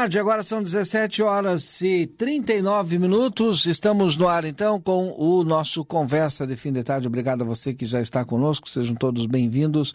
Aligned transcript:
Tarde, 0.00 0.18
agora 0.18 0.42
são 0.42 0.62
17 0.62 1.22
horas 1.22 1.82
e 1.82 2.06
39 2.06 2.98
minutos. 2.98 3.66
Estamos 3.66 4.16
no 4.16 4.26
ar 4.28 4.46
então 4.46 4.80
com 4.80 5.14
o 5.14 5.44
nosso 5.44 5.84
Conversa 5.84 6.46
de 6.46 6.56
Fim 6.56 6.72
de 6.72 6.82
Tarde. 6.82 7.06
Obrigado 7.06 7.42
a 7.42 7.44
você 7.44 7.74
que 7.74 7.84
já 7.84 8.00
está 8.00 8.24
conosco, 8.24 8.66
sejam 8.66 8.94
todos 8.94 9.26
bem-vindos 9.26 9.94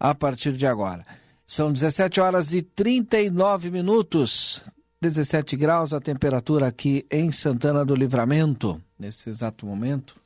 a 0.00 0.14
partir 0.14 0.52
de 0.54 0.66
agora. 0.66 1.04
São 1.44 1.70
17 1.70 2.22
horas 2.22 2.54
e 2.54 2.62
39 2.62 3.70
minutos, 3.70 4.62
17 5.02 5.56
graus 5.56 5.92
a 5.92 6.00
temperatura 6.00 6.66
aqui 6.66 7.04
em 7.10 7.30
Santana 7.30 7.84
do 7.84 7.94
Livramento, 7.94 8.80
nesse 8.98 9.28
exato 9.28 9.66
momento. 9.66 10.16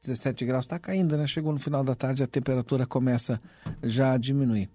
17 0.00 0.46
graus 0.46 0.64
está 0.64 0.78
caindo, 0.78 1.18
né? 1.18 1.26
Chegou 1.26 1.52
no 1.52 1.58
final 1.58 1.84
da 1.84 1.94
tarde, 1.94 2.22
a 2.22 2.26
temperatura 2.26 2.86
começa 2.86 3.38
já 3.82 4.14
a 4.14 4.16
diminuir. 4.16 4.70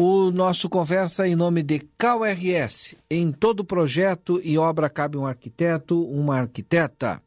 O 0.00 0.30
nosso 0.30 0.68
conversa 0.68 1.26
em 1.26 1.34
nome 1.34 1.60
de 1.60 1.80
KRS. 1.80 2.96
Em 3.10 3.32
todo 3.32 3.64
projeto 3.64 4.40
e 4.44 4.56
obra 4.56 4.88
cabe 4.88 5.18
um 5.18 5.26
arquiteto, 5.26 6.08
uma 6.08 6.38
arquiteta. 6.38 7.20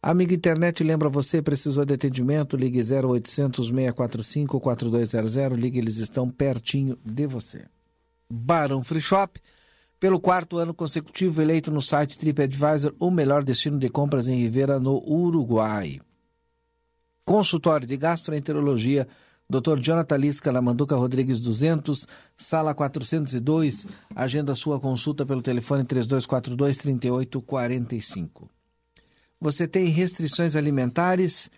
Amigo 0.02 0.32
Internet, 0.32 0.82
lembra 0.82 1.10
você, 1.10 1.42
precisou 1.42 1.84
de 1.84 1.92
atendimento? 1.92 2.56
Ligue 2.56 2.80
0800 2.80 3.66
645 3.66 4.58
4200. 4.58 5.60
Ligue, 5.60 5.78
eles 5.78 5.98
estão 5.98 6.30
pertinho 6.30 6.98
de 7.04 7.26
você. 7.26 7.66
Barão 8.30 8.82
Free 8.82 9.02
Shop 9.02 9.38
pelo 10.02 10.18
quarto 10.18 10.58
ano 10.58 10.74
consecutivo, 10.74 11.40
eleito 11.40 11.70
no 11.70 11.80
site 11.80 12.18
TripAdvisor 12.18 12.92
o 12.98 13.08
melhor 13.08 13.44
destino 13.44 13.78
de 13.78 13.88
compras 13.88 14.26
em 14.26 14.34
Rivera, 14.34 14.80
no 14.80 15.00
Uruguai. 15.08 16.00
Consultório 17.24 17.86
de 17.86 17.96
Gastroenterologia, 17.96 19.06
Dr. 19.48 19.78
Jonathan 19.78 20.16
Lisca, 20.16 20.50
na 20.50 20.60
Manduca 20.60 20.96
Rodrigues 20.96 21.40
200, 21.40 22.08
sala 22.34 22.74
402. 22.74 23.86
Agenda 24.12 24.56
sua 24.56 24.80
consulta 24.80 25.24
pelo 25.24 25.40
telefone 25.40 25.84
3242-3845. 25.84 28.48
Você 29.40 29.68
tem 29.68 29.86
restrições 29.86 30.56
alimentares 30.56 31.48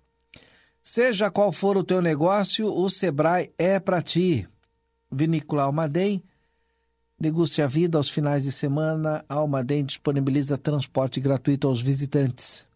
Seja 0.83 1.31
qual 1.31 1.51
for 1.51 1.79
o 1.79 1.85
teu 1.85 2.03
negócio, 2.03 2.67
o 2.67 2.91
Sebrae 2.91 3.51
é 3.57 3.81
para 3.81 4.03
ti. 4.03 4.47
Vinícola 5.11 5.63
Almaden, 5.63 6.23
deguste 7.19 7.63
a 7.63 7.67
vida 7.67 7.97
aos 7.97 8.11
finais 8.11 8.45
de 8.45 8.53
semana. 8.53 9.25
A 9.29 9.37
Almaden 9.37 9.85
disponibiliza 9.85 10.59
transporte 10.59 11.21
gratuito 11.21 11.69
aos 11.69 11.81
visitantes 11.81 12.67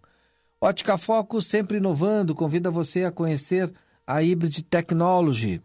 Ótica 0.60 0.98
Foco, 0.98 1.42
sempre 1.42 1.78
inovando, 1.78 2.36
convida 2.36 2.70
você 2.70 3.06
a 3.06 3.12
conhecer 3.12 3.72
a 4.06 4.20
Hybrid 4.20 4.64
Technology. 4.64 5.62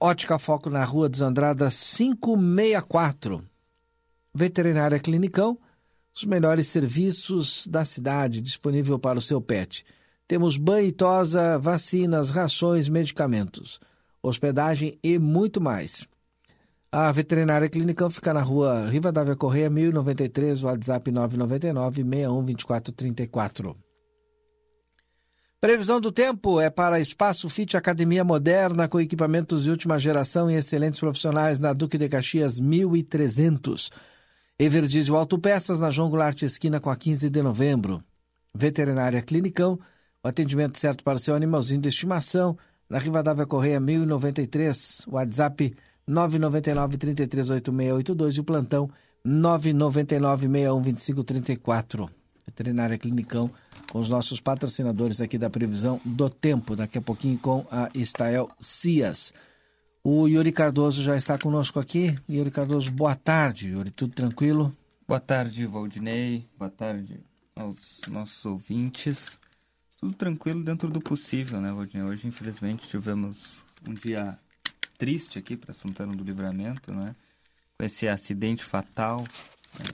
Ótica 0.00 0.40
Foco 0.40 0.68
na 0.68 0.84
Rua 0.84 1.08
dos 1.08 1.22
Andradas 1.22 1.96
564. 1.96 3.44
Veterinária 4.34 4.98
Clinicão, 4.98 5.56
os 6.12 6.24
melhores 6.24 6.66
serviços 6.66 7.64
da 7.68 7.84
cidade 7.84 8.40
disponível 8.40 8.98
para 8.98 9.20
o 9.20 9.22
seu 9.22 9.40
pet. 9.40 9.86
Temos 10.28 10.58
banho 10.58 10.88
e 10.88 10.92
tosa, 10.92 11.58
vacinas, 11.58 12.28
rações, 12.28 12.86
medicamentos, 12.86 13.80
hospedagem 14.22 14.98
e 15.02 15.18
muito 15.18 15.58
mais. 15.58 16.06
A 16.92 17.10
veterinária 17.10 17.68
Clinicão 17.68 18.10
fica 18.10 18.34
na 18.34 18.42
rua 18.42 18.86
Rivadavia 18.90 19.34
Correia, 19.34 19.70
1093, 19.70 20.62
WhatsApp 20.62 21.10
999 21.10 22.04
612434. 22.04 23.74
Previsão 25.60 25.98
do 25.98 26.12
tempo 26.12 26.60
é 26.60 26.68
para 26.68 27.00
Espaço 27.00 27.48
Fit 27.48 27.74
Academia 27.76 28.22
Moderna 28.22 28.86
com 28.86 29.00
equipamentos 29.00 29.64
de 29.64 29.70
última 29.70 29.98
geração 29.98 30.50
e 30.50 30.54
excelentes 30.54 31.00
profissionais 31.00 31.58
na 31.58 31.72
Duque 31.72 31.96
de 31.96 32.08
Caxias 32.08 32.60
1300. 32.60 33.90
Everdiesel 34.58 35.16
Autopeças 35.16 35.80
na 35.80 35.90
João 35.90 36.10
Goulart 36.10 36.42
Esquina 36.42 36.80
com 36.80 36.90
a 36.90 36.96
15 36.96 37.30
de 37.30 37.42
novembro. 37.42 38.02
Veterinária 38.54 39.22
Clinicão 39.22 39.78
o 40.22 40.28
atendimento 40.28 40.78
certo 40.78 41.04
para 41.04 41.16
o 41.16 41.20
seu 41.20 41.34
animalzinho 41.34 41.80
de 41.80 41.88
estimação, 41.88 42.56
na 42.88 42.98
Rivadavia 42.98 43.46
Correia 43.46 43.78
1093, 43.78 45.02
WhatsApp 45.06 45.76
999 46.06 46.96
338682 46.96 48.36
e 48.36 48.40
o 48.40 48.44
plantão 48.44 48.90
999 49.24 50.48
612534. 50.48 52.10
Veterinária 52.46 52.96
Clinicão, 52.96 53.50
com 53.92 53.98
os 53.98 54.08
nossos 54.08 54.40
patrocinadores 54.40 55.20
aqui 55.20 55.36
da 55.36 55.50
previsão 55.50 56.00
do 56.04 56.30
tempo, 56.30 56.74
daqui 56.74 56.96
a 56.96 57.02
pouquinho 57.02 57.38
com 57.38 57.66
a 57.70 57.88
Estael 57.94 58.50
Cias. 58.58 59.34
O 60.02 60.26
Yuri 60.26 60.50
Cardoso 60.50 61.02
já 61.02 61.14
está 61.14 61.36
conosco 61.36 61.78
aqui. 61.78 62.18
Yuri 62.28 62.50
Cardoso, 62.50 62.90
boa 62.90 63.14
tarde, 63.14 63.68
Yuri, 63.68 63.90
tudo 63.90 64.14
tranquilo? 64.14 64.74
Boa 65.06 65.20
tarde, 65.20 65.66
Valdinei. 65.66 66.46
Boa 66.58 66.70
tarde 66.70 67.20
aos 67.54 68.00
nossos 68.08 68.44
ouvintes 68.46 69.38
tudo 69.98 70.14
tranquilo 70.14 70.62
dentro 70.62 70.88
do 70.88 71.00
possível, 71.00 71.60
né, 71.60 71.72
Valdinei? 71.72 72.06
Hoje, 72.06 72.26
infelizmente, 72.26 72.88
tivemos 72.88 73.64
um 73.86 73.92
dia 73.92 74.38
triste 74.96 75.38
aqui 75.38 75.56
para 75.56 75.74
Santana 75.74 76.14
do 76.14 76.24
Livramento, 76.24 76.92
né? 76.92 77.14
Com 77.76 77.84
esse 77.84 78.08
acidente 78.08 78.64
fatal 78.64 79.24
né? 79.78 79.84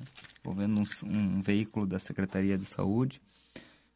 envolvendo 0.41 0.81
um, 0.81 1.09
um, 1.09 1.41
veículo 1.41 1.87
da 1.87 1.99
Secretaria 1.99 2.57
de 2.57 2.65
Saúde. 2.65 3.21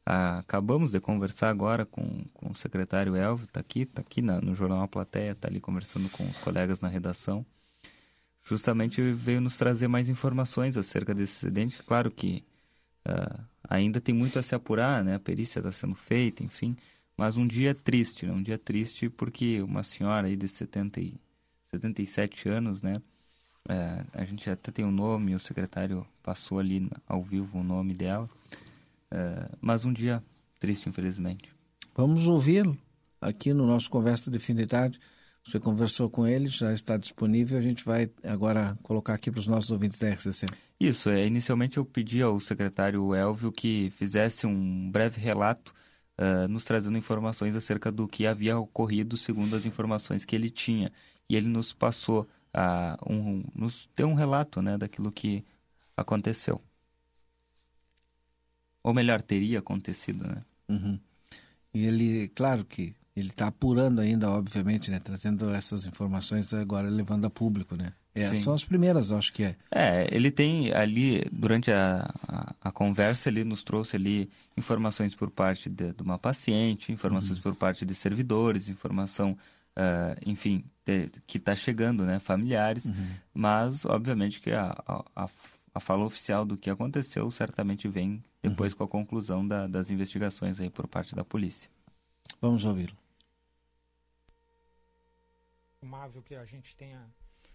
Ah, 0.05 0.39
acabamos 0.39 0.93
de 0.93 1.01
conversar 1.01 1.51
agora 1.51 1.85
com, 1.85 2.25
com 2.33 2.51
o 2.51 2.55
secretário 2.55 3.15
Elvio, 3.15 3.45
está 3.45 3.61
aqui, 3.61 3.81
está 3.81 4.01
aqui 4.01 4.23
na, 4.23 4.41
no 4.41 4.55
Jornal 4.55 4.83
A 4.83 4.89
Plateia, 4.89 5.33
está 5.33 5.49
ali 5.49 5.61
conversando 5.61 6.09
com 6.11 6.27
os 6.27 6.39
colegas 6.39 6.81
na 6.81 6.89
redação. 6.89 7.45
Justamente 8.43 9.03
veio 9.13 9.41
nos 9.43 9.59
trazer 9.59 9.89
mais 9.89 10.09
informações 10.09 10.79
acerca 10.79 11.15
desse 11.15 11.47
acidente. 11.47 11.83
Claro 11.83 12.11
que 12.11 12.43
Uh, 13.07 13.45
ainda 13.69 14.01
tem 14.01 14.15
muito 14.15 14.39
a 14.39 14.43
se 14.43 14.55
apurar, 14.55 15.05
né? 15.05 15.15
A 15.15 15.21
perícia 15.21 15.61
está 15.61 15.73
sendo 15.73 15.95
feita, 15.95 16.43
enfim. 16.43 16.77
Mas 17.17 17.37
um 17.37 17.47
dia 17.47 17.75
triste, 17.75 18.27
né? 18.27 18.33
Um 18.33 18.43
dia 18.43 18.59
triste 18.59 19.09
porque 19.09 19.61
uma 19.63 19.83
senhora 19.83 20.29
aí 20.29 20.37
de 20.37 20.47
70 20.47 21.01
e 21.01 21.15
77 21.71 22.49
anos, 22.49 22.83
né? 22.83 22.95
É, 23.69 24.05
a 24.15 24.25
gente 24.25 24.49
até 24.49 24.73
tem 24.73 24.85
o 24.85 24.89
um 24.89 24.93
nome, 24.93 25.35
o 25.35 25.39
secretário 25.39 26.07
passou 26.23 26.59
ali 26.59 26.89
ao 27.07 27.23
vivo 27.23 27.59
o 27.59 27.65
nome 27.65 27.93
dela. 27.93 28.29
É, 29.11 29.49
mas 29.61 29.85
um 29.85 29.93
dia 29.93 30.23
triste, 30.59 30.89
infelizmente. 30.89 31.53
Vamos 31.95 32.27
ouvi-lo 32.27 32.77
aqui 33.21 33.53
no 33.53 33.67
nosso 33.67 33.91
Conversa 33.91 34.31
de 34.31 34.39
Fim 34.39 34.55
de 34.55 34.67
Tarde. 34.67 35.01
Você 35.49 35.59
conversou 35.59 36.11
com 36.11 36.27
ele, 36.27 36.47
já 36.51 36.75
está 36.75 36.99
disponível. 36.99 37.59
A 37.59 37.63
gente 37.63 37.83
vai 37.83 38.11
agora 38.23 38.77
colocar 38.83 39.15
aqui 39.15 39.31
para 39.31 39.41
os 39.41 39.47
nossos 39.47 39.71
ouvintes 39.71 39.99
da 39.99 40.11
RCC. 40.11 40.45
Isso, 40.79 41.09
é, 41.09 41.27
inicialmente 41.27 41.79
eu 41.79 41.87
pedi 41.87 42.21
ao 42.21 42.39
secretário 42.39 43.15
Elvio 43.15 43.51
que 43.51 43.91
fizesse 43.97 44.47
um 44.47 44.91
breve 44.91 45.19
relato 45.19 45.73
uh, 46.21 46.47
nos 46.49 46.65
trazendo 46.65 46.99
informações 46.99 47.57
acerca 47.57 47.91
do 47.91 48.07
que 48.07 48.27
havia 48.27 48.59
ocorrido 48.59 49.17
segundo 49.17 49.57
as 49.57 49.65
informações 49.65 50.23
que 50.23 50.37
ele 50.37 50.51
tinha. 50.51 50.93
E 51.27 51.35
ele 51.35 51.49
nos 51.49 51.73
passou, 51.73 52.29
uh, 52.55 53.11
um, 53.11 53.43
nos 53.55 53.89
deu 53.97 54.07
um 54.07 54.15
relato 54.15 54.61
né, 54.61 54.77
daquilo 54.77 55.11
que 55.11 55.43
aconteceu. 55.97 56.61
Ou 58.85 58.93
melhor, 58.93 59.23
teria 59.23 59.61
acontecido, 59.61 60.29
né? 60.29 60.45
Uhum. 60.69 61.01
E 61.73 61.87
ele, 61.87 62.29
claro 62.35 62.67
que 62.67 62.95
ele 63.19 63.31
está 63.31 63.49
apurando 63.49 64.01
ainda, 64.01 64.31
obviamente, 64.31 64.91
né? 64.91 65.01
Trazendo 65.01 65.51
essas 65.55 65.87
informações 65.87 66.53
agora, 66.55 66.89
levando 66.89 67.27
a 67.27 67.31
público, 67.31 67.77
né? 67.77 67.93
É, 68.15 68.35
são 68.35 68.53
as 68.53 68.65
primeiras, 68.65 69.13
acho 69.13 69.33
que 69.33 69.45
é. 69.45 69.57
É, 69.71 70.09
ele 70.11 70.31
tem 70.31 70.73
ali, 70.73 71.25
durante 71.31 71.71
a, 71.71 72.11
a, 72.27 72.55
a 72.63 72.73
conversa, 72.73 73.29
ele 73.29 73.45
nos 73.45 73.63
trouxe 73.63 73.97
ali 73.97 74.31
informações 74.57 75.15
por 75.15 75.31
parte 75.31 75.69
de, 75.69 75.93
de 75.93 76.03
uma 76.03 76.19
paciente, 76.19 76.93
informações 76.93 77.37
uhum. 77.39 77.43
por 77.43 77.55
parte 77.55 77.87
de 77.87 77.95
servidores, 77.95 78.69
informação, 78.69 79.33
uh, 79.77 80.19
enfim, 80.27 80.65
de, 80.85 81.11
que 81.27 81.39
está 81.39 81.55
chegando, 81.55 82.05
né? 82.05 82.19
Familiares, 82.19 82.87
uhum. 82.87 83.09
mas, 83.33 83.85
obviamente, 83.85 84.41
que 84.41 84.51
a, 84.51 84.77
a, 85.15 85.29
a, 85.75 85.81
fala 85.81 86.05
oficial 86.05 86.45
do 86.45 86.57
que 86.57 86.71
aconteceu 86.71 87.31
certamente 87.31 87.87
vem 87.87 88.23
depois 88.43 88.73
uhum. 88.73 88.79
com 88.79 88.85
a 88.85 88.89
conclusão 88.89 89.47
da, 89.47 89.67
das 89.67 89.91
investigações 89.91 90.61
aí 90.61 90.71
por 90.71 90.89
parte 90.89 91.15
da 91.15 91.25
polícia. 91.25 91.71
Vamos 92.41 92.65
ouvi-lo. 92.65 93.08
Que 96.27 96.35
a 96.35 96.45
gente 96.45 96.75
tenha 96.75 97.01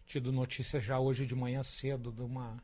tido 0.05 0.31
notícia 0.31 0.79
já 0.79 0.97
hoje 0.97 1.25
de 1.25 1.35
manhã 1.35 1.61
cedo 1.61 2.09
de 2.09 2.21
uma, 2.21 2.57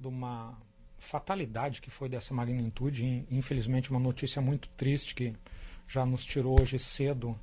de 0.00 0.08
uma 0.08 0.58
fatalidade 0.96 1.82
que 1.82 1.90
foi 1.90 2.08
dessa 2.08 2.32
magnitude. 2.32 3.26
Infelizmente, 3.30 3.90
uma 3.90 4.00
notícia 4.00 4.40
muito 4.40 4.70
triste 4.70 5.14
que 5.14 5.34
já 5.86 6.06
nos 6.06 6.24
tirou 6.24 6.58
hoje 6.58 6.78
cedo 6.78 7.38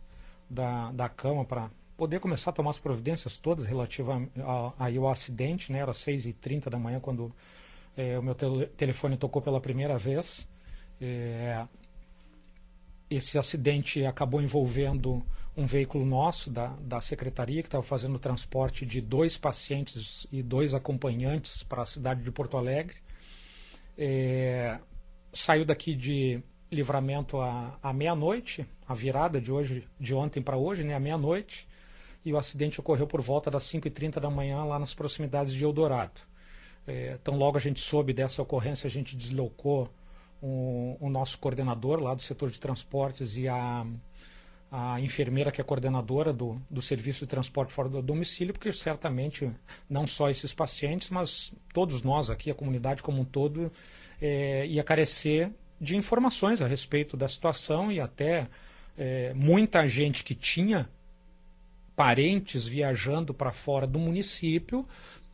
da, 0.50 0.92
da 0.94 1.08
cama 1.08 1.46
para 1.46 1.70
poder 1.96 2.20
começar 2.20 2.50
a 2.50 2.54
tomar 2.54 2.72
as 2.72 2.80
providências 2.80 3.38
todas 3.38 3.66
relativas 3.66 4.28
ao 4.36 5.08
acidente. 5.08 5.72
Né? 5.72 5.78
Era 5.78 5.92
6h30 5.92 6.70
da 6.70 6.80
manhã 6.80 7.00
quando 7.00 7.32
é, 7.96 8.18
o 8.18 8.24
meu 8.24 8.34
tele, 8.34 8.66
telefone 8.66 9.16
tocou 9.16 9.44
pela 9.44 9.62
primeira 9.62 9.96
vez. 9.96 10.50
É, 11.00 11.68
esse 13.12 13.38
acidente 13.38 14.04
acabou 14.06 14.42
envolvendo 14.42 15.24
um 15.56 15.66
veículo 15.66 16.06
nosso 16.06 16.50
da, 16.50 16.68
da 16.80 17.00
secretaria 17.00 17.62
que 17.62 17.68
estava 17.68 17.84
fazendo 17.84 18.16
o 18.16 18.20
transporte 18.20 18.86
de 18.86 19.00
dois 19.00 19.38
pacientes 19.38 20.26
e 20.32 20.42
dois 20.42 20.74
acompanhantes 20.74 21.64
para 21.64 21.84
a 21.84 21.86
cidade 21.86 22.24
de 22.24 22.32
Porto 22.32 22.58
Alegre. 22.58 22.96
É, 23.98 24.80
saiu 25.32 25.64
daqui 25.64 25.94
de 25.94 26.42
livramento 26.72 27.40
à, 27.40 27.94
meia-noite, 27.94 28.66
a 28.88 28.96
virada 28.96 29.40
de 29.40 29.52
hoje, 29.52 29.88
de 30.00 30.16
ontem 30.16 30.42
para 30.42 30.58
hoje, 30.58 30.84
né, 30.84 30.96
à 30.96 31.00
meia-noite, 31.00 31.68
e 32.26 32.34
o 32.34 32.38
acidente 32.38 32.80
ocorreu 32.80 33.06
por 33.06 33.22
volta 33.22 33.52
das 33.52 33.64
5h30 33.66 34.20
da 34.20 34.30
manhã 34.30 34.64
lá 34.64 34.80
nas 34.80 34.94
proximidades 34.96 35.54
de 35.54 35.64
Eldorado. 35.64 36.22
É, 36.88 37.18
então 37.22 37.38
logo 37.38 37.58
a 37.58 37.62
gente 37.62 37.80
soube 37.80 38.12
dessa 38.12 38.42
ocorrência, 38.42 38.88
a 38.88 38.90
gente 38.90 39.16
deslocou 39.16 39.88
o, 40.42 40.98
o 41.00 41.10
nosso 41.10 41.38
coordenador 41.38 42.02
lá 42.02 42.16
do 42.16 42.22
setor 42.22 42.50
de 42.50 42.60
transportes 42.60 43.38
e 43.38 43.48
a 43.48 43.86
a 44.76 45.00
enfermeira 45.00 45.52
que 45.52 45.62
é 45.62 45.64
coordenadora 45.64 46.34
do, 46.34 46.60
do 46.68 46.82
serviço 46.82 47.26
de 47.26 47.28
transporte 47.28 47.72
fora 47.72 47.88
do 47.88 48.02
domicílio, 48.02 48.56
porque 48.56 48.74
certamente 48.74 49.52
não 49.88 50.08
só 50.08 50.32
esses 50.32 50.52
pacientes, 50.52 51.12
mas 51.12 51.54
todos 51.72 52.02
nós 52.02 52.32
aqui, 52.32 52.50
a 52.50 52.56
comunidade 52.56 53.04
como 53.04 53.22
um 53.22 53.24
todo, 53.24 53.72
é, 54.20 54.66
ia 54.66 54.84
carecer 54.84 55.52
de 55.80 55.96
informações 55.96 56.60
a 56.60 56.66
respeito 56.66 57.16
da 57.16 57.28
situação 57.28 57.92
e 57.92 58.00
até 58.00 58.48
é, 58.98 59.32
muita 59.36 59.88
gente 59.88 60.24
que 60.24 60.34
tinha 60.34 60.90
parentes 61.96 62.66
viajando 62.66 63.32
para 63.32 63.52
fora 63.52 63.86
do 63.86 64.00
município 64.00 64.88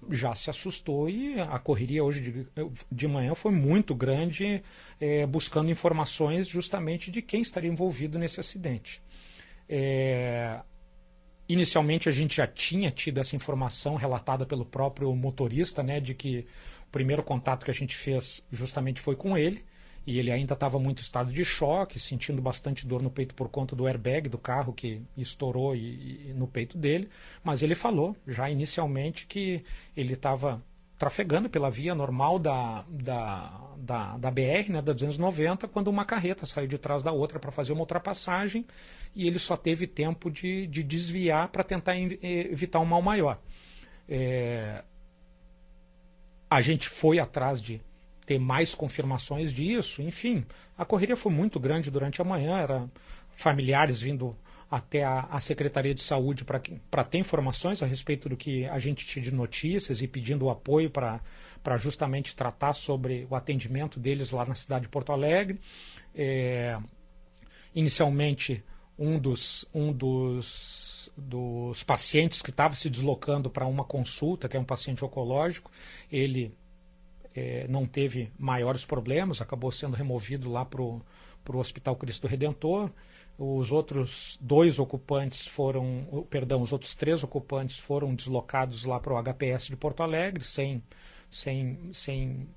já 0.10 0.36
se 0.36 0.50
assustou 0.50 1.10
e 1.10 1.40
a 1.40 1.58
correria 1.60 2.04
hoje 2.04 2.20
de, 2.20 2.48
de 2.92 3.08
manhã 3.08 3.34
foi 3.34 3.54
muito 3.54 3.96
grande, 3.96 4.62
é, 5.00 5.26
buscando 5.26 5.72
informações 5.72 6.46
justamente 6.46 7.10
de 7.10 7.22
quem 7.22 7.42
estaria 7.42 7.70
envolvido 7.70 8.20
nesse 8.20 8.42
acidente. 8.42 9.02
É, 9.70 10.60
inicialmente 11.48 12.10
a 12.10 12.12
gente 12.12 12.38
já 12.38 12.48
tinha 12.48 12.90
tido 12.90 13.20
essa 13.20 13.36
informação 13.36 13.96
relatada 13.96 14.46
pelo 14.46 14.66
próprio 14.66 15.14
motorista, 15.16 15.84
né, 15.84 16.00
de 16.00 16.14
que 16.14 16.46
o 16.88 16.92
primeiro 16.92 17.24
contato 17.24 17.64
que 17.64 17.72
a 17.72 17.74
gente 17.74 17.96
fez 17.96 18.44
justamente 18.52 19.00
foi 19.00 19.16
com 19.16 19.38
ele 19.38 19.64
e 20.08 20.18
ele 20.18 20.32
ainda 20.32 20.56
estava 20.56 20.80
muito 20.80 21.04
estado 21.04 21.32
de 21.32 21.46
choque, 21.46 22.00
sentindo 22.00 22.42
bastante 22.42 22.88
dor 22.88 23.02
no 23.02 23.12
peito 23.12 23.36
por 23.36 23.48
conta 23.50 23.76
do 23.76 23.86
airbag 23.86 24.28
do 24.28 24.40
carro 24.40 24.74
que 24.74 25.04
estourou 25.16 25.76
e, 25.76 26.30
e 26.30 26.34
no 26.34 26.48
peito 26.48 26.78
dele, 26.78 27.10
mas 27.44 27.62
ele 27.62 27.76
falou 27.76 28.16
já 28.28 28.50
inicialmente 28.50 29.28
que 29.28 29.64
ele 29.96 30.14
estava 30.14 30.64
trafegando 31.00 31.50
pela 31.50 31.72
via 31.72 31.96
normal 31.96 32.38
da, 32.38 32.84
da, 32.90 33.74
da, 33.78 34.18
da 34.18 34.30
BR, 34.30 34.70
né, 34.70 34.82
da 34.82 34.92
290, 34.92 35.66
quando 35.70 35.88
uma 35.88 36.04
carreta 36.04 36.46
saiu 36.46 36.68
de 36.68 36.78
trás 36.78 37.02
da 37.02 37.14
outra 37.14 37.40
para 37.40 37.52
fazer 37.52 37.72
uma 37.72 37.80
ultrapassagem 37.80 38.68
e 39.16 39.26
ele 39.26 39.40
só 39.40 39.56
teve 39.56 39.88
tempo 39.88 40.30
de, 40.30 40.68
de 40.68 40.84
desviar 40.84 41.48
para 41.48 41.64
tentar 41.64 41.98
evitar 41.98 42.82
um 42.82 42.86
mal 42.86 43.02
maior. 43.02 43.40
É, 44.10 44.84
a 46.50 46.60
gente 46.60 46.90
foi 46.90 47.18
atrás 47.18 47.62
de 47.62 47.82
ter 48.26 48.38
mais 48.38 48.76
confirmações 48.76 49.54
disso, 49.54 50.02
enfim, 50.02 50.46
a 50.78 50.84
correria 50.84 51.16
foi 51.16 51.32
muito 51.32 51.62
grande 51.62 51.90
durante 51.90 52.22
a 52.22 52.26
manhã, 52.26 52.60
era 52.60 52.90
familiares 53.32 54.02
vindo 54.02 54.36
até 54.70 55.04
a, 55.04 55.22
a 55.32 55.40
Secretaria 55.40 55.94
de 55.96 56.02
Saúde 56.02 56.46
para 56.46 57.04
ter 57.04 57.18
informações 57.18 57.82
a 57.82 57.86
respeito 57.86 58.30
do 58.30 58.38
que 58.38 58.66
a 58.66 58.78
gente 58.78 59.06
tinha 59.06 59.24
de 59.24 59.34
notícias 59.34 60.02
e 60.02 60.08
pedindo 60.08 60.46
o 60.46 60.50
apoio 60.50 60.92
para 60.92 61.78
justamente 61.78 62.36
tratar 62.36 62.74
sobre 62.74 63.26
o 63.30 63.36
atendimento 63.36 64.00
deles 64.00 64.32
lá 64.32 64.46
na 64.46 64.56
cidade 64.56 64.84
de 64.84 64.90
Porto 64.90 65.12
Alegre. 65.12 65.60
É, 66.14 66.78
inicialmente, 67.74 68.64
um 68.98 69.18
dos, 69.18 69.66
um 69.74 69.92
dos, 69.92 71.12
dos 71.18 71.84
pacientes 71.84 72.42
que 72.42 72.50
estava 72.52 72.76
se 72.76 72.90
deslocando 72.90 73.50
para 73.50 73.66
uma 73.66 73.84
consulta, 73.84 74.48
que 74.48 74.58
é 74.58 74.60
um 74.60 74.66
paciente 74.66 75.04
oncológico, 75.04 75.72
ele 76.12 76.54
é, 77.34 77.66
não 77.68 77.86
teve 77.86 78.32
maiores 78.38 78.86
problemas, 78.86 79.42
acabou 79.42 79.72
sendo 79.72 79.96
removido 79.96 80.52
lá 80.52 80.66
para 80.66 80.82
o 80.82 81.02
Hospital 81.54 81.96
Cristo 81.96 82.28
Redentor. 82.28 82.92
Os 83.42 83.72
outros 83.72 84.38
dois 84.42 84.80
ocupantes 84.80 85.48
foram, 85.48 86.26
perdão, 86.30 86.62
os 86.62 86.74
outros 86.74 86.94
três 86.94 87.24
ocupantes 87.24 87.78
foram 87.78 88.14
deslocados 88.14 88.84
lá 88.84 89.00
para 89.00 89.14
o 89.14 89.24
HPS 89.24 89.68
de 89.68 89.78
Porto 89.78 90.04
Alegre, 90.04 90.44
sem, 90.44 90.84
sem, 91.30 91.80
sem 91.94 92.50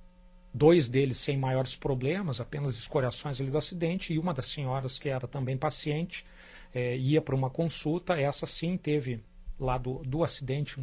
dois 0.53 0.89
deles 0.89 1.19
sem 1.19 1.37
maiores 1.37 1.77
problemas, 1.77 2.41
apenas 2.41 2.77
escoriações 2.77 3.41
ali 3.41 3.49
do 3.49 3.59
acidente, 3.59 4.13
e 4.13 4.19
uma 4.19 4.35
das 4.35 4.47
senhoras 4.47 4.99
que 4.99 5.09
era 5.09 5.29
também 5.29 5.57
paciente 5.57 6.27
é, 6.75 6.97
ia 6.97 7.23
para 7.23 7.37
uma 7.37 7.49
consulta, 7.49 8.21
essa 8.21 8.45
sim 8.45 8.77
teve 8.77 9.23
lá 9.61 9.79
do, 9.79 9.99
do 9.99 10.25
acidente 10.25 10.81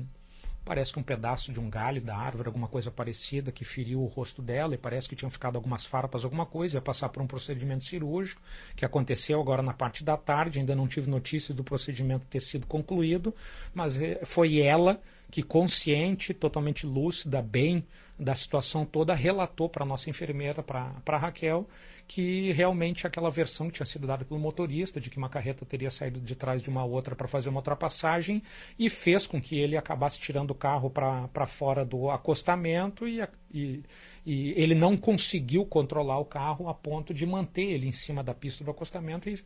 Parece 0.66 0.94
que 0.94 1.00
um 1.00 1.04
pedaço 1.04 1.52
de 1.52 1.60
um 1.60 1.70
galho 1.70 2.02
da 2.02 2.16
árvore, 2.16 2.48
alguma 2.48 2.68
coisa 2.68 2.92
parecida, 2.92 3.52
que 3.52 3.64
feriu 3.64 4.02
o 4.02 4.06
rosto 4.06 4.42
dela 4.42 4.76
e 4.76 4.78
parece 4.78 5.10
que 5.10 5.16
tinham 5.16 5.32
ficado 5.32 5.56
algumas 5.56 5.86
farpas, 5.86 6.24
alguma 6.24 6.46
coisa. 6.46 6.78
Ia 6.78 6.82
passar 6.82 7.10
por 7.10 7.22
um 7.24 7.28
procedimento 7.28 7.84
cirúrgico, 7.86 8.42
que 8.76 8.86
aconteceu 8.86 9.42
agora 9.42 9.64
na 9.64 9.74
parte 9.74 10.04
da 10.04 10.16
tarde. 10.16 10.60
Ainda 10.60 10.76
não 10.76 10.88
tive 10.88 11.10
notícia 11.10 11.54
do 11.54 11.64
procedimento 11.64 12.26
ter 12.28 12.42
sido 12.42 12.68
concluído, 12.68 13.34
mas 13.74 14.00
eh, 14.00 14.22
foi 14.24 14.60
ela 14.60 15.02
que, 15.30 15.44
consciente, 15.44 16.34
totalmente 16.34 16.86
lúcida, 16.86 17.42
bem 17.42 17.86
da 18.18 18.36
situação 18.36 18.86
toda, 18.86 19.14
relatou 19.14 19.70
para 19.70 19.84
a 19.84 19.88
nossa 19.88 20.10
enfermeira, 20.10 20.62
para 20.62 21.02
a 21.06 21.18
Raquel, 21.18 21.68
que 22.06 22.52
realmente 22.52 23.08
aquela 23.08 23.30
versão 23.30 23.68
que 23.68 23.76
tinha 23.76 23.86
sido 23.86 24.06
dada 24.06 24.26
pelo 24.26 24.40
motorista, 24.40 25.00
de 25.00 25.10
que 25.10 25.18
uma 25.18 25.30
carreta 25.30 25.66
teria 25.66 25.90
saído 25.90 26.20
de 26.20 26.36
trás 26.36 26.62
de 26.62 26.70
uma 26.70 26.84
outra 26.84 27.16
para 27.16 27.28
fazer 27.28 27.50
uma 27.50 27.60
ultrapassagem, 27.60 28.44
e 28.78 28.90
fez 28.90 29.26
com 29.26 29.40
que 29.40 29.58
ele 29.58 29.78
acabasse 29.78 30.20
tirando 30.20 30.52
o 30.52 30.56
carro 30.56 30.90
para 30.90 31.46
fora 31.46 31.86
do 31.86 32.10
acostamento 32.10 33.08
e, 33.08 33.22
e, 33.54 33.84
e, 34.26 34.54
ele 34.62 34.76
não 34.76 34.98
conseguiu 34.98 35.66
controlar 35.66 36.20
o 36.20 36.26
carro 36.26 36.68
a 36.68 36.74
ponto 36.74 37.14
de 37.14 37.26
manter 37.26 37.70
ele 37.72 37.88
em 37.88 37.94
cima 37.94 38.24
da 38.24 38.34
pista 38.34 38.64
do 38.64 38.72
acostamento 38.72 39.30
e 39.30 39.42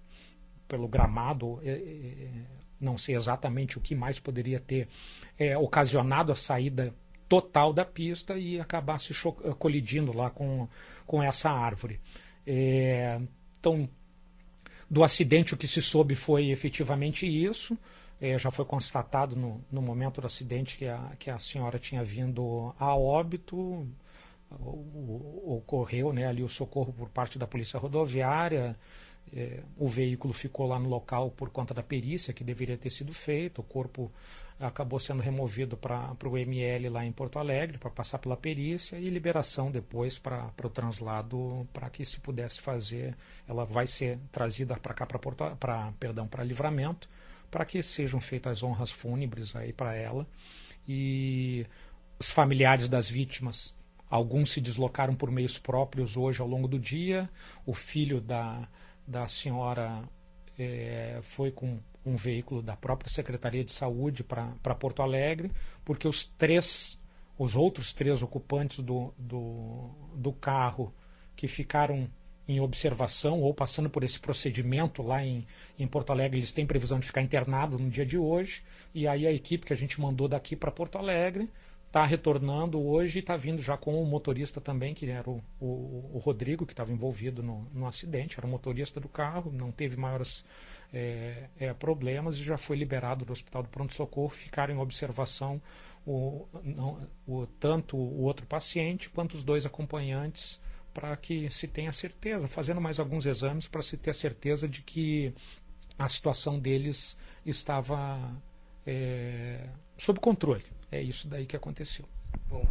pelo 0.67 0.87
gramado, 0.87 1.59
é, 1.63 1.69
é, 1.69 2.62
não 2.79 2.97
sei 2.97 3.15
exatamente 3.15 3.77
o 3.77 3.81
que 3.81 3.95
mais 3.95 4.19
poderia 4.19 4.59
ter 4.59 4.87
é, 5.37 5.57
ocasionado 5.57 6.31
a 6.31 6.35
saída 6.35 6.93
total 7.27 7.73
da 7.73 7.83
pista 7.83 8.37
e 8.37 8.59
acabar 8.59 8.99
se 8.99 9.13
colidindo 9.57 10.15
lá 10.15 10.29
com, 10.29 10.67
com 11.05 11.23
essa 11.23 11.49
árvore. 11.49 11.99
É, 12.45 13.19
então, 13.59 13.89
do 14.89 15.03
acidente, 15.03 15.53
o 15.53 15.57
que 15.57 15.67
se 15.67 15.81
soube 15.81 16.15
foi 16.15 16.49
efetivamente 16.49 17.25
isso. 17.25 17.77
É, 18.21 18.37
já 18.37 18.51
foi 18.51 18.63
constatado 18.65 19.35
no, 19.35 19.63
no 19.71 19.81
momento 19.81 20.21
do 20.21 20.27
acidente 20.27 20.77
que 20.77 20.87
a, 20.87 21.11
que 21.17 21.29
a 21.29 21.39
senhora 21.39 21.79
tinha 21.79 22.03
vindo 22.03 22.73
a 22.79 22.95
óbito. 22.95 23.87
ocorreu 25.45 26.13
né, 26.13 26.27
ali 26.27 26.43
o 26.43 26.49
socorro 26.49 26.93
por 26.93 27.09
parte 27.09 27.39
da 27.39 27.47
Polícia 27.47 27.79
Rodoviária. 27.79 28.77
É, 29.35 29.61
o 29.77 29.87
veículo 29.87 30.31
ficou 30.31 30.67
lá 30.67 30.77
no 30.77 30.87
local 30.87 31.31
por 31.31 31.49
conta 31.49 31.73
da 31.73 31.81
perícia 31.81 32.33
que 32.33 32.43
deveria 32.43 32.77
ter 32.77 32.91
sido 32.91 33.11
feita. 33.11 33.61
O 33.61 33.63
corpo 33.63 34.11
acabou 34.59 34.99
sendo 34.99 35.21
removido 35.21 35.75
para 35.75 36.15
o 36.23 36.37
ML 36.37 36.87
lá 36.89 37.03
em 37.03 37.11
Porto 37.11 37.39
Alegre 37.39 37.79
para 37.79 37.89
passar 37.89 38.19
pela 38.19 38.37
perícia 38.37 38.97
e 38.97 39.09
liberação 39.09 39.71
depois 39.71 40.19
para 40.19 40.53
o 40.63 40.69
translado 40.69 41.67
para 41.73 41.89
que 41.89 42.05
se 42.05 42.19
pudesse 42.19 42.61
fazer. 42.61 43.15
Ela 43.47 43.65
vai 43.65 43.87
ser 43.87 44.19
trazida 44.31 44.77
para 44.77 44.93
cá 44.93 45.07
para 45.07 45.91
perdão 45.99 46.27
para 46.27 46.43
Livramento 46.43 47.09
para 47.49 47.65
que 47.65 47.83
sejam 47.83 48.19
feitas 48.19 48.63
honras 48.63 48.91
fúnebres 48.91 49.55
aí 49.55 49.71
para 49.71 49.95
ela 49.95 50.27
e 50.87 51.67
os 52.19 52.31
familiares 52.31 52.89
das 52.89 53.07
vítimas 53.07 53.75
alguns 54.09 54.51
se 54.51 54.59
deslocaram 54.59 55.15
por 55.15 55.29
meios 55.29 55.59
próprios 55.59 56.17
hoje 56.17 56.41
ao 56.41 56.47
longo 56.47 56.67
do 56.67 56.79
dia 56.79 57.29
o 57.63 57.71
filho 57.71 58.19
da 58.19 58.67
da 59.05 59.27
senhora 59.27 60.03
é, 60.57 61.19
foi 61.21 61.51
com 61.51 61.79
um 62.05 62.15
veículo 62.15 62.61
da 62.61 62.75
própria 62.75 63.09
Secretaria 63.09 63.63
de 63.63 63.71
Saúde 63.71 64.23
para 64.23 64.75
Porto 64.75 65.01
Alegre, 65.01 65.51
porque 65.85 66.07
os 66.07 66.25
três, 66.25 66.99
os 67.37 67.55
outros 67.55 67.93
três 67.93 68.21
ocupantes 68.21 68.79
do, 68.79 69.13
do, 69.17 69.89
do 70.15 70.33
carro 70.33 70.93
que 71.35 71.47
ficaram 71.47 72.09
em 72.47 72.59
observação 72.59 73.41
ou 73.41 73.53
passando 73.53 73.89
por 73.89 74.03
esse 74.03 74.19
procedimento 74.19 75.01
lá 75.01 75.23
em, 75.23 75.47
em 75.79 75.87
Porto 75.87 76.11
Alegre, 76.11 76.39
eles 76.39 76.51
têm 76.51 76.65
previsão 76.65 76.99
de 76.99 77.05
ficar 77.05 77.21
internados 77.21 77.79
no 77.79 77.89
dia 77.89 78.05
de 78.05 78.17
hoje. 78.17 78.63
E 78.93 79.07
aí 79.07 79.25
a 79.25 79.31
equipe 79.31 79.65
que 79.65 79.73
a 79.73 79.77
gente 79.77 79.99
mandou 80.01 80.27
daqui 80.27 80.55
para 80.55 80.69
Porto 80.69 80.97
Alegre 80.97 81.49
está 81.93 82.07
retornando 82.07 82.81
hoje 82.81 83.19
e 83.19 83.21
está 83.21 83.37
vindo 83.37 83.61
já 83.61 83.77
com 83.77 84.01
o 84.01 84.03
motorista 84.03 84.59
também, 84.59 84.95
que 84.95 85.07
era 85.07 85.29
o, 85.29 85.43
o, 85.61 86.09
o 86.15 86.17
Rodrigo, 86.17 86.65
que 86.65 86.73
estava 86.73 86.91
envolvido 86.91 87.43
no, 87.43 87.67
no 87.71 87.85
acidente, 87.85 88.35
era 88.39 88.47
o 88.47 88.49
motorista 88.49 88.99
do 88.99 89.07
carro, 89.07 89.51
não 89.51 89.71
teve 89.71 89.95
maiores 89.95 90.43
é, 90.91 91.49
é, 91.59 91.71
problemas 91.71 92.35
e 92.37 92.43
já 92.43 92.57
foi 92.57 92.77
liberado 92.77 93.23
do 93.23 93.31
Hospital 93.31 93.61
do 93.61 93.69
Pronto 93.69 93.93
Socorro, 93.93 94.29
ficaram 94.29 94.73
em 94.73 94.77
observação 94.79 95.61
o, 96.03 96.47
não, 96.63 97.07
o, 97.27 97.45
tanto 97.59 97.95
o 97.95 98.23
outro 98.23 98.47
paciente 98.47 99.07
quanto 99.11 99.35
os 99.35 99.43
dois 99.43 99.63
acompanhantes 99.63 100.59
para 100.95 101.15
que 101.15 101.47
se 101.51 101.67
tenha 101.67 101.91
certeza, 101.91 102.47
fazendo 102.47 102.81
mais 102.81 102.99
alguns 102.99 103.27
exames 103.27 103.67
para 103.67 103.83
se 103.83 103.97
ter 103.97 104.15
certeza 104.15 104.67
de 104.67 104.81
que 104.81 105.31
a 105.99 106.07
situação 106.07 106.59
deles 106.59 107.15
estava 107.45 108.35
é, 108.83 109.69
sob 109.95 110.19
controle. 110.19 110.72
É 110.93 111.01
isso 111.01 111.27
daí 111.27 111.47
que 111.47 111.55
aconteceu. 111.55 112.05
Bom, 112.47 112.63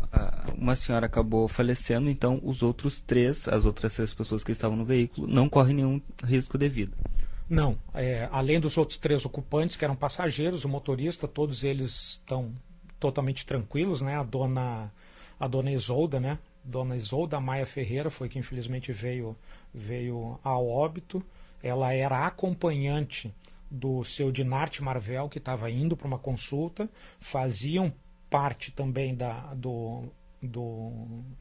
uma 0.57 0.77
senhora 0.77 1.07
acabou 1.07 1.49
falecendo, 1.49 2.09
então 2.09 2.41
os 2.45 2.63
outros 2.63 3.01
três, 3.01 3.49
as 3.49 3.65
outras 3.65 3.97
três 3.97 4.15
pessoas 4.15 4.45
que 4.45 4.53
estavam 4.53 4.77
no 4.77 4.85
veículo, 4.85 5.27
não 5.27 5.49
correm 5.49 5.75
nenhum 5.75 6.01
risco 6.23 6.57
de 6.57 6.69
vida. 6.69 6.97
Não, 7.51 7.77
é, 7.93 8.29
além 8.31 8.61
dos 8.61 8.79
outros 8.79 8.97
três 8.97 9.25
ocupantes 9.25 9.77
que 9.77 9.85
eram 9.85 9.97
passageiros, 9.97 10.65
o 10.65 10.69
motorista, 10.69 11.27
todos 11.27 11.65
eles 11.65 12.13
estão 12.13 12.53
totalmente 13.01 13.45
tranquilos, 13.45 14.01
né? 14.01 14.17
A 14.17 14.23
dona, 14.23 14.93
a 15.39 15.49
dona 15.49 15.73
Isolda, 15.73 16.21
né? 16.21 16.39
Dona 16.63 16.95
Isolda 16.95 17.41
Maia 17.41 17.67
Ferreira 17.67 18.09
foi 18.09 18.29
que 18.29 18.39
infelizmente 18.39 18.93
veio, 18.93 19.37
veio 19.75 20.39
a 20.45 20.57
óbito. 20.57 21.21
Ela 21.61 21.93
era 21.93 22.25
acompanhante 22.25 23.35
do 23.69 24.05
seu 24.05 24.31
Dinarte 24.31 24.81
Marvel, 24.81 25.29
que 25.29 25.39
estava 25.39 25.69
indo 25.69 25.97
para 25.97 26.07
uma 26.07 26.19
consulta, 26.19 26.89
faziam 27.19 27.93
parte 28.33 28.73
também 28.73 29.15
da, 29.15 29.53
do, 29.55 30.05
do. 30.41 30.91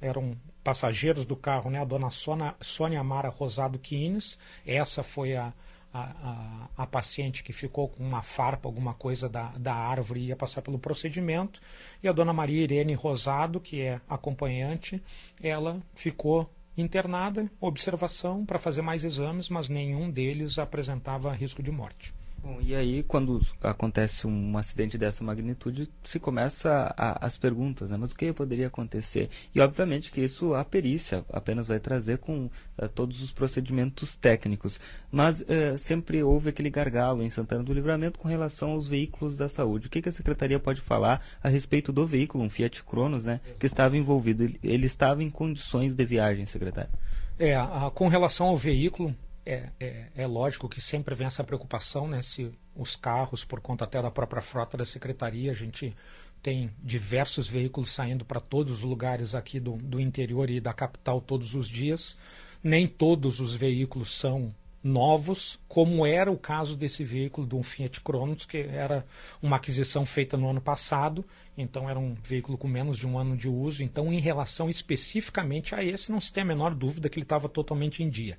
eram 0.01 0.37
passageiros 0.61 1.25
do 1.25 1.37
carro, 1.37 1.71
né? 1.71 1.79
a 1.79 1.85
dona 1.85 2.09
Sônia, 2.09 2.53
Sônia 2.59 3.01
Mara 3.01 3.29
Rosado 3.29 3.79
Quines. 3.79 4.37
Essa 4.67 5.01
foi 5.01 5.37
a, 5.37 5.53
a, 5.93 6.01
a, 6.01 6.83
a, 6.83 6.85
paciente 6.85 7.43
que 7.43 7.53
ficou 7.53 7.87
com 7.87 8.03
uma 8.03 8.21
farpa, 8.21 8.67
alguma 8.67 8.93
coisa 8.93 9.29
da, 9.29 9.53
da 9.57 9.73
árvore 9.73 10.25
ia 10.25 10.35
passar 10.35 10.61
pelo 10.61 10.77
procedimento. 10.77 11.61
E 12.03 12.09
a 12.09 12.11
dona 12.11 12.33
Maria 12.33 12.61
Irene 12.61 12.93
Rosado, 12.93 13.61
que 13.61 13.79
é 13.79 14.01
acompanhante, 14.09 15.01
ela 15.41 15.81
ficou 15.95 16.51
internada, 16.77 17.49
observação 17.59 18.45
para 18.45 18.59
fazer 18.59 18.81
mais 18.81 19.05
exames, 19.05 19.47
mas 19.47 19.69
nenhum 19.69 20.11
deles 20.11 20.59
apresentava 20.59 21.31
risco 21.31 21.63
de 21.63 21.71
morte. 21.71 22.13
Bom, 22.43 22.57
e 22.59 22.73
aí, 22.73 23.03
quando 23.03 23.39
acontece 23.61 24.25
um 24.25 24.57
acidente 24.57 24.97
dessa 24.97 25.23
magnitude, 25.23 25.87
se 26.03 26.19
começa 26.19 26.91
a, 26.97 27.23
as 27.23 27.37
perguntas, 27.37 27.91
né? 27.91 27.97
Mas 27.97 28.11
o 28.11 28.15
que 28.15 28.33
poderia 28.33 28.65
acontecer? 28.65 29.29
E, 29.53 29.61
obviamente, 29.61 30.11
que 30.11 30.21
isso 30.21 30.55
a 30.55 30.65
perícia 30.65 31.23
apenas 31.31 31.67
vai 31.67 31.79
trazer 31.79 32.17
com 32.17 32.45
uh, 32.45 32.89
todos 32.89 33.21
os 33.21 33.31
procedimentos 33.31 34.15
técnicos. 34.15 34.79
Mas 35.11 35.41
uh, 35.41 35.77
sempre 35.77 36.23
houve 36.23 36.49
aquele 36.49 36.71
gargalo 36.71 37.21
em 37.21 37.29
Santana 37.29 37.63
do 37.63 37.73
Livramento 37.73 38.17
com 38.17 38.27
relação 38.27 38.71
aos 38.71 38.87
veículos 38.87 39.37
da 39.37 39.47
saúde. 39.47 39.85
O 39.85 39.89
que, 39.91 40.01
que 40.01 40.09
a 40.09 40.11
Secretaria 40.11 40.59
pode 40.59 40.81
falar 40.81 41.23
a 41.43 41.49
respeito 41.49 41.91
do 41.91 42.07
veículo, 42.07 42.43
um 42.43 42.49
Fiat 42.49 42.83
Cronos, 42.83 43.23
né? 43.23 43.39
Que 43.59 43.67
estava 43.67 43.95
envolvido. 43.95 44.43
Ele, 44.63 44.85
estava 44.87 45.21
em 45.21 45.29
condições 45.29 45.93
de 45.93 46.03
viagem, 46.03 46.47
secretário? 46.47 46.89
É, 47.37 47.55
a, 47.55 47.91
com 47.93 48.07
relação 48.07 48.47
ao 48.47 48.57
veículo, 48.57 49.15
é, 49.45 49.69
é, 49.79 50.07
é, 50.15 50.27
lógico 50.27 50.69
que 50.69 50.79
sempre 50.79 51.15
vem 51.15 51.27
essa 51.27 51.43
preocupação, 51.43 52.07
né? 52.07 52.21
Se 52.21 52.51
os 52.75 52.95
carros, 52.95 53.43
por 53.43 53.59
conta 53.59 53.85
até 53.85 54.01
da 54.01 54.11
própria 54.11 54.41
frota 54.41 54.77
da 54.77 54.85
secretaria, 54.85 55.51
a 55.51 55.55
gente 55.55 55.95
tem 56.41 56.71
diversos 56.81 57.47
veículos 57.47 57.91
saindo 57.91 58.25
para 58.25 58.39
todos 58.39 58.73
os 58.73 58.81
lugares 58.81 59.35
aqui 59.35 59.59
do, 59.59 59.77
do 59.77 59.99
interior 59.99 60.49
e 60.49 60.59
da 60.59 60.73
capital 60.73 61.21
todos 61.21 61.55
os 61.55 61.67
dias. 61.67 62.17
Nem 62.63 62.87
todos 62.87 63.39
os 63.39 63.55
veículos 63.55 64.13
são 64.13 64.53
novos, 64.83 65.59
como 65.67 66.05
era 66.05 66.31
o 66.31 66.37
caso 66.37 66.75
desse 66.75 67.03
veículo 67.03 67.45
do 67.45 67.61
Fiat 67.61 68.01
Cronos, 68.01 68.45
que 68.45 68.57
era 68.57 69.05
uma 69.41 69.57
aquisição 69.57 70.05
feita 70.05 70.35
no 70.35 70.49
ano 70.49 70.61
passado, 70.61 71.23
então 71.57 71.89
era 71.89 71.99
um 71.99 72.15
veículo 72.23 72.57
com 72.57 72.67
menos 72.67 72.97
de 72.97 73.07
um 73.07 73.17
ano 73.17 73.37
de 73.37 73.47
uso. 73.47 73.83
Então, 73.83 74.11
em 74.11 74.19
relação 74.19 74.69
especificamente 74.69 75.75
a 75.75 75.83
esse, 75.83 76.11
não 76.11 76.19
se 76.19 76.33
tem 76.33 76.43
a 76.43 76.45
menor 76.45 76.73
dúvida 76.73 77.09
que 77.09 77.19
ele 77.19 77.25
estava 77.25 77.47
totalmente 77.47 78.01
em 78.01 78.09
dia. 78.09 78.37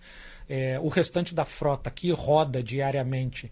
É, 0.49 0.79
o 0.81 0.89
restante 0.89 1.35
da 1.35 1.45
frota 1.45 1.91
que 1.91 2.11
roda 2.11 2.63
diariamente, 2.63 3.51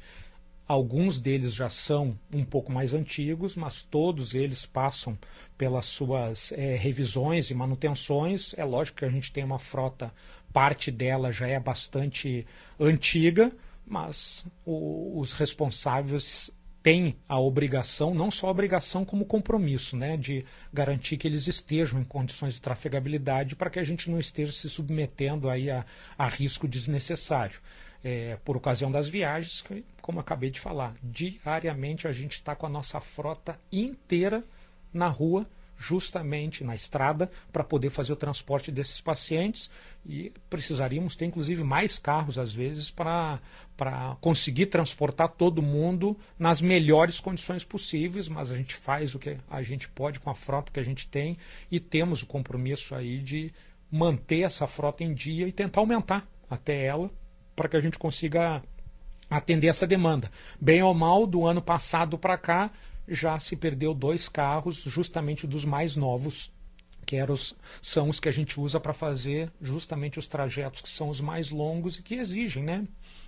alguns 0.67 1.19
deles 1.19 1.55
já 1.55 1.69
são 1.69 2.19
um 2.33 2.45
pouco 2.45 2.73
mais 2.73 2.93
antigos, 2.93 3.55
mas 3.55 3.83
todos 3.83 4.35
eles 4.35 4.67
passam 4.67 5.17
pelas 5.57 5.85
suas 5.85 6.53
é, 6.53 6.77
revisões 6.77 7.51
e 7.51 7.55
manutenções. 7.55 8.55
É 8.57 8.65
lógico 8.65 8.99
que 8.99 9.05
a 9.05 9.11
gente 9.11 9.33
tem 9.33 9.45
uma 9.45 9.59
frota, 9.59 10.13
parte 10.53 10.91
dela 10.91 11.33
já 11.33 11.47
é 11.47 11.59
bastante 11.59 12.47
antiga, 12.79 13.53
mas 13.87 14.47
o, 14.65 15.19
os 15.19 15.33
responsáveis 15.33 16.51
têm 16.83 17.17
a 17.29 17.39
obrigação, 17.39 18.15
não 18.15 18.31
só 18.31 18.47
a 18.47 18.51
obrigação 18.51 19.05
como 19.05 19.25
compromisso, 19.25 19.97
né, 19.97 20.17
de 20.17 20.45
garantir 20.73 21.17
que 21.17 21.29
eles 21.29 21.47
estejam 21.47 22.01
em 22.01 22.05
condições 22.05 22.55
de 22.55 22.63
trafegabilidade 22.63 23.55
para 23.55 23.69
que 23.69 23.79
a 23.79 23.85
gente 23.85 24.11
não 24.11 24.19
esteja 24.19 24.53
se 24.53 24.69
submetendo 24.69 25.51
aí 25.51 25.71
a, 25.71 25.85
a 26.17 26.27
risco 26.27 26.67
desnecessário. 26.67 27.61
É, 28.03 28.39
por 28.47 28.57
ocasião 28.57 28.91
das 28.91 29.09
viagens, 29.09 29.61
que, 29.61 29.85
como 30.01 30.21
acabei 30.21 30.51
de 30.51 30.59
falar, 30.59 30.95
diariamente 31.03 32.09
a 32.09 32.13
gente 32.13 32.33
está 32.33 32.57
com 32.57 32.65
a 32.65 32.71
nossa 32.71 32.99
frota 32.99 33.61
inteira 33.71 34.43
na 34.93 35.07
rua 35.07 35.47
justamente 35.81 36.63
na 36.63 36.75
estrada 36.75 37.31
para 37.51 37.65
poder 37.65 37.89
fazer 37.89 38.13
o 38.13 38.17
transporte 38.17 38.71
desses 38.71 39.01
pacientes 39.01 39.71
e 40.05 40.31
precisaríamos 40.51 41.17
ter 41.17 41.25
inclusive 41.25 41.65
mais 41.65 41.99
carros 41.99 42.39
às 42.39 42.53
vezes 42.53 42.91
para 42.91 43.41
conseguir 44.21 44.67
transportar 44.67 45.31
todo 45.31 45.63
mundo 45.63 46.15
nas 46.39 46.61
melhores 46.61 47.19
condições 47.19 47.65
possíveis, 47.65 48.29
mas 48.29 48.51
a 48.51 48.57
gente 48.57 48.75
faz 48.75 49.15
o 49.15 49.19
que 49.19 49.39
a 49.49 49.63
gente 49.63 49.89
pode 49.89 50.21
com 50.21 50.29
a 50.29 50.35
frota 50.35 50.71
que 50.71 50.81
a 50.81 50.85
gente 50.85 51.09
tem 51.09 51.39
e 51.71 51.81
temos 51.81 52.23
o 52.23 52.27
compromisso 52.27 52.95
aí 52.95 53.19
de 53.19 53.51
manter 53.91 54.43
essa 54.43 54.67
frota 54.67 55.03
em 55.03 55.15
dia 55.15 55.49
e 55.49 55.53
tentar 55.53 55.81
aumentar 55.81 56.29
até 56.49 56.85
ela 56.85 57.11
para 57.57 57.71
que 57.71 57.77
a 57.77 57.81
gente 57.81 57.99
consiga 57.99 58.63
atender 59.31 59.69
essa 59.69 59.87
demanda. 59.87 60.31
Bem 60.61 60.83
ou 60.83 60.93
mal, 60.93 61.27
do 61.27 61.47
ano 61.47 61.63
passado 61.63 62.19
para 62.19 62.37
cá, 62.37 62.71
já 63.11 63.39
se 63.39 63.57
perdeu 63.57 63.93
dois 63.93 64.29
carros, 64.29 64.83
justamente 64.83 65.47
dos 65.47 65.65
mais 65.65 65.97
novos, 65.97 66.51
que 67.05 67.21
os, 67.25 67.57
são 67.83 68.09
os 68.09 68.21
que 68.21 68.29
a 68.29 68.33
gente 68.33 68.61
usa 68.61 68.79
para 68.79 68.93
fazer 68.93 69.51
justamente 69.61 70.19
os 70.19 70.29
trajetos 70.29 70.81
que 70.81 70.89
são 70.89 71.09
os 71.09 71.21
mais 71.21 71.51
longos 71.51 71.99
e 71.99 72.03
que 72.03 72.15
exigem 72.15 72.63
né, 72.63 72.87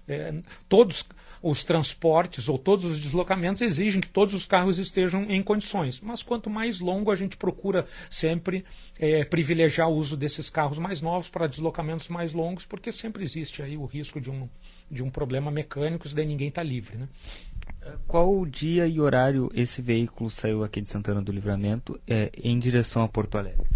É, 0.08 0.34
todos 0.68 1.04
os 1.40 1.62
transportes 1.62 2.48
ou 2.48 2.58
todos 2.58 2.84
os 2.84 3.00
deslocamentos 3.00 3.62
exigem 3.62 4.00
que 4.00 4.08
todos 4.08 4.34
os 4.34 4.46
carros 4.46 4.78
estejam 4.78 5.24
em 5.28 5.42
condições. 5.42 6.00
Mas 6.00 6.22
quanto 6.24 6.50
mais 6.50 6.80
longo, 6.80 7.10
a 7.10 7.16
gente 7.16 7.36
procura 7.36 7.86
sempre 8.10 8.64
é, 8.98 9.24
privilegiar 9.24 9.88
o 9.88 9.94
uso 9.94 10.16
desses 10.16 10.50
carros 10.50 10.78
mais 10.78 11.00
novos 11.00 11.28
para 11.28 11.46
deslocamentos 11.46 12.08
mais 12.08 12.32
longos, 12.32 12.64
porque 12.64 12.90
sempre 12.92 13.22
existe 13.24 13.62
aí 13.62 13.76
o 13.76 13.86
risco 13.86 14.20
de 14.20 14.28
um, 14.30 14.48
de 14.90 15.02
um 15.02 15.10
problema 15.10 15.50
mecânico, 15.50 16.08
se 16.08 16.14
daí 16.14 16.26
ninguém 16.26 16.48
está 16.48 16.62
livre. 16.62 16.98
Né? 16.98 17.08
Qual 18.06 18.44
dia 18.46 18.86
e 18.86 19.00
horário 19.00 19.50
esse 19.54 19.80
veículo 19.82 20.30
saiu 20.30 20.62
aqui 20.62 20.80
de 20.80 20.88
Santana 20.88 21.22
do 21.22 21.32
Livramento 21.32 21.98
é, 22.06 22.30
em 22.36 22.58
direção 22.58 23.02
a 23.02 23.08
Porto 23.08 23.38
Alegre? 23.38 23.66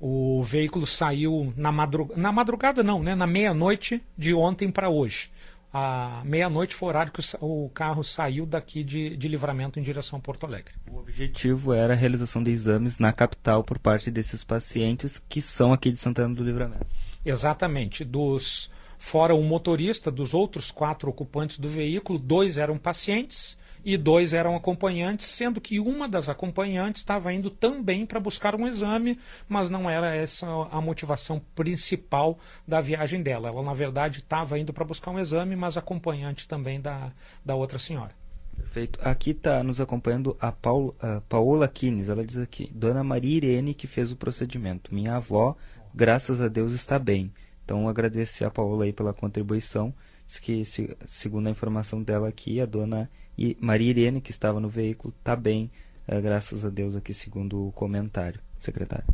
O 0.00 0.42
veículo 0.42 0.86
saiu 0.86 1.52
na 1.56 1.70
madrugada, 1.70 2.20
na 2.20 2.32
madrugada 2.32 2.82
não, 2.82 3.02
né? 3.02 3.14
na 3.14 3.26
meia-noite 3.26 4.02
de 4.16 4.34
ontem 4.34 4.70
para 4.70 4.88
hoje. 4.88 5.30
A 5.72 6.22
meia-noite 6.24 6.74
foi 6.74 6.86
o 6.86 6.90
horário 6.90 7.12
que 7.12 7.22
o 7.40 7.70
carro 7.70 8.02
saiu 8.02 8.44
daqui 8.44 8.84
de, 8.84 9.16
de 9.16 9.28
livramento 9.28 9.78
em 9.78 9.82
direção 9.82 10.18
a 10.18 10.22
Porto 10.22 10.44
Alegre. 10.44 10.74
O 10.90 10.98
objetivo 10.98 11.72
era 11.72 11.94
a 11.94 11.96
realização 11.96 12.42
de 12.42 12.50
exames 12.50 12.98
na 12.98 13.10
capital 13.12 13.64
por 13.64 13.78
parte 13.78 14.10
desses 14.10 14.44
pacientes 14.44 15.22
que 15.28 15.40
são 15.40 15.72
aqui 15.72 15.90
de 15.90 15.96
Santana 15.96 16.34
do 16.34 16.44
Livramento. 16.44 16.86
Exatamente. 17.24 18.04
Dos 18.04 18.70
fora 19.02 19.34
o 19.34 19.42
motorista, 19.42 20.12
dos 20.12 20.32
outros 20.32 20.70
quatro 20.70 21.10
ocupantes 21.10 21.58
do 21.58 21.68
veículo, 21.68 22.20
dois 22.20 22.56
eram 22.56 22.78
pacientes 22.78 23.58
e 23.84 23.96
dois 23.96 24.32
eram 24.32 24.54
acompanhantes, 24.54 25.26
sendo 25.26 25.60
que 25.60 25.80
uma 25.80 26.08
das 26.08 26.28
acompanhantes 26.28 27.02
estava 27.02 27.32
indo 27.32 27.50
também 27.50 28.06
para 28.06 28.20
buscar 28.20 28.54
um 28.54 28.64
exame, 28.64 29.18
mas 29.48 29.68
não 29.68 29.90
era 29.90 30.14
essa 30.14 30.46
a 30.70 30.80
motivação 30.80 31.42
principal 31.52 32.38
da 32.66 32.80
viagem 32.80 33.24
dela. 33.24 33.48
Ela, 33.48 33.60
na 33.60 33.74
verdade, 33.74 34.20
estava 34.20 34.56
indo 34.56 34.72
para 34.72 34.84
buscar 34.84 35.10
um 35.10 35.18
exame, 35.18 35.56
mas 35.56 35.76
acompanhante 35.76 36.46
também 36.46 36.80
da, 36.80 37.12
da 37.44 37.56
outra 37.56 37.80
senhora. 37.80 38.12
Perfeito. 38.56 39.00
Aqui 39.02 39.32
está 39.32 39.64
nos 39.64 39.80
acompanhando 39.80 40.36
a, 40.40 40.52
Paula, 40.52 40.94
a 41.00 41.20
Paola 41.22 41.66
Kines. 41.66 42.08
Ela 42.08 42.24
diz 42.24 42.38
aqui: 42.38 42.70
Dona 42.72 43.02
Maria 43.02 43.36
Irene 43.36 43.74
que 43.74 43.88
fez 43.88 44.12
o 44.12 44.16
procedimento. 44.16 44.94
Minha 44.94 45.16
avó, 45.16 45.56
graças 45.92 46.40
a 46.40 46.46
Deus, 46.46 46.72
está 46.72 47.00
bem. 47.00 47.32
Então, 47.72 47.88
agradecer 47.88 48.44
a 48.44 48.50
Paola 48.50 48.84
aí 48.84 48.92
pela 48.92 49.14
contribuição. 49.14 49.94
Diz 50.26 50.38
que, 50.38 50.62
se, 50.62 50.94
segundo 51.06 51.46
a 51.46 51.50
informação 51.50 52.02
dela 52.02 52.28
aqui, 52.28 52.60
a 52.60 52.66
dona 52.66 53.08
Maria 53.58 53.88
Irene, 53.88 54.20
que 54.20 54.30
estava 54.30 54.60
no 54.60 54.68
veículo, 54.68 55.14
está 55.18 55.34
bem, 55.34 55.70
é, 56.06 56.20
graças 56.20 56.66
a 56.66 56.68
Deus, 56.68 56.94
aqui 56.96 57.14
segundo 57.14 57.68
o 57.68 57.72
comentário, 57.72 58.42
secretário. 58.58 59.06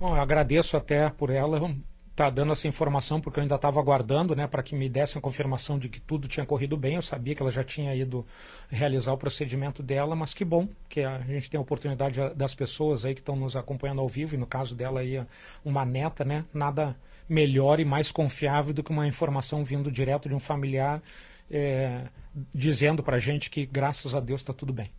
Bom, 0.00 0.16
eu 0.16 0.20
agradeço 0.20 0.76
até 0.76 1.08
por 1.10 1.30
ela 1.30 1.58
estar 1.58 1.76
tá 2.16 2.28
dando 2.28 2.50
essa 2.50 2.66
informação, 2.66 3.20
porque 3.20 3.38
eu 3.38 3.42
ainda 3.42 3.54
estava 3.54 3.78
aguardando 3.78 4.34
né, 4.34 4.48
para 4.48 4.64
que 4.64 4.74
me 4.74 4.88
dessem 4.88 5.20
a 5.20 5.22
confirmação 5.22 5.78
de 5.78 5.88
que 5.88 6.00
tudo 6.00 6.26
tinha 6.26 6.44
corrido 6.44 6.76
bem. 6.76 6.96
Eu 6.96 7.02
sabia 7.02 7.36
que 7.36 7.42
ela 7.42 7.52
já 7.52 7.62
tinha 7.62 7.94
ido 7.94 8.26
realizar 8.68 9.12
o 9.12 9.16
procedimento 9.16 9.80
dela, 9.80 10.16
mas 10.16 10.34
que 10.34 10.44
bom 10.44 10.66
que 10.88 11.02
a 11.02 11.20
gente 11.20 11.48
tem 11.48 11.56
a 11.56 11.62
oportunidade 11.62 12.18
das 12.34 12.52
pessoas 12.52 13.04
aí 13.04 13.14
que 13.14 13.20
estão 13.20 13.36
nos 13.36 13.54
acompanhando 13.54 14.00
ao 14.00 14.08
vivo, 14.08 14.34
e 14.34 14.38
no 14.38 14.46
caso 14.46 14.74
dela 14.74 14.98
aí, 14.98 15.24
uma 15.64 15.84
neta, 15.84 16.24
né? 16.24 16.44
Nada 16.52 16.96
melhor 17.28 17.80
e 17.80 17.84
mais 17.84 18.10
confiável 18.10 18.72
do 18.72 18.82
que 18.82 18.90
uma 18.90 19.06
informação 19.06 19.64
vindo 19.64 19.90
direto 19.90 20.28
de 20.28 20.34
um 20.34 20.40
familiar. 20.40 21.02
É, 21.50 22.06
dizendo 22.54 23.02
para 23.02 23.16
a 23.16 23.20
gente 23.20 23.50
que, 23.50 23.66
graças 23.66 24.14
a 24.14 24.20
Deus, 24.20 24.40
está 24.40 24.52
tudo 24.52 24.72
bem. 24.72 24.90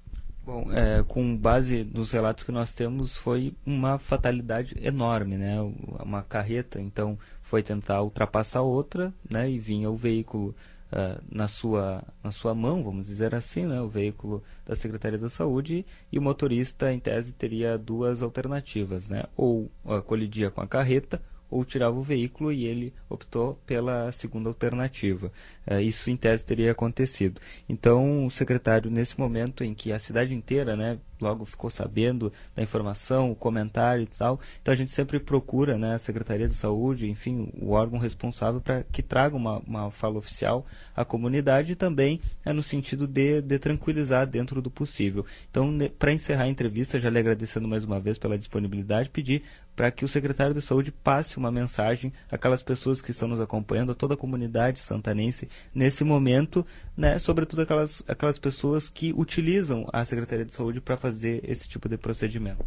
Bom, 0.45 0.71
é, 0.73 1.01
com 1.03 1.37
base 1.37 1.85
nos 1.85 2.11
relatos 2.11 2.43
que 2.43 2.51
nós 2.51 2.73
temos, 2.73 3.15
foi 3.15 3.53
uma 3.65 3.97
fatalidade 3.97 4.75
enorme, 4.81 5.37
né? 5.37 5.55
Uma 6.03 6.21
carreta, 6.21 6.81
então, 6.81 7.17
foi 7.41 7.63
tentar 7.63 8.01
ultrapassar 8.01 8.61
outra, 8.61 9.13
né? 9.29 9.49
E 9.49 9.57
vinha 9.57 9.89
o 9.89 9.95
veículo 9.95 10.53
uh, 10.91 11.23
na, 11.31 11.47
sua, 11.47 12.03
na 12.21 12.29
sua 12.29 12.53
mão, 12.53 12.83
vamos 12.83 13.07
dizer 13.07 13.33
assim, 13.33 13.65
né? 13.65 13.79
O 13.79 13.87
veículo 13.87 14.43
da 14.65 14.75
Secretaria 14.75 15.17
da 15.17 15.29
Saúde 15.29 15.85
e 16.11 16.19
o 16.19 16.21
motorista, 16.21 16.91
em 16.91 16.99
tese, 16.99 17.33
teria 17.33 17.77
duas 17.77 18.21
alternativas, 18.21 19.07
né? 19.07 19.23
Ou 19.37 19.71
uh, 19.85 20.01
colidia 20.01 20.51
com 20.51 20.59
a 20.59 20.67
carreta 20.67 21.21
ou 21.53 21.63
tirava 21.63 21.95
o 21.97 22.01
veículo 22.01 22.51
e 22.51 22.65
ele 22.65 22.93
optou 23.09 23.59
pela 23.65 24.11
segunda 24.11 24.49
alternativa. 24.49 25.31
Uh, 25.69 25.79
isso, 25.79 26.09
em 26.09 26.17
tese, 26.17 26.45
teria 26.45 26.71
acontecido. 26.71 27.39
Então, 27.69 28.25
o 28.25 28.31
secretário, 28.31 28.89
nesse 28.89 29.19
momento 29.19 29.63
em 29.63 29.73
que 29.73 29.91
a 29.91 29.99
cidade 29.99 30.33
inteira 30.33 30.75
né, 30.75 30.97
logo 31.23 31.45
ficou 31.45 31.69
sabendo 31.69 32.31
da 32.55 32.61
informação, 32.61 33.31
o 33.31 33.35
comentário 33.35 34.03
e 34.03 34.07
tal. 34.07 34.39
Então 34.61 34.73
a 34.73 34.77
gente 34.77 34.91
sempre 34.91 35.19
procura, 35.19 35.77
né, 35.77 35.95
a 35.95 35.99
Secretaria 35.99 36.47
de 36.47 36.53
Saúde, 36.53 37.09
enfim, 37.09 37.51
o 37.59 37.71
órgão 37.71 37.97
responsável 37.97 38.61
para 38.61 38.83
que 38.83 39.01
traga 39.01 39.35
uma, 39.35 39.59
uma 39.59 39.91
fala 39.91 40.17
oficial 40.17 40.65
à 40.95 41.05
comunidade 41.05 41.71
e 41.71 41.75
também 41.75 42.19
é 42.45 42.51
no 42.51 42.61
sentido 42.61 43.07
de, 43.07 43.41
de 43.41 43.57
tranquilizar 43.57 44.27
dentro 44.27 44.61
do 44.61 44.69
possível. 44.69 45.25
Então, 45.49 45.77
para 45.97 46.11
encerrar 46.11 46.43
a 46.43 46.49
entrevista, 46.49 46.99
já 46.99 47.09
lhe 47.09 47.19
agradecendo 47.19 47.67
mais 47.67 47.83
uma 47.83 47.99
vez 47.99 48.17
pela 48.17 48.37
disponibilidade, 48.37 49.09
pedir 49.09 49.43
para 49.75 49.89
que 49.91 50.05
o 50.05 50.07
secretário 50.07 50.53
de 50.53 50.61
Saúde 50.61 50.91
passe 50.91 51.37
uma 51.37 51.51
mensagem 51.51 52.13
àquelas 52.31 52.61
pessoas 52.61 53.01
que 53.01 53.11
estão 53.11 53.27
nos 53.27 53.39
acompanhando, 53.39 53.91
a 53.91 53.95
toda 53.95 54.13
a 54.13 54.17
comunidade 54.17 54.79
santanense 54.79 55.49
nesse 55.73 56.03
momento, 56.03 56.65
né, 56.95 57.17
sobretudo 57.17 57.63
aquelas, 57.63 58.03
aquelas 58.07 58.37
pessoas 58.37 58.89
que 58.89 59.13
utilizam 59.15 59.87
a 59.91 60.05
Secretaria 60.05 60.45
de 60.45 60.53
Saúde 60.53 60.79
para 60.79 60.97
fazer 60.97 61.12
fazer 61.13 61.47
esse 61.47 61.69
tipo 61.69 61.87
de 61.87 61.97
procedimento? 61.97 62.65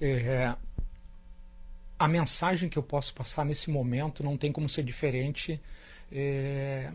É, 0.00 0.54
a 1.98 2.08
mensagem 2.08 2.68
que 2.68 2.76
eu 2.76 2.82
posso 2.82 3.14
passar 3.14 3.44
nesse 3.44 3.70
momento 3.70 4.24
não 4.24 4.36
tem 4.36 4.50
como 4.50 4.68
ser 4.68 4.82
diferente 4.82 5.60
é, 6.10 6.90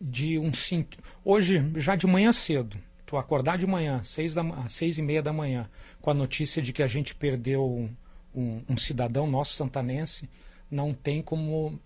de 0.00 0.38
um 0.38 0.52
simples. 0.52 1.02
Hoje, 1.24 1.64
já 1.76 1.96
de 1.96 2.06
manhã 2.06 2.32
cedo, 2.32 2.78
tu 3.06 3.16
acordar 3.16 3.56
de 3.56 3.66
manhã, 3.66 4.02
seis, 4.02 4.34
da, 4.34 4.42
seis 4.68 4.98
e 4.98 5.02
meia 5.02 5.22
da 5.22 5.32
manhã, 5.32 5.68
com 6.00 6.10
a 6.10 6.14
notícia 6.14 6.62
de 6.62 6.72
que 6.72 6.82
a 6.82 6.86
gente 6.86 7.14
perdeu 7.14 7.64
um, 7.64 7.90
um, 8.34 8.62
um 8.68 8.76
cidadão 8.76 9.26
nosso 9.26 9.54
santanense, 9.54 10.28
não 10.70 10.92
tem 10.94 11.22
como 11.22 11.78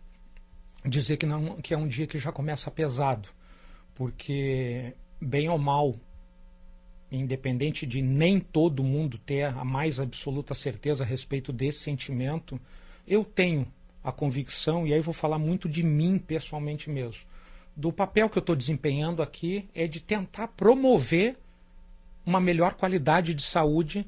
dizer 0.84 1.16
que, 1.16 1.24
não, 1.24 1.56
que 1.62 1.72
é 1.72 1.78
um 1.78 1.88
dia 1.88 2.06
que 2.06 2.18
já 2.18 2.30
começa 2.30 2.70
pesado, 2.70 3.28
porque, 3.94 4.92
bem 5.20 5.48
ou 5.48 5.56
mal, 5.56 5.94
independente 7.16 7.86
de 7.86 8.02
nem 8.02 8.40
todo 8.40 8.82
mundo 8.82 9.18
ter 9.18 9.44
a 9.44 9.64
mais 9.64 10.00
absoluta 10.00 10.54
certeza 10.54 11.04
a 11.04 11.06
respeito 11.06 11.52
desse 11.52 11.80
sentimento, 11.80 12.60
eu 13.06 13.24
tenho 13.24 13.66
a 14.02 14.12
convicção, 14.12 14.86
e 14.86 14.92
aí 14.92 15.00
vou 15.00 15.14
falar 15.14 15.38
muito 15.38 15.68
de 15.68 15.82
mim 15.82 16.18
pessoalmente 16.18 16.90
mesmo, 16.90 17.22
do 17.76 17.92
papel 17.92 18.28
que 18.28 18.38
eu 18.38 18.40
estou 18.40 18.54
desempenhando 18.54 19.22
aqui 19.22 19.68
é 19.74 19.86
de 19.86 20.00
tentar 20.00 20.48
promover 20.48 21.36
uma 22.24 22.40
melhor 22.40 22.74
qualidade 22.74 23.34
de 23.34 23.42
saúde 23.42 24.06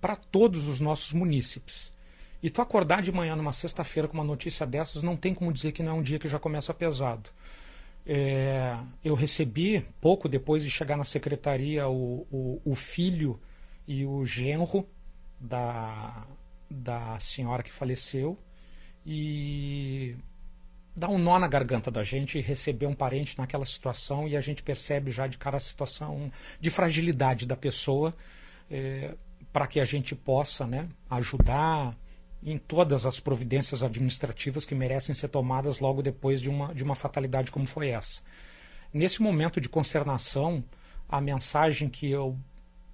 para 0.00 0.16
todos 0.16 0.68
os 0.68 0.80
nossos 0.80 1.12
munícipes. 1.12 1.94
E 2.42 2.50
tu 2.50 2.60
acordar 2.60 3.02
de 3.02 3.10
manhã 3.10 3.34
numa 3.34 3.52
sexta-feira 3.52 4.06
com 4.06 4.14
uma 4.14 4.24
notícia 4.24 4.66
dessas, 4.66 5.02
não 5.02 5.16
tem 5.16 5.34
como 5.34 5.52
dizer 5.52 5.72
que 5.72 5.82
não 5.82 5.92
é 5.92 5.94
um 5.94 6.02
dia 6.02 6.18
que 6.18 6.28
já 6.28 6.38
começa 6.38 6.74
pesado. 6.74 7.30
É, 8.06 8.78
eu 9.04 9.14
recebi, 9.14 9.84
pouco 10.00 10.28
depois 10.28 10.62
de 10.62 10.70
chegar 10.70 10.96
na 10.96 11.02
secretaria, 11.02 11.88
o, 11.88 12.26
o, 12.30 12.62
o 12.64 12.74
filho 12.74 13.40
e 13.86 14.04
o 14.06 14.24
genro 14.24 14.86
da, 15.40 16.24
da 16.70 17.18
senhora 17.18 17.64
que 17.64 17.72
faleceu 17.72 18.38
e 19.04 20.16
dá 20.94 21.08
um 21.08 21.18
nó 21.18 21.38
na 21.38 21.48
garganta 21.48 21.90
da 21.90 22.02
gente 22.02 22.40
receber 22.40 22.86
um 22.86 22.94
parente 22.94 23.36
naquela 23.38 23.64
situação 23.64 24.26
e 24.26 24.36
a 24.36 24.40
gente 24.40 24.62
percebe 24.62 25.10
já 25.10 25.26
de 25.26 25.36
cara 25.36 25.56
a 25.56 25.60
situação 25.60 26.30
de 26.60 26.70
fragilidade 26.70 27.44
da 27.44 27.56
pessoa 27.56 28.14
é, 28.70 29.14
para 29.52 29.66
que 29.66 29.80
a 29.80 29.84
gente 29.84 30.14
possa 30.14 30.66
né, 30.66 30.88
ajudar, 31.10 31.96
em 32.46 32.56
todas 32.56 33.04
as 33.04 33.18
providências 33.18 33.82
administrativas 33.82 34.64
que 34.64 34.72
merecem 34.72 35.12
ser 35.12 35.26
tomadas 35.26 35.80
logo 35.80 36.00
depois 36.00 36.40
de 36.40 36.48
uma, 36.48 36.72
de 36.72 36.84
uma 36.84 36.94
fatalidade 36.94 37.50
como 37.50 37.66
foi 37.66 37.88
essa. 37.88 38.22
Nesse 38.94 39.20
momento 39.20 39.60
de 39.60 39.68
consternação, 39.68 40.62
a 41.08 41.20
mensagem 41.20 41.88
que 41.88 42.08
eu 42.08 42.38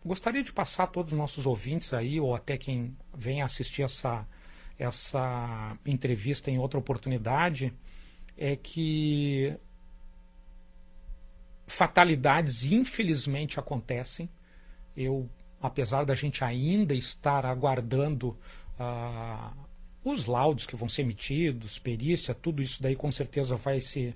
gostaria 0.02 0.42
de 0.42 0.54
passar 0.54 0.84
a 0.84 0.86
todos 0.86 1.12
os 1.12 1.18
nossos 1.18 1.44
ouvintes 1.44 1.92
aí, 1.92 2.18
ou 2.18 2.34
até 2.34 2.56
quem 2.56 2.96
venha 3.14 3.44
assistir 3.44 3.82
essa, 3.82 4.26
essa 4.78 5.76
entrevista 5.84 6.50
em 6.50 6.58
outra 6.58 6.78
oportunidade, 6.78 7.74
é 8.38 8.56
que 8.56 9.54
fatalidades 11.66 12.72
infelizmente 12.72 13.60
acontecem. 13.60 14.30
Eu, 14.96 15.28
apesar 15.60 16.04
da 16.04 16.14
gente 16.14 16.42
ainda 16.42 16.94
estar 16.94 17.44
aguardando 17.44 18.36
ah, 18.78 19.52
os 20.04 20.26
laudos 20.26 20.66
que 20.66 20.76
vão 20.76 20.88
ser 20.88 21.02
emitidos, 21.02 21.78
perícia, 21.78 22.34
tudo 22.34 22.62
isso 22.62 22.82
daí 22.82 22.96
com 22.96 23.10
certeza 23.10 23.56
vai 23.56 23.80
se 23.80 24.14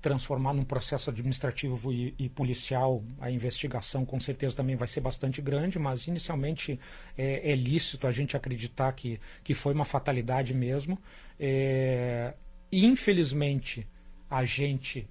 transformar 0.00 0.54
num 0.54 0.64
processo 0.64 1.10
administrativo 1.10 1.92
e, 1.92 2.14
e, 2.18 2.28
policial, 2.28 3.04
a 3.20 3.30
investigação 3.30 4.04
com 4.04 4.18
certeza 4.18 4.56
também 4.56 4.74
vai 4.74 4.88
ser 4.88 5.00
bastante 5.00 5.42
grande, 5.42 5.78
mas 5.78 6.06
inicialmente 6.06 6.80
é, 7.16 7.52
é 7.52 7.54
lícito 7.54 8.06
a 8.06 8.10
gente 8.10 8.36
acreditar 8.36 8.92
que, 8.92 9.20
que 9.44 9.52
foi 9.52 9.74
uma 9.74 9.84
fatalidade 9.84 10.54
mesmo. 10.54 10.98
É, 11.38 12.34
infelizmente, 12.72 13.86
a 14.28 14.44
gente 14.44 15.06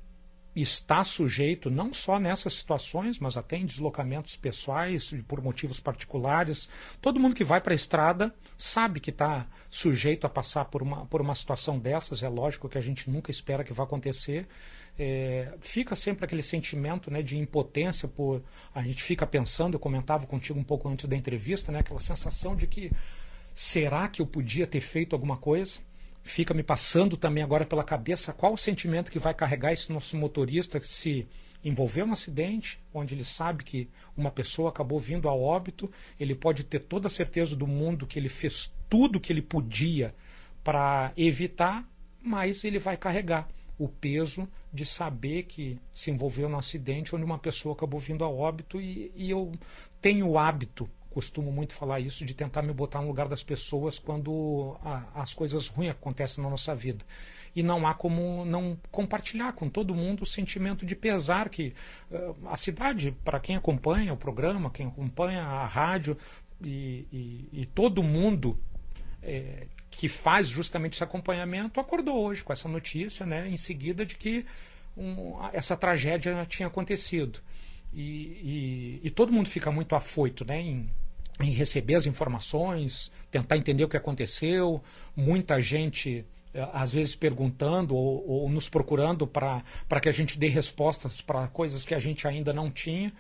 está 0.56 1.04
sujeito, 1.04 1.70
não 1.70 1.94
só 1.94 2.20
nessas 2.20 2.56
situações, 2.56 3.20
mas 3.20 3.38
até 3.38 3.58
em 3.58 3.66
deslocamentos 3.66 4.36
pessoais, 4.36 5.14
por 5.28 5.42
motivos 5.42 5.80
particulares. 5.80 6.70
Todo 7.02 7.20
mundo 7.20 7.36
que 7.36 7.44
vai 7.44 7.62
para 7.62 7.74
a 7.74 7.76
estrada 7.76 8.34
sabe 8.58 9.00
que 9.00 9.12
está 9.12 9.48
sujeito 9.70 10.26
a 10.26 10.30
passar 10.30 10.66
por 10.66 10.82
uma, 10.82 11.06
por 11.06 11.22
uma 11.22 11.36
situação 11.36 11.78
dessas. 11.78 12.24
É 12.24 12.30
lógico 12.30 12.68
que 12.68 12.78
a 12.78 12.82
gente 12.82 13.10
nunca 13.10 13.32
espera 13.32 13.64
que 13.64 13.74
vá 13.74 13.84
acontecer. 13.84 14.48
É, 14.98 15.54
fica 15.62 15.96
sempre 15.96 16.26
aquele 16.26 16.44
sentimento 16.44 17.10
né, 17.10 17.22
de 17.22 17.38
impotência 17.38 18.06
por 18.06 18.44
a 18.76 18.82
gente 18.82 19.02
fica 19.02 19.26
pensando 19.26 19.76
eu 19.76 19.80
comentava 19.80 20.28
contigo 20.28 20.60
um 20.60 20.64
pouco 20.64 20.90
antes 20.90 21.08
da 21.08 21.16
entrevista 21.16 21.72
né, 21.72 21.80
aquela 21.80 22.02
sensação 22.02 22.54
de 22.54 22.68
que 22.68 22.92
será 23.54 24.10
que 24.10 24.22
eu 24.22 24.26
podia 24.26 24.68
ter 24.68 24.82
feito 24.82 25.16
alguma 25.16 25.38
coisa 25.38 25.80
fica 26.23 26.53
me 26.53 26.63
passando 26.63 27.17
também 27.17 27.43
agora 27.43 27.65
pela 27.65 27.84
cabeça 27.84 28.34
qual 28.34 28.53
o 28.53 28.58
sentimento 28.58 29.12
que 29.12 29.19
vai 29.19 29.34
carregar 29.34 29.71
esse 29.71 29.91
nosso 29.91 30.17
motorista 30.17 30.79
que 30.79 30.88
se 30.88 31.27
envolveu 31.63 32.05
no 32.08 32.13
acidente, 32.13 32.79
onde 32.93 33.13
ele 33.13 33.25
sabe 33.25 33.63
que 33.63 33.89
uma 34.15 34.32
pessoa 34.32 34.69
acabou 34.69 34.97
vindo 34.97 35.27
a 35.27 35.34
óbito, 35.34 35.91
ele 36.19 36.34
pode 36.34 36.63
ter 36.63 36.79
toda 36.79 37.08
a 37.08 37.12
certeza 37.12 37.55
do 37.55 37.67
mundo 37.67 38.08
que 38.08 38.17
ele 38.17 38.29
fez 38.29 38.73
tudo 38.89 39.17
o 39.17 39.19
que 39.19 39.34
ele 39.34 39.41
podia 39.41 40.15
para 40.63 41.12
evitar, 41.17 41.88
mas 42.21 42.63
ele 42.63 42.79
vai 42.79 42.95
carregar 42.95 43.47
o 43.77 43.88
peso 43.88 44.47
de 44.73 44.86
saber 44.86 45.43
que 45.43 45.79
se 45.91 46.12
envolveu 46.12 46.49
no 46.49 46.58
acidente 46.58 47.15
onde 47.15 47.23
uma 47.23 47.39
pessoa 47.39 47.73
acabou 47.73 47.99
vindo 47.99 48.23
a 48.23 48.29
óbito 48.29 48.79
e, 48.79 49.12
e 49.15 49.29
eu 49.29 49.51
tenho 50.01 50.27
o 50.27 50.38
hábito 50.38 50.89
costumo 51.10 51.52
muito 51.52 51.74
falar 51.74 52.00
isso, 52.00 52.24
de 52.24 52.34
tentar 52.34 52.62
me 52.62 52.74
botar 52.74 53.02
no 53.02 53.08
lugar 53.08 53.28
das 53.28 53.43
pessoas 53.43 53.98
quando 53.98 54.78
a, 54.84 55.22
as 55.22 55.34
coisas 55.34 55.67
ruins 55.67 55.91
acontecem 55.91 56.43
na 56.43 56.50
nossa 56.50 56.76
vida. 56.76 57.04
E 57.56 57.63
não 57.63 57.88
há 57.88 57.93
como 57.93 58.45
não 58.45 58.78
compartilhar 58.91 59.54
com 59.54 59.69
todo 59.69 59.95
mundo 59.95 60.22
o 60.22 60.26
sentimento 60.26 60.86
de 60.86 60.95
pesar 60.95 61.50
que 61.50 61.74
uh, 62.12 62.48
a 62.48 62.56
cidade, 62.56 63.12
para 63.24 63.39
quem 63.39 63.56
acompanha 63.56 64.13
o 64.13 64.17
programa, 64.17 64.69
quem 64.69 64.88
acompanha 64.88 65.41
a 65.41 65.65
rádio 65.65 66.15
e, 66.62 67.08
e, 67.12 67.50
e 67.62 67.65
todo 67.65 68.04
mundo 68.04 68.60
é, 69.24 69.67
que 69.89 70.08
faz 70.08 70.48
justamente 70.48 70.93
esse 70.93 71.04
acompanhamento, 71.04 71.80
acordou 71.80 72.24
hoje 72.24 72.43
com 72.43 72.54
essa 72.54 72.69
notícia, 72.69 73.26
né, 73.26 73.50
em 73.50 73.58
seguida 73.58 74.06
de 74.06 74.15
que 74.15 74.45
um, 74.95 75.36
essa 75.52 75.76
tragédia 75.76 76.45
tinha 76.48 76.67
acontecido. 76.67 77.39
E, 77.93 78.99
e, 79.02 79.08
e, 79.08 79.10
todo 79.10 79.32
mundo 79.32 79.49
fica 79.49 79.71
muito 79.71 79.95
afoito 79.95 80.45
né, 80.45 80.62
em, 80.62 80.89
em, 81.41 81.52
receber 81.52 81.95
as 81.95 82.06
informações, 82.06 83.12
tentar 83.32 83.58
entender 83.58 83.84
o 83.84 83.89
que 83.89 83.97
aconteceu, 83.97 84.82
muita 85.15 85.60
gente 85.60 86.23
eh, 86.54 86.69
às 86.71 86.93
vezes 86.93 87.15
perguntando 87.15 87.95
ou, 87.95 88.28
ou 88.28 88.49
nos 88.49 88.69
procurando 88.69 89.25
para 89.25 89.63
que 90.02 90.08
a 90.08 90.12
gente 90.12 90.38
dê 90.38 90.47
respostas 90.47 91.19
para 91.19 91.47
coisas 91.47 91.84
que 91.84 91.95
a 91.95 91.99
gente 91.99 92.28
ainda 92.28 92.54
não 92.54 92.69
tinha 92.69 93.12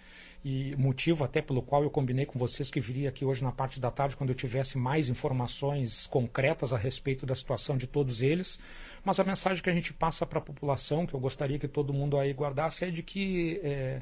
e 0.43 0.73
motivo 0.77 1.23
até 1.23 1.41
pelo 1.41 1.61
qual 1.61 1.83
eu 1.83 1.89
combinei 1.89 2.25
com 2.25 2.39
vocês 2.39 2.71
que 2.71 2.79
viria 2.79 3.09
aqui 3.09 3.25
hoje 3.25 3.43
na 3.43 3.51
parte 3.51 3.79
da 3.79 3.91
tarde 3.91 4.15
quando 4.15 4.29
eu 4.29 4.35
tivesse 4.35 4.77
mais 4.77 5.09
informações 5.09 6.07
concretas 6.07 6.71
a 6.71 6.77
respeito 6.77 7.25
da 7.25 7.35
situação 7.35 7.77
de 7.77 7.87
todos 7.87 8.21
eles. 8.21 8.59
Mas 9.03 9.19
a 9.19 9.23
mensagem 9.23 9.61
que 9.61 9.69
a 9.69 9.73
gente 9.73 9.93
passa 9.93 10.25
para 10.25 10.39
a 10.39 10.41
população, 10.41 11.05
que 11.05 11.13
eu 11.13 11.19
gostaria 11.19 11.59
que 11.59 11.67
todo 11.67 11.93
mundo 11.93 12.17
aí 12.17 12.31
guardasse, 12.31 12.85
é 12.85 12.91
de 12.91 13.03
que 13.03 13.59
é, 13.63 14.01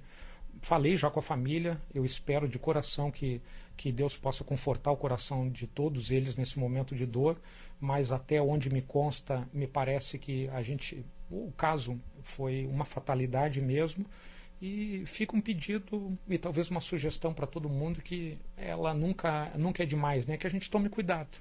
falei 0.61 0.97
já 0.97 1.09
com 1.09 1.19
a 1.19 1.23
família, 1.23 1.81
eu 1.93 2.05
espero 2.05 2.47
de 2.47 2.59
coração 2.59 3.11
que, 3.11 3.41
que 3.75 3.91
Deus 3.91 4.15
possa 4.15 4.43
confortar 4.43 4.91
o 4.91 4.97
coração 4.97 5.49
de 5.49 5.67
todos 5.67 6.11
eles 6.11 6.35
nesse 6.35 6.59
momento 6.59 6.95
de 6.95 7.05
dor, 7.05 7.39
mas 7.79 8.11
até 8.11 8.41
onde 8.41 8.69
me 8.69 8.81
consta, 8.81 9.47
me 9.53 9.67
parece 9.67 10.17
que 10.17 10.47
a 10.49 10.61
gente, 10.61 11.05
o 11.29 11.51
caso 11.57 11.99
foi 12.21 12.65
uma 12.65 12.85
fatalidade 12.85 13.61
mesmo, 13.61 14.05
e 14.61 15.03
fica 15.05 15.35
um 15.35 15.41
pedido 15.41 16.17
e 16.27 16.37
talvez 16.37 16.71
uma 16.71 16.81
sugestão 16.81 17.31
para 17.31 17.45
todo 17.45 17.69
mundo 17.69 18.01
que 18.01 18.39
ela 18.55 18.91
nunca, 18.93 19.51
nunca 19.55 19.83
é 19.83 19.85
demais, 19.85 20.25
né? 20.25 20.35
Que 20.35 20.47
a 20.47 20.49
gente 20.49 20.69
tome 20.69 20.89
cuidado 20.89 21.37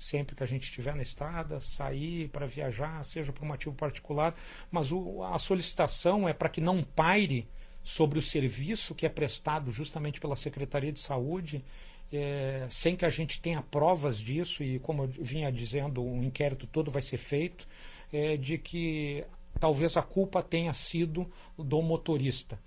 sempre 0.00 0.34
que 0.34 0.42
a 0.42 0.46
gente 0.46 0.64
estiver 0.64 0.94
na 0.94 1.02
estrada, 1.02 1.60
sair 1.60 2.28
para 2.30 2.46
viajar, 2.46 3.04
seja 3.04 3.32
por 3.32 3.44
um 3.44 3.48
motivo 3.48 3.74
particular, 3.74 4.34
mas 4.70 4.90
o, 4.90 5.22
a 5.22 5.38
solicitação 5.38 6.28
é 6.28 6.32
para 6.32 6.48
que 6.48 6.60
não 6.60 6.82
paire 6.82 7.46
sobre 7.82 8.18
o 8.18 8.22
serviço 8.22 8.94
que 8.94 9.06
é 9.06 9.08
prestado 9.08 9.70
justamente 9.70 10.20
pela 10.20 10.36
Secretaria 10.36 10.92
de 10.92 11.00
Saúde, 11.00 11.64
é, 12.12 12.66
sem 12.68 12.96
que 12.96 13.04
a 13.04 13.10
gente 13.10 13.40
tenha 13.40 13.62
provas 13.62 14.18
disso, 14.18 14.62
e 14.62 14.78
como 14.80 15.04
eu 15.04 15.08
vinha 15.08 15.50
dizendo, 15.50 16.02
o 16.02 16.12
um 16.12 16.22
inquérito 16.22 16.66
todo 16.66 16.90
vai 16.90 17.02
ser 17.02 17.18
feito, 17.18 17.66
é, 18.12 18.36
de 18.36 18.58
que 18.58 19.24
talvez 19.58 19.96
a 19.96 20.02
culpa 20.02 20.42
tenha 20.42 20.72
sido 20.74 21.30
do 21.56 21.80
motorista, 21.82 22.58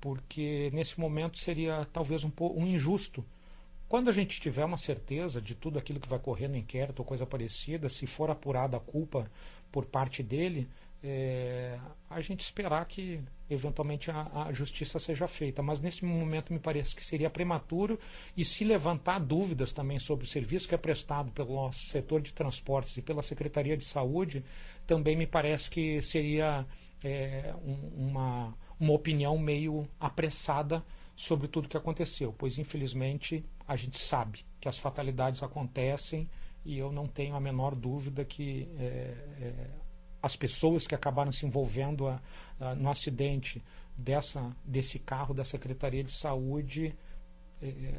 porque 0.00 0.70
nesse 0.72 0.98
momento 0.98 1.38
seria 1.38 1.86
talvez 1.92 2.24
um, 2.24 2.30
pouco, 2.30 2.58
um 2.58 2.66
injusto. 2.66 3.24
Quando 3.88 4.08
a 4.08 4.12
gente 4.12 4.40
tiver 4.40 4.64
uma 4.64 4.78
certeza 4.78 5.40
de 5.40 5.54
tudo 5.54 5.78
aquilo 5.78 6.00
que 6.00 6.08
vai 6.08 6.18
correr 6.18 6.48
no 6.48 6.56
inquérito 6.56 7.00
ou 7.00 7.04
coisa 7.04 7.26
parecida, 7.26 7.88
se 7.88 8.06
for 8.06 8.30
apurada 8.30 8.76
a 8.76 8.80
culpa 8.80 9.30
por 9.70 9.84
parte 9.84 10.22
dele, 10.22 10.68
é, 11.02 11.78
a 12.08 12.20
gente 12.20 12.40
esperar 12.40 12.84
que 12.86 13.20
eventualmente 13.50 14.10
a, 14.10 14.46
a, 14.46 14.52
justiça 14.52 14.98
seja 14.98 15.26
feita. 15.26 15.62
Mas 15.62 15.80
nesse 15.80 16.04
momento 16.04 16.52
me 16.52 16.58
parece 16.58 16.94
que 16.94 17.04
seria 17.04 17.28
prematuro 17.28 17.98
e 18.36 18.44
se 18.44 18.64
levantar 18.64 19.18
dúvidas 19.18 19.72
também 19.72 19.98
sobre 19.98 20.24
o 20.24 20.28
serviço 20.28 20.68
que 20.68 20.74
é 20.74 20.78
prestado 20.78 21.32
pelo 21.32 21.54
nosso 21.54 21.86
setor 21.86 22.20
de 22.20 22.32
transportes 22.32 22.96
e 22.96 23.02
pela 23.02 23.22
Secretaria 23.22 23.76
de 23.76 23.84
Saúde, 23.84 24.44
também 24.86 25.16
me 25.16 25.26
parece 25.26 25.70
que 25.70 26.00
seria 26.00 26.66
é, 27.02 27.54
um, 27.64 28.08
uma, 28.08 28.56
uma 28.78 28.92
opinião 28.92 29.36
meio 29.36 29.88
apressada 29.98 30.84
sobre 31.14 31.46
tudo 31.48 31.68
que 31.68 31.76
aconteceu, 31.76 32.34
pois 32.36 32.58
infelizmente 32.58 33.44
a 33.66 33.76
gente 33.76 33.98
sabe 33.98 34.40
que 34.60 34.68
as 34.68 34.78
fatalidades 34.78 35.42
acontecem 35.42 36.28
e 36.64 36.78
eu 36.78 36.92
não 36.92 37.06
tenho 37.06 37.34
a 37.34 37.40
menor 37.40 37.74
dúvida 37.74 38.24
que 38.24 38.68
é, 38.78 39.14
é, 39.40 39.81
as 40.22 40.36
pessoas 40.36 40.86
que 40.86 40.94
acabaram 40.94 41.32
se 41.32 41.44
envolvendo 41.44 42.06
a, 42.06 42.20
a, 42.60 42.74
no 42.74 42.88
acidente 42.88 43.62
dessa, 43.96 44.54
desse 44.64 44.98
carro 44.98 45.34
da 45.34 45.44
Secretaria 45.44 46.04
de 46.04 46.12
Saúde 46.12 46.94
é, 47.60 47.94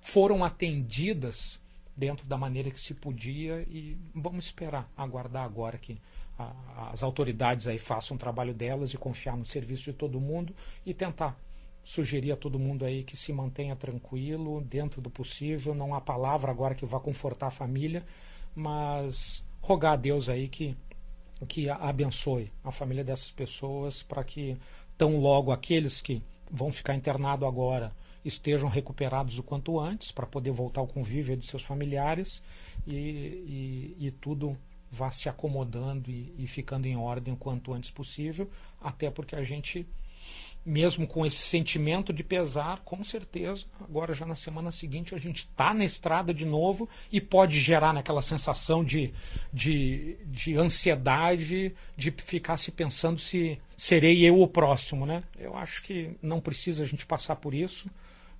foram 0.00 0.42
atendidas 0.42 1.60
dentro 1.96 2.26
da 2.26 2.36
maneira 2.38 2.70
que 2.70 2.80
se 2.80 2.94
podia 2.94 3.62
e 3.68 3.96
vamos 4.14 4.46
esperar, 4.46 4.90
aguardar 4.96 5.44
agora 5.44 5.76
que 5.76 6.00
a, 6.38 6.90
as 6.90 7.02
autoridades 7.02 7.68
aí 7.68 7.78
façam 7.78 8.16
o 8.16 8.18
trabalho 8.18 8.54
delas 8.54 8.94
e 8.94 8.98
confiar 8.98 9.36
no 9.36 9.44
serviço 9.44 9.84
de 9.84 9.92
todo 9.92 10.20
mundo 10.20 10.54
e 10.84 10.94
tentar 10.94 11.38
sugerir 11.84 12.32
a 12.32 12.36
todo 12.36 12.58
mundo 12.58 12.84
aí 12.84 13.02
que 13.02 13.16
se 13.16 13.32
mantenha 13.32 13.74
tranquilo, 13.74 14.60
dentro 14.62 15.00
do 15.00 15.10
possível, 15.10 15.74
não 15.74 15.94
há 15.94 16.00
palavra 16.00 16.50
agora 16.50 16.74
que 16.74 16.86
vá 16.86 17.00
confortar 17.00 17.48
a 17.48 17.50
família, 17.50 18.04
mas 18.54 19.44
rogar 19.60 19.94
a 19.94 19.96
Deus 19.96 20.28
aí 20.28 20.48
que 20.48 20.76
que 21.46 21.68
abençoe 21.68 22.52
a 22.62 22.70
família 22.70 23.04
dessas 23.04 23.30
pessoas 23.30 24.02
para 24.02 24.22
que 24.22 24.56
tão 24.96 25.18
logo 25.18 25.50
aqueles 25.50 26.00
que 26.00 26.22
vão 26.50 26.70
ficar 26.70 26.94
internados 26.94 27.48
agora 27.48 27.92
estejam 28.24 28.68
recuperados 28.68 29.38
o 29.38 29.42
quanto 29.42 29.80
antes 29.80 30.12
para 30.12 30.26
poder 30.26 30.52
voltar 30.52 30.80
ao 30.80 30.86
convívio 30.86 31.36
de 31.36 31.46
seus 31.46 31.62
familiares 31.62 32.42
e, 32.86 32.94
e, 32.94 33.96
e 34.06 34.10
tudo 34.12 34.56
vá 34.90 35.10
se 35.10 35.28
acomodando 35.28 36.10
e, 36.10 36.34
e 36.38 36.46
ficando 36.46 36.86
em 36.86 36.96
ordem 36.96 37.32
o 37.32 37.36
quanto 37.36 37.72
antes 37.72 37.90
possível, 37.90 38.48
até 38.80 39.10
porque 39.10 39.34
a 39.34 39.42
gente 39.42 39.86
mesmo 40.64 41.06
com 41.06 41.26
esse 41.26 41.38
sentimento 41.38 42.12
de 42.12 42.22
pesar, 42.22 42.80
com 42.84 43.02
certeza, 43.02 43.64
agora 43.80 44.14
já 44.14 44.24
na 44.24 44.36
semana 44.36 44.70
seguinte 44.70 45.14
a 45.14 45.18
gente 45.18 45.38
está 45.38 45.74
na 45.74 45.84
estrada 45.84 46.32
de 46.32 46.44
novo 46.44 46.88
e 47.10 47.20
pode 47.20 47.60
gerar 47.60 47.92
naquela 47.92 48.22
sensação 48.22 48.84
de, 48.84 49.12
de, 49.52 50.16
de 50.26 50.56
ansiedade, 50.56 51.74
de 51.96 52.10
ficar 52.12 52.56
se 52.56 52.70
pensando 52.70 53.18
se 53.18 53.58
serei 53.76 54.24
eu 54.24 54.40
o 54.40 54.46
próximo, 54.46 55.04
né? 55.04 55.24
Eu 55.36 55.56
acho 55.56 55.82
que 55.82 56.16
não 56.22 56.40
precisa 56.40 56.84
a 56.84 56.86
gente 56.86 57.04
passar 57.04 57.36
por 57.36 57.52
isso 57.52 57.90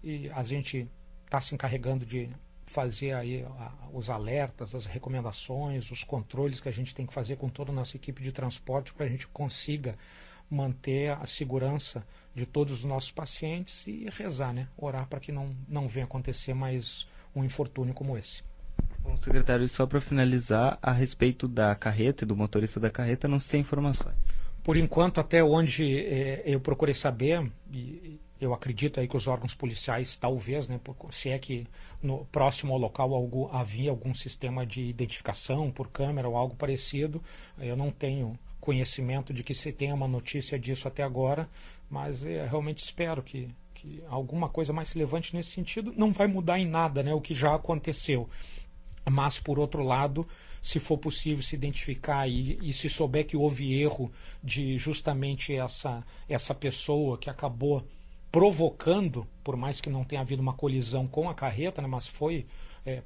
e 0.02 0.30
a 0.30 0.42
gente 0.42 0.88
está 1.24 1.40
se 1.40 1.54
encarregando 1.54 2.06
de 2.06 2.28
fazer 2.66 3.12
aí 3.12 3.44
os 3.92 4.08
alertas, 4.08 4.74
as 4.74 4.86
recomendações, 4.86 5.90
os 5.90 6.02
controles 6.02 6.60
que 6.60 6.68
a 6.68 6.72
gente 6.72 6.94
tem 6.94 7.06
que 7.06 7.12
fazer 7.12 7.36
com 7.36 7.48
toda 7.48 7.70
a 7.70 7.74
nossa 7.74 7.96
equipe 7.96 8.22
de 8.22 8.32
transporte 8.32 8.92
para 8.94 9.04
a 9.04 9.08
gente 9.08 9.26
consiga 9.28 9.98
manter 10.52 11.10
a 11.10 11.24
segurança 11.24 12.04
de 12.34 12.44
todos 12.44 12.74
os 12.74 12.84
nossos 12.84 13.10
pacientes 13.10 13.86
e 13.86 14.06
rezar, 14.10 14.52
né? 14.52 14.68
Orar 14.76 15.06
para 15.06 15.18
que 15.18 15.32
não, 15.32 15.54
não 15.68 15.88
venha 15.88 16.04
acontecer 16.04 16.54
mais 16.54 17.06
um 17.34 17.42
infortúnio 17.42 17.94
como 17.94 18.16
esse. 18.16 18.42
Bom, 19.00 19.16
secretário, 19.16 19.66
só 19.68 19.86
para 19.86 20.00
finalizar, 20.00 20.78
a 20.80 20.92
respeito 20.92 21.48
da 21.48 21.74
carreta 21.74 22.24
e 22.24 22.26
do 22.26 22.36
motorista 22.36 22.78
da 22.78 22.90
carreta, 22.90 23.26
não 23.26 23.40
se 23.40 23.50
tem 23.50 23.60
informações. 23.60 24.14
Por 24.62 24.76
enquanto, 24.76 25.20
até 25.20 25.42
onde 25.42 25.98
é, 25.98 26.42
eu 26.44 26.60
procurei 26.60 26.94
saber, 26.94 27.50
e 27.72 28.20
eu 28.40 28.54
acredito 28.54 29.00
aí 29.00 29.08
que 29.08 29.16
os 29.16 29.26
órgãos 29.26 29.54
policiais, 29.54 30.16
talvez, 30.16 30.68
né, 30.68 30.78
se 31.10 31.30
é 31.30 31.38
que 31.38 31.66
no 32.02 32.24
próximo 32.26 32.72
ao 32.72 32.78
local 32.78 33.14
algo, 33.14 33.50
havia 33.52 33.90
algum 33.90 34.14
sistema 34.14 34.64
de 34.64 34.82
identificação 34.82 35.70
por 35.70 35.88
câmera 35.88 36.28
ou 36.28 36.36
algo 36.36 36.54
parecido, 36.54 37.22
eu 37.58 37.76
não 37.76 37.90
tenho 37.90 38.38
conhecimento 38.62 39.34
de 39.34 39.42
que 39.42 39.52
se 39.52 39.72
tenha 39.72 39.92
uma 39.92 40.06
notícia 40.06 40.56
disso 40.56 40.86
até 40.86 41.02
agora, 41.02 41.50
mas 41.90 42.24
é, 42.24 42.46
realmente 42.46 42.78
espero 42.78 43.20
que, 43.20 43.48
que 43.74 44.00
alguma 44.08 44.48
coisa 44.48 44.72
mais 44.72 44.86
se 44.86 44.96
levante 44.96 45.34
nesse 45.34 45.50
sentido. 45.50 45.92
Não 45.96 46.12
vai 46.12 46.28
mudar 46.28 46.60
em 46.60 46.66
nada 46.66 47.02
né, 47.02 47.12
o 47.12 47.20
que 47.20 47.34
já 47.34 47.56
aconteceu. 47.56 48.30
Mas, 49.10 49.40
por 49.40 49.58
outro 49.58 49.82
lado, 49.82 50.24
se 50.60 50.78
for 50.78 50.96
possível 50.96 51.42
se 51.42 51.56
identificar 51.56 52.28
e, 52.28 52.56
e, 52.62 52.72
se 52.72 52.88
souber 52.88 53.26
que 53.26 53.36
houve 53.36 53.74
erro 53.74 54.12
de 54.42 54.78
justamente 54.78 55.52
essa, 55.52 56.04
essa 56.28 56.54
pessoa 56.54 57.18
que 57.18 57.28
acabou 57.28 57.84
provocando, 58.30 59.26
por 59.42 59.56
mais 59.56 59.80
que 59.80 59.90
não 59.90 60.04
tenha 60.04 60.20
havido 60.20 60.40
uma 60.40 60.54
colisão 60.54 61.08
com 61.08 61.28
a 61.28 61.34
carreta, 61.34 61.82
né, 61.82 61.88
mas 61.88 62.06
foi, 62.06 62.46
é, 62.86 63.02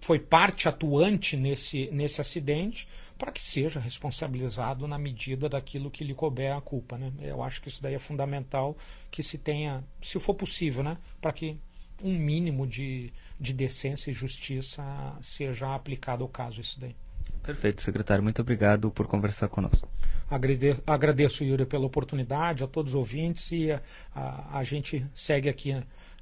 foi 0.00 0.18
parte 0.18 0.68
atuante 0.68 1.36
nesse, 1.36 1.88
nesse 1.92 2.20
acidente, 2.20 2.88
para 3.18 3.32
que 3.32 3.42
seja 3.42 3.80
responsabilizado 3.80 4.86
na 4.86 4.96
medida 4.96 5.48
daquilo 5.48 5.90
que 5.90 6.04
lhe 6.04 6.14
couber 6.14 6.56
a 6.56 6.60
culpa. 6.60 6.96
Né? 6.96 7.12
Eu 7.20 7.42
acho 7.42 7.60
que 7.60 7.68
isso 7.68 7.82
daí 7.82 7.94
é 7.94 7.98
fundamental 7.98 8.76
que 9.10 9.22
se 9.22 9.36
tenha, 9.36 9.82
se 10.00 10.18
for 10.20 10.34
possível, 10.34 10.84
né, 10.84 10.96
para 11.20 11.32
que 11.32 11.58
um 12.02 12.14
mínimo 12.14 12.64
de, 12.64 13.12
de 13.40 13.52
decência 13.52 14.10
e 14.10 14.14
justiça 14.14 14.84
seja 15.20 15.74
aplicado 15.74 16.22
ao 16.22 16.28
caso 16.28 16.60
isso 16.60 16.78
daí. 16.78 16.94
Perfeito, 17.42 17.82
secretário. 17.82 18.22
Muito 18.22 18.40
obrigado 18.40 18.90
por 18.90 19.08
conversar 19.08 19.48
conosco. 19.48 19.88
Agradeço, 20.30 20.82
agradeço 20.86 21.42
Yuri, 21.42 21.66
pela 21.66 21.86
oportunidade, 21.86 22.62
a 22.62 22.68
todos 22.68 22.92
os 22.92 22.98
ouvintes 22.98 23.50
e 23.50 23.72
a, 23.72 23.82
a, 24.14 24.58
a 24.58 24.62
gente 24.62 25.04
segue 25.12 25.48
aqui 25.48 25.72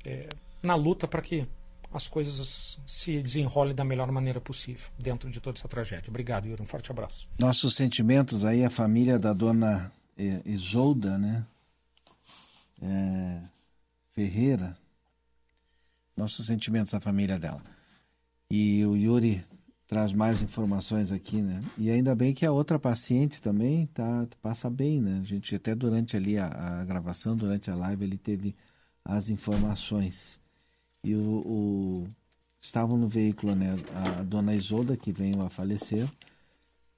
é, 0.05 0.29
na 0.63 0.75
luta 0.75 1.07
para 1.07 1.21
que 1.21 1.47
as 1.97 2.09
coisas 2.09 2.79
se 2.87 3.21
desenrolem 3.23 3.75
da 3.75 3.85
melhor 3.85 4.11
maneira 4.13 4.41
possível 4.41 4.89
dentro 4.99 5.31
de 5.31 5.41
toda 5.41 5.59
essa 5.59 5.69
tragédia. 5.69 6.09
Obrigado, 6.09 6.47
Yuri. 6.47 6.63
Um 6.63 6.67
forte 6.67 6.91
abraço. 6.91 7.29
Nossos 7.39 7.75
sentimentos 7.75 8.45
aí, 8.45 8.65
a 8.65 8.71
família 8.71 9.19
da 9.19 9.33
dona 9.33 9.93
é, 10.17 10.41
Isolda, 10.45 11.19
né? 11.19 11.45
É, 12.81 13.41
Ferreira, 14.13 14.77
nossos 16.17 16.47
sentimentos 16.47 16.95
à 16.95 17.01
família 17.01 17.39
dela. 17.39 17.63
E 18.51 18.85
o 18.87 18.97
Yuri 18.97 19.45
traz 19.87 20.13
mais 20.13 20.43
informações 20.43 21.13
aqui, 21.13 21.41
né? 21.41 21.63
E 21.79 21.91
ainda 21.91 22.15
bem 22.15 22.35
que 22.35 22.45
a 22.45 22.53
outra 22.53 22.79
paciente 22.79 23.41
também 23.41 23.87
tá 23.87 24.27
passa 24.43 24.69
bem, 24.69 25.01
né? 25.01 25.21
A 25.21 25.25
gente 25.25 25.55
até 25.55 25.75
durante 25.75 26.17
ali 26.17 26.39
a, 26.39 26.47
a 26.47 26.85
gravação, 26.85 27.37
durante 27.37 27.71
a 27.71 27.75
live, 27.75 28.05
ele 28.05 28.19
teve 28.19 28.55
as 29.05 29.31
informações. 29.31 30.41
E 31.07 31.15
o, 31.15 31.21
o 31.21 32.09
estavam 32.61 32.99
no 32.99 33.09
veículo, 33.09 33.55
né? 33.55 33.77
A 33.95 34.25
dona 34.25 34.57
Isolda 34.57 34.97
que 34.97 35.13
veio 35.13 35.41
a 35.41 35.49
falecer, 35.49 36.05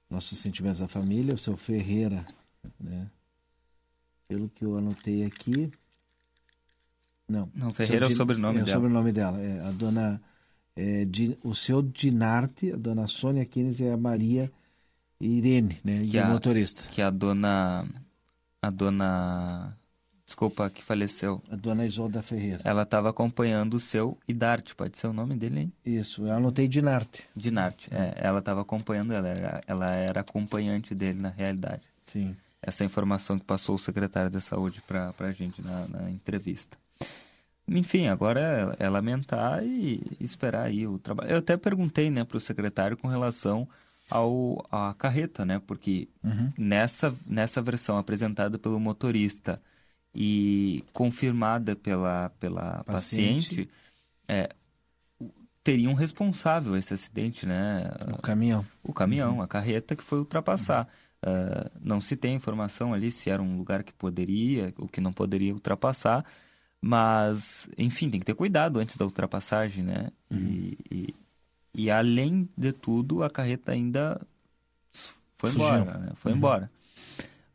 nossos 0.09 0.39
sentimentos 0.39 0.81
à 0.81 0.87
família, 0.87 1.35
o 1.35 1.37
seu 1.37 1.55
Ferreira, 1.55 2.25
né? 2.79 3.07
Pelo 4.27 4.49
que 4.49 4.65
eu 4.65 4.75
anotei 4.75 5.23
aqui, 5.23 5.71
não. 7.29 7.47
Não, 7.53 7.71
Ferreira 7.71 8.07
é 8.07 8.09
o 8.09 8.15
sobrenome 8.15 8.61
é 8.61 8.63
dela. 8.63 8.71
É 8.71 8.73
o 8.73 8.81
sobrenome 8.81 9.11
dela. 9.11 9.39
É, 9.39 9.59
a 9.61 9.71
dona. 9.71 10.21
É, 10.75 11.05
o 11.43 11.53
seu 11.53 11.81
Dinarte, 11.83 12.71
a 12.73 12.77
dona 12.77 13.05
Sônia 13.05 13.45
Kines 13.45 13.79
e 13.79 13.87
a 13.87 13.95
Maria 13.95 14.51
Irene, 15.19 15.79
né? 15.83 16.01
Que 16.01 16.17
e 16.17 16.19
a, 16.19 16.27
motorista. 16.27 16.89
Que 16.89 17.01
a 17.01 17.11
dona. 17.11 17.85
A 18.59 18.69
dona. 18.71 19.77
Desculpa, 20.29 20.69
que 20.69 20.83
faleceu. 20.83 21.41
A 21.51 21.55
dona 21.55 21.87
Isolda 21.87 22.21
Ferreira. 22.21 22.61
Ela 22.63 22.83
estava 22.83 23.09
acompanhando 23.09 23.73
o 23.73 23.79
seu 23.79 24.15
Idarte, 24.27 24.75
pode 24.75 24.95
ser 24.95 25.07
o 25.07 25.13
nome 25.13 25.35
dele, 25.35 25.61
hein? 25.61 25.73
Isso, 25.83 26.27
eu 26.27 26.31
anotei 26.31 26.67
Dinarte. 26.67 27.25
Dinarte, 27.35 27.89
é. 27.91 28.13
Ela 28.15 28.37
estava 28.37 28.61
acompanhando 28.61 29.11
ela, 29.11 29.27
era, 29.27 29.61
ela 29.65 29.89
era 29.95 30.21
acompanhante 30.21 30.93
dele 30.93 31.19
na 31.19 31.29
realidade. 31.29 31.87
Sim. 32.03 32.35
Essa 32.61 32.85
informação 32.85 33.39
que 33.39 33.45
passou 33.45 33.73
o 33.73 33.79
secretário 33.79 34.29
da 34.29 34.39
Saúde 34.39 34.83
para 34.87 35.11
a 35.17 35.31
gente 35.31 35.63
na, 35.63 35.87
na 35.87 36.11
entrevista. 36.11 36.77
Enfim, 37.67 38.07
agora 38.07 38.77
é, 38.79 38.85
é 38.85 38.89
lamentar 38.89 39.63
e 39.63 40.15
esperar 40.19 40.67
aí 40.67 40.85
o 40.85 40.99
trabalho. 40.99 41.31
Eu 41.31 41.39
até 41.39 41.57
perguntei, 41.57 42.11
né, 42.11 42.23
para 42.23 42.37
o 42.37 42.39
secretário 42.39 42.95
com 42.95 43.07
relação 43.07 43.67
ao 44.07 44.63
a 44.71 44.93
carreta, 44.93 45.43
né, 45.43 45.59
porque 45.65 46.07
uhum. 46.23 46.53
nessa 46.55 47.15
nessa 47.25 47.63
versão 47.63 47.97
apresentada 47.97 48.59
pelo 48.59 48.79
motorista 48.79 49.59
e 50.13 50.83
confirmada 50.93 51.75
pela 51.75 52.29
pela 52.39 52.83
paciente, 52.83 53.49
paciente 53.49 53.69
é, 54.27 54.49
teria 55.63 55.89
um 55.89 55.93
responsável 55.93 56.75
esse 56.75 56.93
acidente, 56.93 57.45
né? 57.45 57.91
O 58.17 58.21
caminhão. 58.21 58.65
O 58.83 58.93
caminhão, 58.93 59.35
uhum. 59.35 59.41
a 59.41 59.47
carreta 59.47 59.95
que 59.95 60.03
foi 60.03 60.19
ultrapassar. 60.19 60.87
Uhum. 60.87 61.31
Uh, 61.31 61.71
não 61.81 61.99
se 61.99 62.15
tem 62.15 62.33
informação 62.33 62.93
ali 62.93 63.11
se 63.11 63.29
era 63.29 63.41
um 63.41 63.57
lugar 63.57 63.83
que 63.83 63.93
poderia, 63.93 64.73
ou 64.77 64.87
que 64.87 65.01
não 65.01 65.11
poderia 65.11 65.53
ultrapassar. 65.53 66.25
Mas, 66.81 67.67
enfim, 67.77 68.09
tem 68.09 68.19
que 68.19 68.25
ter 68.25 68.33
cuidado 68.33 68.79
antes 68.79 68.95
da 68.95 69.05
ultrapassagem, 69.05 69.83
né? 69.83 70.09
Uhum. 70.31 70.39
E, 70.39 70.77
e, 70.89 71.15
e, 71.75 71.91
além 71.91 72.47
de 72.57 72.71
tudo, 72.71 73.21
a 73.21 73.29
carreta 73.29 73.73
ainda 73.73 74.19
foi 75.33 75.51
Fugiu. 75.51 75.67
embora, 75.67 75.97
né? 75.97 76.11
Foi 76.15 76.31
uhum. 76.31 76.37
embora. 76.37 76.71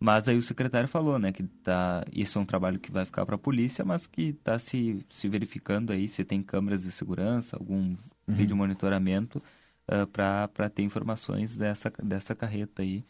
Mas 0.05 0.29
aí 0.29 0.37
o 0.37 0.43
secretário 0.43 0.87
falou, 0.87 1.19
né, 1.19 1.33
que 1.33 1.43
tá, 1.43 2.05
isso 2.13 2.39
é 2.39 2.43
um 2.43 2.45
trabalho 2.45 2.79
que 2.79 2.93
vai 2.93 3.07
ficar 3.07 3.25
para 3.25 3.37
a 3.37 3.39
polícia, 3.39 3.87
mas 3.87 4.07
que 4.07 4.37
está 4.39 4.59
se, 4.59 4.99
se 5.09 5.27
verificando 5.31 5.95
aí 5.95 6.07
se 6.07 6.23
tem 6.23 6.43
câmeras 6.43 6.83
de 6.83 6.93
segurança, 6.93 7.57
algum 7.57 7.79
uhum. 7.79 7.97
vídeo 8.29 8.55
monitoramento 8.55 9.43
uh, 9.89 10.07
para 10.07 10.69
ter 10.69 10.83
informações 10.83 11.57
dessa, 11.57 11.91
dessa 12.03 12.35
carreta 12.35 12.83
aí, 12.83 13.03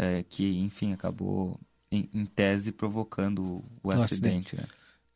uh, 0.00 0.24
que, 0.28 0.58
enfim, 0.58 0.92
acabou, 0.92 1.60
em, 1.92 2.08
em 2.12 2.26
tese, 2.26 2.72
provocando 2.72 3.44
o, 3.44 3.64
o 3.84 3.90
acidente, 3.90 4.56
acidente. 4.56 4.56
Né? 4.56 4.64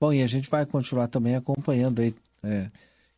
Bom, 0.01 0.13
e 0.13 0.23
a 0.23 0.29
gente 0.29 0.49
vai 0.49 0.65
continuar 0.65 1.09
também 1.09 1.35
acompanhando 1.35 2.03
aí 2.03 2.15
é, 2.45 2.71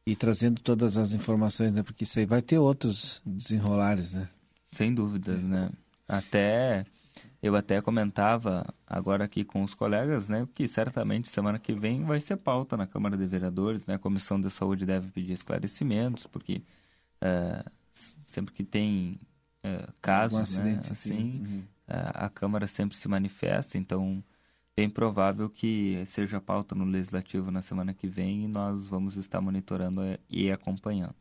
e 0.07 0.17
trazendo 0.17 0.63
todas 0.63 0.97
as 0.97 1.13
informações, 1.13 1.75
né? 1.75 1.83
Porque 1.83 2.05
isso 2.05 2.19
aí 2.19 2.25
vai 2.25 2.41
ter 2.41 2.57
outros 2.57 3.21
desenrolares, 3.27 4.15
né? 4.15 4.29
Sem 4.71 4.95
dúvidas, 4.95 5.45
né? 5.45 5.71
Até 6.09 6.87
eu 7.43 7.57
até 7.57 7.83
comentava 7.83 8.73
agora 8.87 9.25
aqui 9.25 9.43
com 9.43 9.65
os 9.65 9.75
colegas, 9.75 10.29
né, 10.29 10.47
que 10.55 10.69
certamente 10.69 11.29
semana 11.29 11.59
que 11.59 11.73
vem 11.73 12.05
vai 12.05 12.21
ser 12.21 12.37
pauta 12.37 12.77
na 12.77 12.87
Câmara 12.87 13.17
de 13.17 13.27
Vereadores, 13.27 13.85
né? 13.85 13.95
A 13.95 13.99
Comissão 13.99 14.41
de 14.41 14.49
Saúde 14.49 14.87
deve 14.87 15.11
pedir 15.11 15.33
esclarecimentos, 15.33 16.25
porque 16.25 16.63
uh, 17.21 17.71
sempre 18.25 18.55
que 18.55 18.63
tem 18.63 19.19
uh, 19.65 19.93
casos, 20.01 20.57
um 20.57 20.63
né, 20.63 20.79
assim, 20.79 20.93
assim 20.93 21.43
uhum. 21.45 21.63
uh, 21.89 22.13
a 22.15 22.29
Câmara 22.29 22.69
sempre 22.69 22.97
se 22.97 23.09
manifesta, 23.09 23.77
então 23.77 24.23
bem 24.77 24.89
provável 24.89 25.51
que 25.51 26.01
seja 26.07 26.41
pauta 26.41 26.77
no 26.77 26.85
Legislativo 26.85 27.51
na 27.51 27.61
semana 27.61 27.93
que 27.93 28.07
vem 28.07 28.45
e 28.45 28.49
nós 28.49 28.87
vamos 28.87 29.17
estar 29.17 29.41
monitorando 29.41 30.01
e 30.31 30.49
acompanhando. 30.51 31.17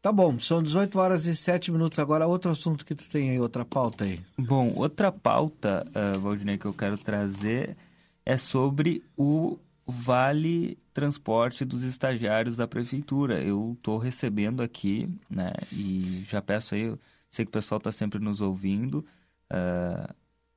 Tá 0.00 0.12
bom, 0.12 0.38
são 0.38 0.62
18 0.62 0.98
horas 0.98 1.26
e 1.26 1.34
7 1.34 1.72
minutos 1.72 1.98
agora. 1.98 2.26
Outro 2.26 2.50
assunto 2.50 2.84
que 2.84 2.94
tu 2.94 3.08
tem 3.08 3.30
aí, 3.30 3.40
outra 3.40 3.64
pauta 3.64 4.04
aí. 4.04 4.20
Bom, 4.38 4.72
outra 4.76 5.10
pauta, 5.10 5.84
uh, 5.88 6.20
Valdinei, 6.20 6.58
que 6.58 6.66
eu 6.66 6.72
quero 6.72 6.96
trazer 6.96 7.76
é 8.24 8.36
sobre 8.36 9.02
o 9.16 9.58
Vale 9.86 10.78
Transporte 10.92 11.64
dos 11.64 11.82
estagiários 11.82 12.56
da 12.56 12.68
Prefeitura. 12.68 13.40
Eu 13.42 13.74
estou 13.76 13.98
recebendo 13.98 14.62
aqui, 14.62 15.08
né, 15.28 15.52
e 15.72 16.24
já 16.28 16.40
peço 16.40 16.74
aí, 16.74 16.94
sei 17.30 17.44
que 17.44 17.50
o 17.50 17.52
pessoal 17.52 17.78
está 17.78 17.92
sempre 17.92 18.18
nos 18.18 18.40
ouvindo, 18.40 19.04
uh, 19.52 20.14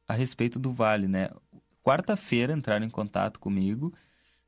a 0.08 0.14
respeito 0.14 0.58
do 0.58 0.72
Vale, 0.72 1.08
né? 1.08 1.30
quarta-feira 1.84 2.54
entraram 2.54 2.86
em 2.86 2.90
contato 2.90 3.40
comigo 3.40 3.94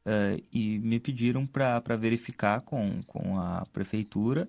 uh, 0.05 0.43
e 0.51 0.79
me 0.79 0.99
pediram 0.99 1.45
para 1.47 1.95
verificar 1.97 2.61
com, 2.61 3.01
com 3.03 3.39
a 3.39 3.65
prefeitura, 3.73 4.47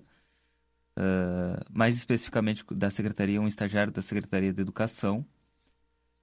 uh, 0.97 1.63
mais 1.71 1.95
especificamente 1.95 2.63
da 2.71 2.89
secretaria, 2.89 3.41
um 3.41 3.47
estagiário 3.47 3.91
da 3.91 4.01
Secretaria 4.01 4.53
de 4.53 4.61
Educação, 4.61 5.25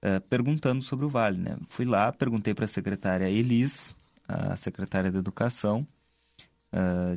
uh, 0.03 0.21
perguntando 0.29 0.81
sobre 0.83 1.05
o 1.05 1.09
Vale. 1.09 1.37
Né? 1.37 1.57
Fui 1.67 1.85
lá, 1.85 2.11
perguntei 2.11 2.53
para 2.53 2.65
a 2.65 2.67
secretária 2.67 3.29
Elis, 3.29 3.95
a 4.27 4.55
secretária 4.55 5.11
de 5.11 5.17
Educação, 5.17 5.85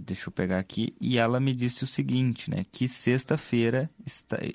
deixa 0.04 0.28
eu 0.28 0.32
pegar 0.32 0.58
aqui, 0.58 0.96
e 1.00 1.16
ela 1.16 1.38
me 1.38 1.54
disse 1.54 1.84
o 1.84 1.86
seguinte, 1.86 2.50
né, 2.50 2.66
que 2.72 2.88
sexta-feira 2.88 3.88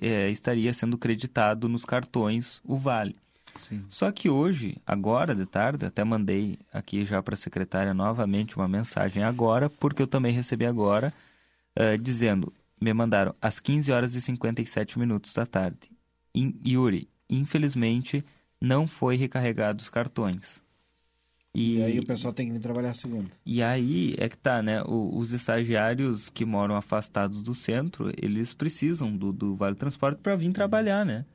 é, 0.02 0.30
estaria 0.30 0.74
sendo 0.74 0.98
creditado 0.98 1.70
nos 1.70 1.86
cartões 1.86 2.62
o 2.66 2.76
Vale. 2.76 3.16
Sim. 3.58 3.84
Só 3.90 4.12
que 4.12 4.30
hoje, 4.30 4.78
agora 4.86 5.36
de 5.36 5.46
tarde, 5.46 5.86
até 5.86 6.04
mandei 6.04 6.58
aqui 6.72 7.04
já 7.06 7.22
para 7.22 7.34
a 7.34 7.38
secretária 7.38 7.94
novamente 7.94 8.56
uma 8.56 8.68
mensagem 8.68 9.24
agora, 9.24 9.70
porque 9.70 10.02
eu 10.02 10.08
também 10.08 10.34
recebi 10.34 10.66
agora, 10.66 11.14
uh, 11.78 11.98
dizendo, 11.98 12.54
me 12.80 12.94
mandaram 12.94 13.36
às 13.42 13.60
15 13.60 13.92
horas 13.92 14.16
e 14.16 14.22
57 14.22 14.98
minutos 14.98 15.34
da 15.34 15.46
tarde. 15.46 15.92
In, 16.34 16.60
Yuri, 16.66 17.10
infelizmente, 17.30 18.24
não 18.62 18.88
foi 18.88 19.16
recarregado 19.16 19.82
os 19.82 19.90
cartões. 19.90 20.64
E, 21.54 21.78
e, 21.78 21.84
aí 21.84 22.00
o 22.00 22.06
pessoal 22.06 22.34
tem 22.34 22.48
que 22.48 22.54
vir 22.54 22.60
trabalhar 22.60 22.94
segunda. 22.94 23.30
E 23.46 23.62
aí 23.64 24.16
é 24.18 24.30
que 24.30 24.38
tá, 24.38 24.62
né? 24.62 24.84
O, 24.84 25.18
os 25.18 25.34
estagiários 25.34 26.30
que 26.30 26.46
moram 26.46 26.76
afastados 26.76 27.42
do 27.42 27.56
centro, 27.56 28.12
eles 28.18 28.54
precisam 28.54 29.16
do, 29.16 29.34
do 29.34 29.56
Vale 29.56 29.76
Transporte 29.76 30.22
para 30.22 30.36
vir 30.36 30.52
trabalhar, 30.52 31.06
né? 31.06 31.26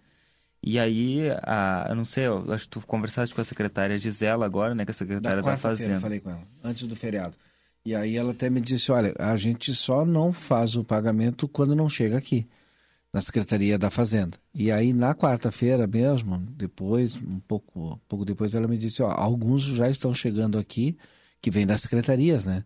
E 0.63 0.79
aí, 0.79 1.29
a, 1.43 1.87
eu 1.91 1.95
não 1.95 2.07
sei, 2.07 2.27
eu 2.27 2.51
acho 2.53 2.65
que 2.65 2.71
tu 2.71 2.87
conversaste 2.87 3.35
com 3.35 3.41
a 3.41 3.45
secretária 3.45 3.99
Gisela 3.99 4.47
agora, 4.47 4.75
né? 4.75 4.85
Que 4.85 4.93
a 4.93 4.95
secretária 4.95 5.43
da, 5.43 5.51
da 5.51 5.57
Fazenda. 5.57 6.01
falei 6.01 6.21
com 6.21 6.31
ela, 6.31 6.43
antes 6.63 6.87
do 6.87 6.97
feriado. 6.97 7.37
E 7.85 7.95
aí 7.95 8.17
ela 8.17 8.33
até 8.33 8.49
me 8.49 8.61
disse, 8.61 8.91
olha, 8.91 9.15
a 9.19 9.37
gente 9.37 9.75
só 9.75 10.07
não 10.07 10.33
faz 10.33 10.75
o 10.75 10.83
pagamento 10.83 11.47
quando 11.47 11.77
não 11.77 11.87
chega 11.87 12.17
aqui, 12.17 12.47
na 13.13 13.21
Secretaria 13.21 13.79
da 13.79 13.91
Fazenda. 13.91 14.39
E 14.55 14.73
aí 14.73 14.95
na 14.95 15.15
quarta-feira 15.15 15.87
mesmo, 15.87 16.39
depois, 16.57 17.17
um 17.17 17.39
pouco, 17.41 18.01
pouco 18.09 18.25
depois, 18.25 18.55
ela 18.55 18.67
me 18.67 18.79
disse, 18.79 19.03
ó, 19.03 19.11
alguns 19.11 19.63
já 19.63 19.89
estão 19.89 20.15
chegando 20.15 20.59
aqui, 20.59 20.97
que 21.43 21.51
vêm 21.51 21.67
das 21.67 21.83
secretarias, 21.83 22.47
né? 22.47 22.65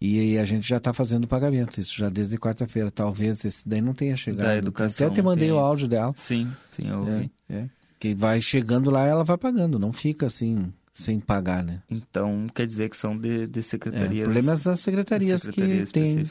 E 0.00 0.18
aí 0.18 0.38
a 0.38 0.44
gente 0.44 0.68
já 0.68 0.78
está 0.78 0.92
fazendo 0.92 1.24
o 1.24 1.28
pagamento, 1.28 1.80
isso 1.80 1.96
já 1.96 2.08
desde 2.08 2.36
quarta-feira. 2.36 2.90
Talvez 2.90 3.44
esse 3.44 3.66
daí 3.66 3.80
não 3.80 3.94
tenha 3.94 4.16
chegado. 4.16 4.46
Da 4.46 4.56
educação. 4.56 5.06
Até 5.06 5.14
te 5.14 5.22
mandei 5.22 5.48
tem... 5.48 5.56
o 5.56 5.58
áudio 5.58 5.88
dela. 5.88 6.12
Sim, 6.16 6.52
sim, 6.70 6.88
eu 6.88 6.98
ouvi. 6.98 7.30
É, 7.48 7.54
é. 7.54 7.70
Que 7.98 8.14
vai 8.14 8.40
chegando 8.40 8.90
lá, 8.90 9.06
ela 9.06 9.24
vai 9.24 9.38
pagando, 9.38 9.78
não 9.78 9.92
fica 9.92 10.26
assim 10.26 10.70
sem 10.96 11.20
pagar, 11.20 11.62
né? 11.62 11.82
Então 11.90 12.46
quer 12.54 12.66
dizer 12.66 12.88
que 12.88 12.96
são 12.96 13.16
de, 13.16 13.46
de 13.46 13.62
secretarias. 13.62 14.22
É, 14.22 14.24
problemas 14.24 14.64
das 14.64 14.80
secretarias, 14.80 15.42
secretarias 15.42 15.90
que 15.90 15.92
têm 15.92 16.30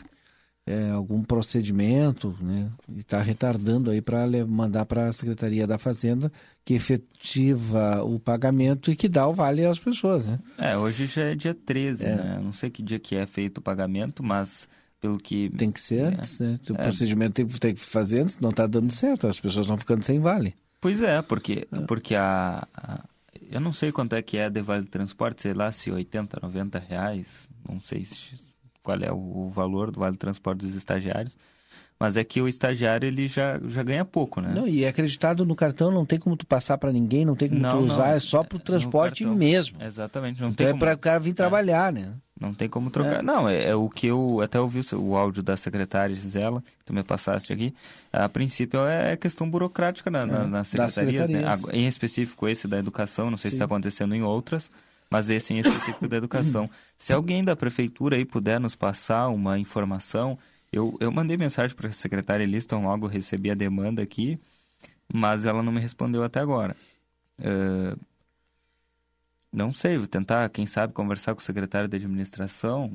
é, 0.66 0.90
algum 0.90 1.24
procedimento, 1.24 2.36
né? 2.42 2.72
E 2.90 3.02
está 3.02 3.22
retardando 3.22 3.92
aí 3.92 4.02
para 4.02 4.26
mandar 4.48 4.86
para 4.86 5.08
a 5.08 5.14
Secretaria 5.14 5.68
da 5.68 5.78
Fazenda 5.78 6.32
que 6.64 6.74
efetiva 6.74 8.04
o 8.04 8.20
pagamento 8.20 8.92
e 8.92 8.96
que 8.96 9.08
dá 9.08 9.28
o 9.28 9.34
vale 9.34 9.64
às 9.64 9.78
pessoas, 9.78 10.26
né? 10.26 10.40
É, 10.58 10.76
hoje 10.76 11.06
já 11.06 11.26
é 11.26 11.36
dia 11.36 11.54
13, 11.54 12.04
é. 12.04 12.16
né? 12.16 12.40
Não 12.44 12.52
sei 12.52 12.72
que 12.72 12.82
dia 12.82 12.98
que 12.98 13.16
é 13.16 13.28
feito 13.28 13.60
o 13.60 13.62
pagamento, 13.62 14.24
mas 14.24 14.68
pelo 15.00 15.20
que... 15.20 15.52
Tem 15.52 15.72
que 15.72 15.80
ser 15.80 16.02
antes, 16.02 16.40
né? 16.40 16.60
O 16.72 16.74
é. 16.74 16.78
procedimento 16.78 17.34
tem, 17.34 17.46
tem 17.46 17.76
que 17.76 17.82
fazer 17.82 18.22
antes, 18.22 18.40
não 18.40 18.50
está 18.50 18.66
dando 18.66 18.92
certo, 18.92 19.28
as 19.28 19.40
pessoas 19.40 19.68
estão 19.68 19.78
ficando 19.78 20.02
sem 20.02 20.20
vale. 20.20 20.56
Pois 20.82 21.04
é, 21.04 21.22
porque, 21.22 21.68
é. 21.72 21.80
porque 21.82 22.16
a, 22.16 22.68
a, 22.76 23.04
Eu 23.50 23.60
não 23.60 23.72
sei 23.72 23.92
quanto 23.92 24.16
é 24.16 24.22
que 24.22 24.38
é 24.38 24.50
de 24.50 24.62
vale 24.62 24.86
transporte, 24.88 25.42
sei 25.42 25.54
lá, 25.54 25.72
se 25.72 25.92
80, 25.92 26.40
90 26.42 26.80
reais, 26.80 27.48
não 27.68 27.80
sei 27.80 28.04
se 28.06 28.36
qual 28.82 29.00
é 29.02 29.12
o, 29.12 29.50
valor 29.50 29.92
do 29.92 30.00
vale 30.00 30.18
transporte 30.18 30.60
dos 30.60 30.76
estagiários. 30.76 31.38
Mas 32.06 32.18
é 32.18 32.24
que 32.24 32.40
o 32.40 32.48
estagiário 32.48 33.08
ele 33.08 33.28
já, 33.28 33.60
já 33.68 33.82
ganha 33.82 34.06
pouco, 34.06 34.40
né? 34.40 34.54
Não, 34.56 34.68
e 34.68 34.84
é 34.84 34.90
acreditado 34.90 35.44
no 35.44 35.56
cartão, 35.56 35.90
não 35.90 36.06
tem 36.06 36.20
como 36.20 36.38
tu 36.38 36.46
passar 36.46 36.78
para 36.78 36.92
ninguém, 36.92 37.26
não 37.26 37.36
tem 37.36 37.50
como 37.50 37.60
não, 37.60 37.80
tu 37.80 37.86
usar, 37.86 38.10
não, 38.10 38.14
é 38.14 38.20
só 38.20 38.44
para 38.44 38.58
o 38.58 38.60
transporte 38.60 39.26
mesmo. 39.26 39.82
Exatamente, 39.82 40.40
não 40.40 40.50
então 40.50 40.68
tem 40.68 40.76
é 40.76 40.78
para 40.78 40.94
o 40.94 40.98
cara 41.00 41.20
vir 41.20 41.34
trabalhar, 41.34 41.90
é. 41.90 42.02
né? 42.02 42.14
Não 42.40 42.54
tem 42.54 42.70
como 42.70 42.92
trocar. 42.92 43.22
É. 43.22 43.22
Não, 43.24 43.50
é, 43.50 43.70
é, 43.70 43.76
o 43.76 43.90
que 43.90 44.06
eu 44.06 44.40
até 44.40 44.60
ouvi 44.60 44.82
o 44.94 45.18
áudio 45.18 45.42
da 45.42 45.58
secretária 45.58 46.14
Gisela, 46.14 46.62
que 46.62 46.86
tu 46.86 46.94
me 46.94 47.02
passaste 47.02 47.52
aqui. 47.52 47.74
A 48.14 48.30
princípio 48.30 48.86
é 48.86 49.18
questão 49.18 49.50
burocrática 49.50 50.12
na, 50.12 50.28
na, 50.28 50.44
é, 50.44 50.46
nas 50.46 50.68
secretarias, 50.68 51.28
né? 51.28 51.44
Em 51.74 51.88
específico 51.88 52.48
esse 52.48 52.68
da 52.68 52.78
educação, 52.78 53.32
não 53.32 53.38
sei 53.38 53.50
Sim. 53.50 53.54
se 53.54 53.64
está 53.64 53.66
acontecendo 53.66 54.14
em 54.14 54.22
outras 54.22 54.70
mas 55.10 55.30
esse 55.30 55.54
em 55.54 55.60
específico 55.60 56.08
da 56.08 56.18
educação. 56.18 56.70
Se 56.98 57.14
alguém 57.14 57.44
da 57.44 57.56
prefeitura 57.56 58.18
aí 58.18 58.26
puder 58.26 58.60
nos 58.60 58.76
passar 58.76 59.30
uma 59.30 59.58
informação, 59.58 60.38
eu, 60.76 60.98
eu 61.00 61.10
mandei 61.10 61.38
mensagem 61.38 61.74
para 61.74 61.88
a 61.88 61.92
secretária 61.92 62.44
Eliston, 62.44 62.84
logo 62.84 63.08
recebi 63.08 63.50
a 63.50 63.56
demanda 63.56 64.02
aqui, 64.02 64.38
mas 65.12 65.46
ela 65.46 65.64
não 65.64 65.72
me 65.72 65.80
respondeu 65.80 66.22
até 66.22 66.42
agora. 66.42 66.76
Uh, 67.40 67.98
não 69.52 69.72
sei, 69.72 69.98
vou 69.98 70.06
tentar, 70.06 70.50
quem 70.50 70.66
sabe, 70.66 70.92
conversar 70.92 71.34
com 71.34 71.40
o 71.40 71.44
secretário 71.44 71.88
de 71.88 71.96
administração, 71.96 72.92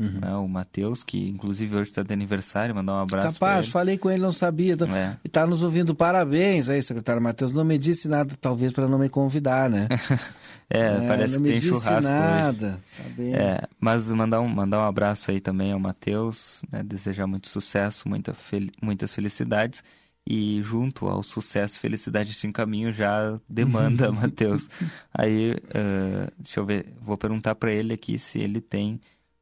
uhum. 0.00 0.20
né, 0.20 0.34
o 0.34 0.48
Matheus, 0.48 1.04
que 1.04 1.28
inclusive 1.28 1.76
hoje 1.76 1.90
está 1.90 2.02
de 2.02 2.12
aniversário, 2.12 2.74
mandar 2.74 2.94
um 2.94 3.02
abraço. 3.02 3.38
Capaz, 3.38 3.68
falei 3.68 3.98
com 3.98 4.10
ele, 4.10 4.22
não 4.22 4.32
sabia. 4.32 4.76
Tá, 4.76 4.86
é. 4.86 5.16
E 5.24 5.28
está 5.28 5.46
nos 5.46 5.62
ouvindo, 5.62 5.94
parabéns 5.94 6.68
aí, 6.68 6.82
secretário 6.82 7.22
Matheus. 7.22 7.52
Não 7.52 7.64
me 7.64 7.78
disse 7.78 8.08
nada, 8.08 8.34
talvez 8.40 8.72
para 8.72 8.88
não 8.88 8.98
me 8.98 9.08
convidar, 9.08 9.68
né? 9.68 9.88
É, 10.72 10.82
é, 10.82 11.08
parece 11.08 11.36
que 11.36 11.42
tem 11.42 11.58
churrasco 11.58 12.12
nada. 12.12 12.80
hoje. 13.18 13.32
Tá 13.32 13.38
é, 13.38 13.68
mas 13.80 14.10
mandar 14.12 14.40
um, 14.40 14.48
mandar 14.48 14.78
um 14.78 14.84
abraço 14.84 15.32
aí 15.32 15.40
também 15.40 15.72
ao 15.72 15.80
Matheus, 15.80 16.62
né, 16.70 16.80
desejar 16.84 17.26
muito 17.26 17.48
sucesso, 17.48 18.08
muita 18.08 18.32
fel 18.32 18.68
muitas 18.80 19.12
felicidades. 19.12 19.82
E 20.24 20.62
junto 20.62 21.08
ao 21.08 21.22
sucesso 21.24 21.76
e 21.76 21.80
felicidade 21.80 22.36
em 22.46 22.52
caminho 22.52 22.92
já 22.92 23.40
demanda, 23.48 24.12
Matheus. 24.12 24.68
Aí, 25.12 25.54
uh, 25.54 26.30
deixa 26.38 26.60
eu 26.60 26.64
ver, 26.64 26.94
vou 27.00 27.16
perguntar 27.16 27.56
para 27.56 27.72
ele 27.72 27.94
aqui 27.94 28.16
se 28.16 28.38
ele 28.38 28.60
tem 28.60 29.00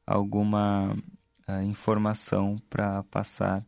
alguma 0.08 0.96
uh, 1.48 1.62
informação 1.62 2.56
para 2.68 3.02
passar 3.04 3.64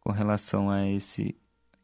com 0.00 0.12
relação 0.12 0.70
a 0.70 0.86
esse. 0.88 1.36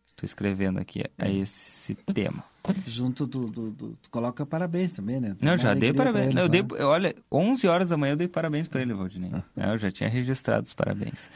Estou 0.06 0.26
escrevendo 0.26 0.80
aqui, 0.80 1.02
a 1.16 1.26
hum. 1.26 1.40
esse 1.40 1.94
tema 1.94 2.44
junto 2.86 3.26
do, 3.26 3.46
do, 3.46 3.70
do, 3.70 3.98
Tu 4.02 4.10
coloca 4.10 4.44
parabéns 4.44 4.92
também, 4.92 5.20
né? 5.20 5.36
Não, 5.40 5.56
já 5.56 5.74
dei 5.74 5.92
parabéns. 5.92 6.34
Ele, 6.34 6.40
eu 6.40 6.48
dei, 6.48 6.64
olha, 6.80 7.14
11 7.30 7.66
horas 7.66 7.88
da 7.88 7.96
manhã 7.96 8.12
eu 8.12 8.16
dei 8.16 8.28
parabéns 8.28 8.68
para 8.68 8.82
ele, 8.82 8.92
Valdinei. 8.92 9.30
Ah. 9.32 9.42
É, 9.56 9.72
eu 9.72 9.78
já 9.78 9.90
tinha 9.90 10.08
registrado 10.08 10.64
os 10.64 10.74
parabéns. 10.74 11.26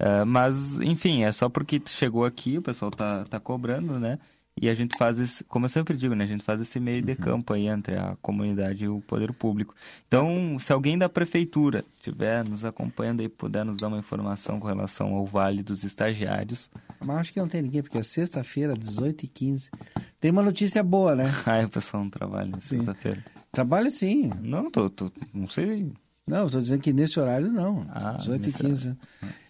Uh, 0.00 0.26
mas, 0.26 0.80
enfim, 0.80 1.24
é 1.24 1.32
só 1.32 1.48
porque 1.48 1.80
chegou 1.86 2.24
aqui, 2.24 2.58
o 2.58 2.62
pessoal 2.62 2.90
tá, 2.90 3.24
tá 3.24 3.40
cobrando, 3.40 3.98
né? 3.98 4.18
E 4.60 4.68
a 4.68 4.74
gente 4.74 4.96
faz 4.96 5.18
esse, 5.18 5.42
como 5.44 5.64
eu 5.64 5.68
sempre 5.68 5.96
digo, 5.96 6.14
né? 6.14 6.24
A 6.24 6.26
gente 6.26 6.44
faz 6.44 6.60
esse 6.60 6.78
meio 6.78 7.02
de 7.02 7.12
uhum. 7.12 7.16
campo 7.16 7.54
aí 7.54 7.66
entre 7.66 7.96
a 7.96 8.16
comunidade 8.20 8.84
e 8.84 8.88
o 8.88 9.00
poder 9.00 9.32
público. 9.32 9.74
Então, 10.06 10.58
se 10.58 10.72
alguém 10.72 10.98
da 10.98 11.08
prefeitura 11.08 11.84
estiver 11.96 12.46
nos 12.46 12.64
acompanhando 12.64 13.22
e 13.22 13.28
puder 13.28 13.64
nos 13.64 13.78
dar 13.78 13.88
uma 13.88 13.98
informação 13.98 14.60
com 14.60 14.66
relação 14.66 15.14
ao 15.14 15.24
Vale 15.24 15.62
dos 15.62 15.84
Estagiários. 15.84 16.70
Mas 17.00 17.16
acho 17.18 17.32
que 17.32 17.40
não 17.40 17.48
tem 17.48 17.62
ninguém, 17.62 17.82
porque 17.82 17.98
é 17.98 18.02
sexta-feira, 18.02 18.74
18h15. 18.76 19.70
Tem 20.20 20.30
uma 20.30 20.42
notícia 20.42 20.82
boa, 20.82 21.16
né? 21.16 21.24
ah, 21.46 21.64
o 21.64 21.68
pessoal 21.70 22.04
não 22.04 22.10
trabalha 22.10 22.60
sexta-feira. 22.60 23.24
Trabalha 23.50 23.90
sim. 23.90 24.30
Não, 24.40 24.70
tô, 24.70 24.88
tô, 24.88 25.10
não 25.32 25.48
sei. 25.48 25.92
Não, 26.26 26.46
estou 26.46 26.60
dizendo 26.60 26.80
que 26.80 26.92
nesse 26.92 27.18
horário 27.18 27.50
não. 27.50 27.86
Ah, 27.90 28.16
18h15. 28.16 28.96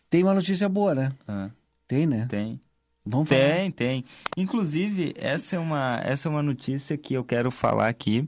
Tem 0.08 0.22
uma 0.22 0.34
notícia 0.34 0.68
boa, 0.68 0.94
né? 0.94 1.12
Ah. 1.26 1.50
Tem, 1.86 2.06
né? 2.06 2.26
Tem. 2.28 2.60
Vamos 3.04 3.28
falar. 3.28 3.40
Tem, 3.40 3.70
tem. 3.70 4.04
Inclusive, 4.36 5.12
essa 5.16 5.56
é 5.56 5.58
uma, 5.58 6.00
essa 6.04 6.28
é 6.28 6.30
uma 6.30 6.42
notícia 6.42 6.96
que 6.96 7.14
eu 7.14 7.24
quero 7.24 7.50
falar 7.50 7.88
aqui. 7.88 8.26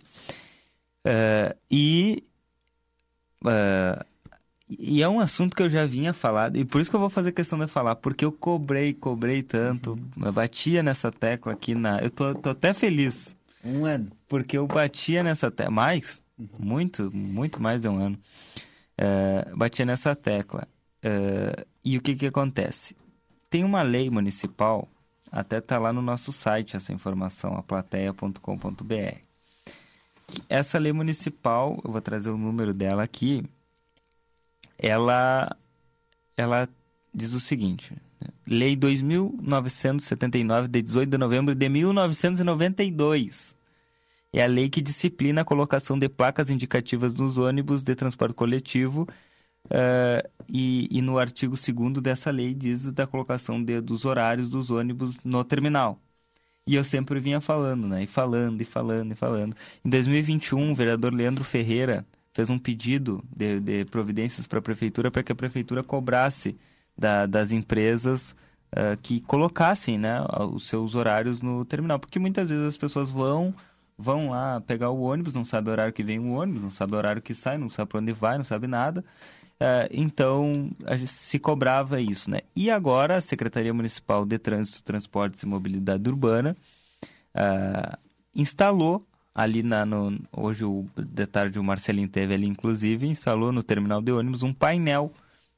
Uh, 1.06 1.56
e. 1.70 2.24
Uh, 3.42 4.04
e 4.66 5.02
é 5.02 5.08
um 5.08 5.20
assunto 5.20 5.54
que 5.54 5.62
eu 5.62 5.68
já 5.68 5.84
vinha 5.84 6.14
falado, 6.14 6.56
e 6.56 6.64
por 6.64 6.80
isso 6.80 6.88
que 6.88 6.96
eu 6.96 7.00
vou 7.00 7.10
fazer 7.10 7.32
questão 7.32 7.58
de 7.58 7.68
falar, 7.68 7.96
porque 7.96 8.24
eu 8.24 8.32
cobrei, 8.32 8.94
cobrei 8.94 9.42
tanto, 9.42 9.92
uhum. 9.92 10.24
eu 10.24 10.32
batia 10.32 10.82
nessa 10.82 11.12
tecla 11.12 11.52
aqui 11.52 11.74
na. 11.74 11.98
Eu 12.00 12.10
tô, 12.10 12.34
tô 12.34 12.50
até 12.50 12.72
feliz. 12.72 13.36
Um 13.64 13.84
ano. 13.84 14.10
Porque 14.28 14.56
eu 14.56 14.66
batia 14.66 15.22
nessa 15.22 15.50
tecla. 15.50 15.70
Mais? 15.70 16.20
Uhum. 16.38 16.48
Muito, 16.58 17.14
muito 17.14 17.62
mais 17.62 17.82
de 17.82 17.88
um 17.88 17.98
ano. 17.98 18.18
Uh, 18.98 19.56
batia 19.56 19.84
nessa 19.84 20.16
tecla. 20.16 20.66
Uh, 21.04 21.64
e 21.84 21.98
o 21.98 22.00
que 22.00 22.14
que 22.16 22.26
acontece? 22.26 22.96
Tem 23.54 23.62
uma 23.62 23.82
lei 23.82 24.10
municipal, 24.10 24.88
até 25.30 25.58
está 25.58 25.78
lá 25.78 25.92
no 25.92 26.02
nosso 26.02 26.32
site 26.32 26.74
essa 26.74 26.92
informação, 26.92 27.54
aplateia.com.br. 27.56 29.18
Essa 30.48 30.76
lei 30.76 30.92
municipal, 30.92 31.80
eu 31.84 31.92
vou 31.92 32.00
trazer 32.00 32.30
o 32.30 32.36
número 32.36 32.74
dela 32.74 33.04
aqui, 33.04 33.44
ela, 34.76 35.56
ela 36.36 36.68
diz 37.14 37.32
o 37.32 37.38
seguinte: 37.38 37.94
né? 38.20 38.28
Lei 38.44 38.76
2.979, 38.76 40.66
de 40.66 40.82
18 40.82 41.10
de 41.10 41.16
novembro 41.16 41.54
de 41.54 41.68
1992. 41.68 43.54
É 44.32 44.42
a 44.42 44.48
lei 44.48 44.68
que 44.68 44.82
disciplina 44.82 45.42
a 45.42 45.44
colocação 45.44 45.96
de 45.96 46.08
placas 46.08 46.50
indicativas 46.50 47.14
nos 47.14 47.38
ônibus 47.38 47.84
de 47.84 47.94
transporte 47.94 48.34
coletivo 48.34 49.08
Uh, 49.66 50.28
e, 50.48 50.88
e, 50.90 51.00
no 51.00 51.18
artigo 51.18 51.56
2 51.56 52.00
dessa 52.02 52.30
lei 52.30 52.52
diz 52.54 52.92
da 52.92 53.06
colocação 53.06 53.62
de, 53.62 53.80
dos 53.80 54.04
horários 54.04 54.50
dos 54.50 54.70
ônibus 54.70 55.18
no 55.24 55.42
terminal. 55.42 55.98
E 56.66 56.74
eu 56.76 56.84
sempre 56.84 57.20
vinha 57.20 57.40
falando, 57.40 57.86
né? 57.86 58.04
E 58.04 58.06
falando, 58.06 58.60
e 58.60 58.64
falando, 58.64 59.12
e 59.12 59.14
falando. 59.14 59.56
Em 59.84 59.88
2021, 59.90 60.70
o 60.70 60.74
vereador 60.74 61.12
Leandro 61.12 61.44
Ferreira 61.44 62.06
fez 62.32 62.50
um 62.50 62.58
pedido 62.58 63.22
de, 63.34 63.60
de 63.60 63.84
providências 63.86 64.46
para 64.46 64.58
a 64.58 64.62
prefeitura 64.62 65.10
para 65.10 65.22
que 65.22 65.32
a 65.32 65.34
prefeitura 65.34 65.82
cobrasse 65.82 66.56
da, 66.96 67.26
das 67.26 67.52
empresas 67.52 68.34
uh, 68.72 68.96
que 69.02 69.20
colocassem 69.20 69.98
né, 69.98 70.24
os 70.52 70.66
seus 70.66 70.94
horários 70.94 71.42
no 71.42 71.64
terminal. 71.64 71.98
Porque 71.98 72.18
muitas 72.18 72.48
vezes 72.48 72.66
as 72.66 72.76
pessoas 72.76 73.10
vão 73.10 73.54
vão 73.96 74.30
lá 74.30 74.60
pegar 74.60 74.90
o 74.90 75.02
ônibus, 75.02 75.34
não 75.34 75.44
sabe 75.44 75.68
o 75.68 75.72
horário 75.72 75.92
que 75.92 76.02
vem 76.02 76.18
o 76.18 76.32
ônibus, 76.32 76.62
não 76.62 76.70
sabe 76.70 76.94
o 76.94 76.96
horário 76.96 77.22
que 77.22 77.32
sai, 77.34 77.56
não 77.56 77.70
sabe 77.70 77.90
para 77.90 78.00
onde 78.00 78.12
vai, 78.12 78.36
não 78.36 78.44
sabe 78.44 78.66
nada. 78.66 79.04
Uh, 79.60 79.88
então, 79.90 80.70
se 81.06 81.38
cobrava 81.38 82.00
isso, 82.00 82.28
né? 82.30 82.40
E 82.56 82.70
agora 82.70 83.16
a 83.16 83.20
Secretaria 83.20 83.72
Municipal 83.72 84.26
de 84.26 84.38
Trânsito, 84.38 84.82
Transportes 84.82 85.42
e 85.42 85.46
Mobilidade 85.46 86.08
Urbana 86.08 86.56
uh, 87.34 87.98
instalou 88.34 89.06
ali 89.34 89.62
na, 89.62 89.86
no, 89.86 90.18
hoje 90.32 90.64
o 90.64 90.86
de 90.96 91.26
tarde 91.26 91.58
o 91.58 91.64
Marcelinho 91.64 92.08
teve 92.08 92.34
ali 92.34 92.46
inclusive 92.46 93.04
instalou 93.08 93.50
no 93.50 93.64
terminal 93.64 94.00
de 94.00 94.12
ônibus 94.12 94.44
um 94.44 94.52
painel 94.52 95.12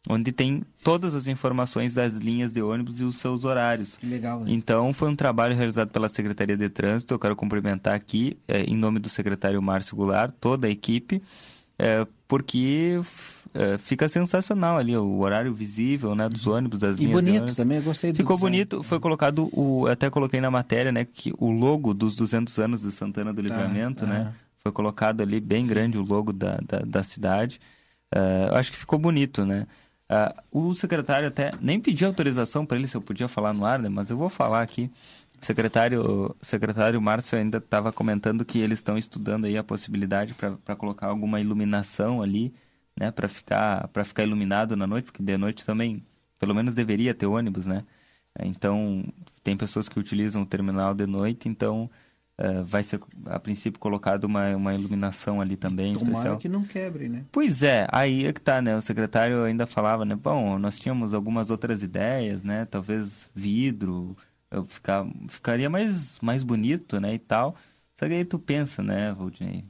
onde 0.08 0.32
tem 0.32 0.62
todas 0.82 1.14
as 1.14 1.26
informações 1.26 1.94
das 1.94 2.14
linhas 2.14 2.52
de 2.52 2.62
ônibus 2.62 3.00
e 3.00 3.04
os 3.04 3.16
seus 3.16 3.44
horários. 3.44 3.96
Que 3.96 4.06
legal. 4.06 4.40
Né? 4.40 4.52
Então, 4.52 4.92
foi 4.92 5.08
um 5.08 5.16
trabalho 5.16 5.56
realizado 5.56 5.90
pela 5.90 6.08
Secretaria 6.08 6.56
de 6.56 6.68
Trânsito. 6.68 7.14
Eu 7.14 7.18
quero 7.18 7.34
cumprimentar 7.34 7.94
aqui, 7.94 8.38
é, 8.46 8.62
em 8.62 8.76
nome 8.76 9.00
do 9.00 9.08
secretário 9.08 9.60
Márcio 9.60 9.96
Goulart, 9.96 10.32
toda 10.40 10.68
a 10.68 10.70
equipe, 10.70 11.20
é, 11.78 12.06
porque 12.28 13.00
é, 13.56 13.78
fica 13.78 14.08
sensacional 14.08 14.76
ali 14.76 14.96
o 14.96 15.18
horário 15.18 15.54
visível 15.54 16.14
né, 16.14 16.28
dos 16.28 16.46
uhum. 16.46 16.54
ônibus, 16.54 16.78
das 16.78 16.98
e 16.98 17.06
linhas. 17.06 17.10
E 17.10 17.22
bonito 17.22 17.56
também, 17.56 17.78
eu 17.78 17.82
gostei 17.82 18.12
do 18.12 18.16
Ficou 18.16 18.36
design. 18.36 18.56
bonito, 18.56 18.82
foi 18.82 19.00
colocado, 19.00 19.48
o, 19.52 19.86
até 19.86 20.10
coloquei 20.10 20.40
na 20.40 20.50
matéria, 20.50 20.92
né, 20.92 21.04
que 21.04 21.32
o 21.38 21.50
logo 21.50 21.94
dos 21.94 22.14
200 22.14 22.58
anos 22.58 22.82
de 22.82 22.92
Santana 22.92 23.32
do 23.32 23.42
tá, 23.42 23.48
Livramento, 23.48 24.04
ah, 24.04 24.06
né, 24.06 24.34
foi 24.62 24.72
colocado 24.72 25.20
ali 25.22 25.40
bem 25.40 25.62
Sim. 25.62 25.68
grande 25.68 25.98
o 25.98 26.02
logo 26.02 26.32
da, 26.32 26.58
da, 26.66 26.80
da 26.80 27.02
cidade. 27.02 27.60
Uh, 28.14 28.54
acho 28.54 28.70
que 28.70 28.78
ficou 28.78 28.98
bonito, 28.98 29.44
né? 29.44 29.66
Uh, 30.52 30.68
o 30.68 30.74
secretário 30.74 31.26
até 31.28 31.50
nem 31.60 31.80
pediu 31.80 32.06
autorização 32.06 32.64
para 32.64 32.76
ele 32.76 32.86
se 32.86 32.96
eu 32.96 33.00
podia 33.00 33.26
falar 33.26 33.52
no 33.52 33.64
ar, 33.64 33.78
né? 33.78 33.88
Mas 33.88 34.10
eu 34.10 34.16
vou 34.16 34.28
falar 34.28 34.62
aqui. 34.62 34.90
O 35.40 35.44
secretário, 35.44 36.34
secretário 36.40 37.00
Márcio 37.00 37.38
ainda 37.38 37.58
estava 37.58 37.92
comentando 37.92 38.44
que 38.44 38.58
eles 38.58 38.78
estão 38.78 38.96
estudando 38.96 39.44
aí 39.44 39.58
a 39.58 39.64
possibilidade 39.64 40.34
para 40.34 40.76
colocar 40.76 41.08
alguma 41.08 41.40
iluminação 41.40 42.22
ali, 42.22 42.54
né? 42.98 43.10
Para 43.10 43.28
ficar, 43.28 43.88
ficar 44.04 44.24
iluminado 44.24 44.76
na 44.76 44.86
noite, 44.86 45.06
porque 45.06 45.22
de 45.22 45.36
noite 45.36 45.64
também, 45.64 46.02
pelo 46.38 46.54
menos 46.54 46.74
deveria 46.74 47.14
ter 47.14 47.26
ônibus, 47.26 47.66
né? 47.66 47.84
Então, 48.40 49.04
tem 49.42 49.56
pessoas 49.56 49.88
que 49.88 49.98
utilizam 49.98 50.42
o 50.42 50.46
terminal 50.46 50.94
de 50.94 51.06
noite, 51.06 51.48
então 51.48 51.90
Uh, 52.38 52.62
vai 52.62 52.82
ser, 52.82 53.00
a 53.24 53.38
princípio, 53.38 53.80
colocado 53.80 54.24
uma, 54.24 54.54
uma 54.54 54.74
iluminação 54.74 55.40
ali 55.40 55.56
também 55.56 55.94
Tomara 55.94 56.12
especial. 56.12 56.36
que 56.36 56.50
não 56.50 56.64
quebre, 56.64 57.08
né? 57.08 57.24
Pois 57.32 57.62
é, 57.62 57.86
aí 57.90 58.26
é 58.26 58.32
que 58.32 58.42
tá, 58.42 58.60
né? 58.60 58.76
O 58.76 58.82
secretário 58.82 59.42
ainda 59.44 59.66
falava, 59.66 60.04
né? 60.04 60.14
Bom, 60.14 60.58
nós 60.58 60.78
tínhamos 60.78 61.14
algumas 61.14 61.50
outras 61.50 61.82
ideias, 61.82 62.42
né? 62.42 62.66
Talvez 62.66 63.30
vidro, 63.34 64.14
ficar, 64.68 65.06
ficaria 65.28 65.70
mais, 65.70 66.20
mais 66.20 66.42
bonito, 66.42 67.00
né? 67.00 67.14
E 67.14 67.18
tal. 67.18 67.56
Só 67.98 68.06
que 68.06 68.12
aí 68.12 68.24
tu 68.24 68.38
pensa, 68.38 68.82
né, 68.82 69.14
Valdinei? 69.14 69.64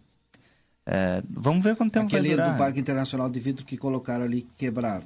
É, 0.87 1.23
vamos 1.29 1.65
ver 1.65 1.75
quanto 1.75 1.93
tempo 1.93 2.07
Aquele 2.07 2.29
vai 2.29 2.37
durar. 2.37 2.53
do 2.53 2.59
Parque 2.59 2.79
Internacional 2.79 3.29
de 3.29 3.41
Vidro 3.41 3.65
que 3.65 3.77
colocaram 3.77 4.25
ali, 4.25 4.47
quebraram. 4.57 5.05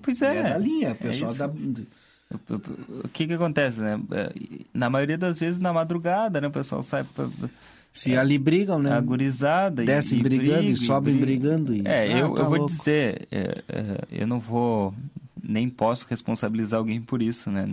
Pois 0.00 0.22
é. 0.22 0.38
É 0.38 0.42
da 0.44 0.58
linha, 0.58 0.94
pessoal 0.94 1.34
é 1.34 1.36
da 1.36 1.52
o 3.04 3.08
que 3.08 3.26
que 3.26 3.32
acontece, 3.32 3.80
né? 3.80 3.98
É, 4.12 4.32
na 4.74 4.90
maioria 4.90 5.16
das 5.16 5.38
vezes 5.38 5.58
na 5.58 5.72
madrugada, 5.72 6.40
né? 6.40 6.48
O 6.48 6.50
pessoal 6.50 6.82
sai... 6.82 7.02
Pra, 7.02 7.26
Se 7.90 8.12
é, 8.12 8.18
ali 8.18 8.36
brigam, 8.36 8.78
né? 8.78 8.92
Agorizada. 8.92 9.82
Descem 9.82 10.18
e, 10.18 10.22
brigando 10.22 10.68
e, 10.68 10.72
e 10.72 10.76
sobem 10.76 11.16
brigando. 11.16 11.74
E... 11.74 11.82
É, 11.86 12.00
ah, 12.00 12.18
eu, 12.18 12.34
tá 12.34 12.42
eu 12.42 12.48
vou 12.48 12.66
dizer, 12.66 13.26
é, 13.30 13.62
é, 13.68 14.00
eu 14.10 14.26
não 14.26 14.38
vou, 14.38 14.94
nem 15.42 15.70
posso 15.70 16.06
responsabilizar 16.08 16.78
alguém 16.78 17.00
por 17.00 17.22
isso, 17.22 17.50
né? 17.50 17.66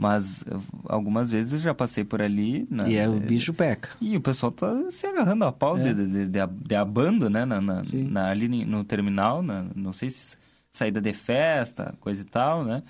Mas 0.00 0.42
algumas 0.88 1.30
vezes 1.30 1.52
eu 1.52 1.58
já 1.58 1.74
passei 1.74 2.04
por 2.04 2.22
ali. 2.22 2.66
Na, 2.70 2.88
e 2.88 2.96
é 2.96 3.06
o 3.06 3.20
bicho 3.20 3.52
peca. 3.52 3.90
E 4.00 4.16
o 4.16 4.20
pessoal 4.22 4.50
tá 4.50 4.90
se 4.90 5.06
agarrando 5.06 5.44
a 5.44 5.52
pau 5.52 5.76
é. 5.76 5.92
de, 5.92 6.06
de, 6.06 6.26
de, 6.26 6.46
de, 6.46 6.74
abando, 6.74 7.28
né? 7.28 7.44
Na, 7.44 7.60
na, 7.60 7.82
na, 7.92 8.30
ali 8.30 8.48
no 8.64 8.82
terminal, 8.82 9.42
na, 9.42 9.66
não 9.76 9.92
sei 9.92 10.08
se 10.08 10.38
saída 10.72 11.02
de 11.02 11.12
festa, 11.12 11.92
coisa 12.00 12.22
e 12.22 12.24
tal, 12.24 12.64
né? 12.64 12.82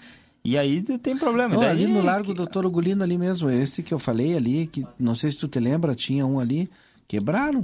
E 0.45 0.57
aí 0.57 0.81
tem 0.99 1.17
problema. 1.17 1.55
Não, 1.55 1.61
daí, 1.63 1.71
ali 1.71 1.87
no 1.89 2.01
Largo 2.01 2.29
que... 2.29 2.35
Doutor 2.35 2.65
Ugolino 2.65 3.03
ali 3.03 3.19
mesmo, 3.19 3.51
esse 3.51 3.83
que 3.83 3.93
eu 3.93 3.99
falei 3.99 4.37
ali, 4.37 4.69
que 4.69 4.87
não 4.97 5.17
sei 5.17 5.33
se 5.33 5.39
tu 5.39 5.49
te 5.49 5.59
lembra, 5.59 5.97
tinha 5.97 6.25
um 6.25 6.39
ali, 6.39 6.71
quebraram, 7.09 7.61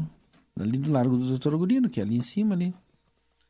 ali 0.59 0.76
do 0.76 0.90
Largo 0.90 1.16
do 1.16 1.28
Doutor 1.28 1.55
Ugolino, 1.55 1.88
que 1.88 2.01
é 2.01 2.03
ali 2.03 2.16
em 2.16 2.20
cima 2.20 2.57
ali. 2.57 2.74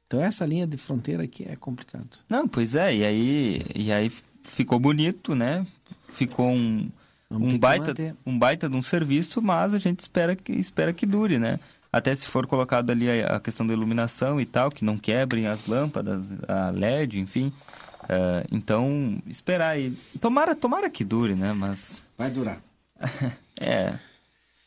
Então 0.06 0.20
essa 0.20 0.44
linha 0.44 0.66
de 0.66 0.76
fronteira 0.76 1.22
aqui 1.22 1.44
é 1.48 1.56
complicado. 1.56 2.18
Não, 2.28 2.46
pois 2.46 2.74
é, 2.74 2.94
e 2.94 3.02
aí, 3.02 3.62
e 3.74 3.90
aí 3.90 4.12
ficou 4.48 4.78
bonito, 4.78 5.34
né? 5.34 5.66
Ficou 6.08 6.50
um, 6.50 6.90
um 7.30 7.58
baita, 7.58 7.94
um 8.24 8.38
baita 8.38 8.68
de 8.68 8.76
um 8.76 8.82
serviço, 8.82 9.42
mas 9.42 9.74
a 9.74 9.78
gente 9.78 10.00
espera 10.00 10.34
que, 10.34 10.52
espera 10.52 10.92
que 10.92 11.06
dure, 11.06 11.38
né? 11.38 11.58
Até 11.92 12.14
se 12.14 12.26
for 12.26 12.46
colocado 12.46 12.90
ali 12.90 13.08
a, 13.08 13.36
a 13.36 13.40
questão 13.40 13.66
da 13.66 13.72
iluminação 13.72 14.40
e 14.40 14.46
tal, 14.46 14.70
que 14.70 14.84
não 14.84 14.98
quebrem 14.98 15.46
as 15.46 15.66
lâmpadas, 15.66 16.24
a 16.46 16.70
LED, 16.70 17.20
enfim. 17.20 17.52
Uh, 18.04 18.46
então, 18.52 19.20
esperar 19.26 19.70
aí. 19.70 19.96
Tomara, 20.20 20.54
tomara 20.54 20.90
que 20.90 21.04
dure, 21.04 21.34
né? 21.34 21.52
Mas. 21.52 22.00
Vai 22.16 22.30
durar. 22.30 22.60
é. 23.58 23.94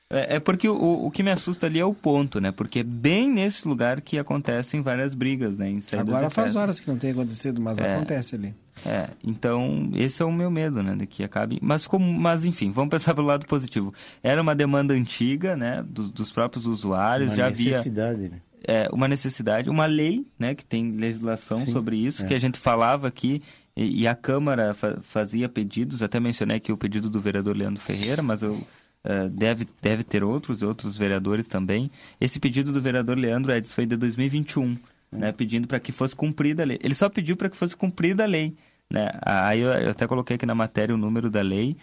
É, 0.09 0.37
é 0.37 0.39
porque 0.39 0.67
o, 0.67 1.05
o 1.05 1.11
que 1.11 1.21
me 1.21 1.29
assusta 1.29 1.67
ali 1.67 1.79
é 1.79 1.85
o 1.85 1.93
ponto, 1.93 2.41
né? 2.41 2.51
Porque 2.51 2.79
é 2.79 2.83
bem 2.83 3.29
nesse 3.29 3.67
lugar 3.67 4.01
que 4.01 4.17
acontecem 4.17 4.81
várias 4.81 5.13
brigas, 5.13 5.57
né? 5.57 5.77
Agora 5.97 6.29
faz 6.29 6.55
horas 6.55 6.79
que 6.79 6.89
não 6.89 6.97
tem 6.97 7.11
acontecido, 7.11 7.61
mas 7.61 7.77
é, 7.77 7.95
acontece 7.95 8.35
ali. 8.35 8.55
É, 8.85 9.09
então 9.23 9.91
esse 9.93 10.21
é 10.21 10.25
o 10.25 10.31
meu 10.31 10.49
medo, 10.49 10.81
né? 10.81 10.95
De 10.95 11.05
que 11.05 11.23
acabe. 11.23 11.59
Mas, 11.61 11.85
como, 11.85 12.11
mas 12.11 12.45
enfim, 12.45 12.71
vamos 12.71 12.89
pensar 12.89 13.13
pelo 13.15 13.27
lado 13.27 13.45
positivo. 13.45 13.93
Era 14.23 14.41
uma 14.41 14.55
demanda 14.55 14.93
antiga, 14.93 15.55
né? 15.55 15.83
Do, 15.87 16.09
dos 16.09 16.31
próprios 16.31 16.65
usuários, 16.65 17.31
uma 17.31 17.37
já 17.37 17.45
havia. 17.45 17.77
Necessidade, 17.77 18.29
né? 18.29 18.41
é, 18.67 18.89
uma 18.91 19.07
necessidade, 19.07 19.69
uma 19.69 19.85
lei, 19.85 20.25
né, 20.37 20.53
que 20.55 20.65
tem 20.65 20.91
legislação 20.91 21.65
Sim, 21.65 21.71
sobre 21.71 21.97
isso, 21.97 22.23
é. 22.23 22.27
que 22.27 22.33
a 22.33 22.39
gente 22.39 22.59
falava 22.59 23.07
aqui 23.07 23.41
e, 23.75 24.01
e 24.01 24.07
a 24.07 24.15
Câmara 24.15 24.73
fa 24.73 24.99
fazia 25.01 25.47
pedidos, 25.47 26.03
até 26.03 26.19
mencionei 26.19 26.57
aqui 26.57 26.71
o 26.71 26.77
pedido 26.77 27.09
do 27.09 27.19
vereador 27.19 27.55
Leandro 27.55 27.81
Ferreira, 27.81 28.21
mas 28.21 28.43
eu, 28.43 28.61
uh, 29.05 29.29
deve, 29.29 29.67
deve 29.81 30.03
ter 30.03 30.23
outros, 30.23 30.63
outros 30.63 30.97
vereadores 30.97 31.47
também. 31.47 31.91
Esse 32.19 32.39
pedido 32.39 32.71
do 32.71 32.81
vereador 32.81 33.17
Leandro 33.17 33.53
Edson 33.53 33.73
foi 33.73 33.85
de 33.85 33.95
2021, 33.95 34.77
é. 35.11 35.17
né, 35.17 35.31
pedindo 35.31 35.67
para 35.67 35.79
que 35.79 35.91
fosse 35.91 36.15
cumprida 36.15 36.63
a 36.63 36.65
lei. 36.65 36.79
Ele 36.81 36.95
só 36.95 37.09
pediu 37.09 37.35
para 37.35 37.49
que 37.49 37.57
fosse 37.57 37.75
cumprida 37.75 38.23
a 38.23 38.27
lei. 38.27 38.55
Né? 38.91 39.09
Aí 39.21 39.59
eu, 39.59 39.69
eu, 39.69 39.89
até 39.91 40.07
coloquei 40.07 40.35
aqui 40.35 40.45
na 40.45 40.55
matéria 40.55 40.95
o 40.95 40.97
número 40.97 41.29
da 41.29 41.41
lei 41.41 41.77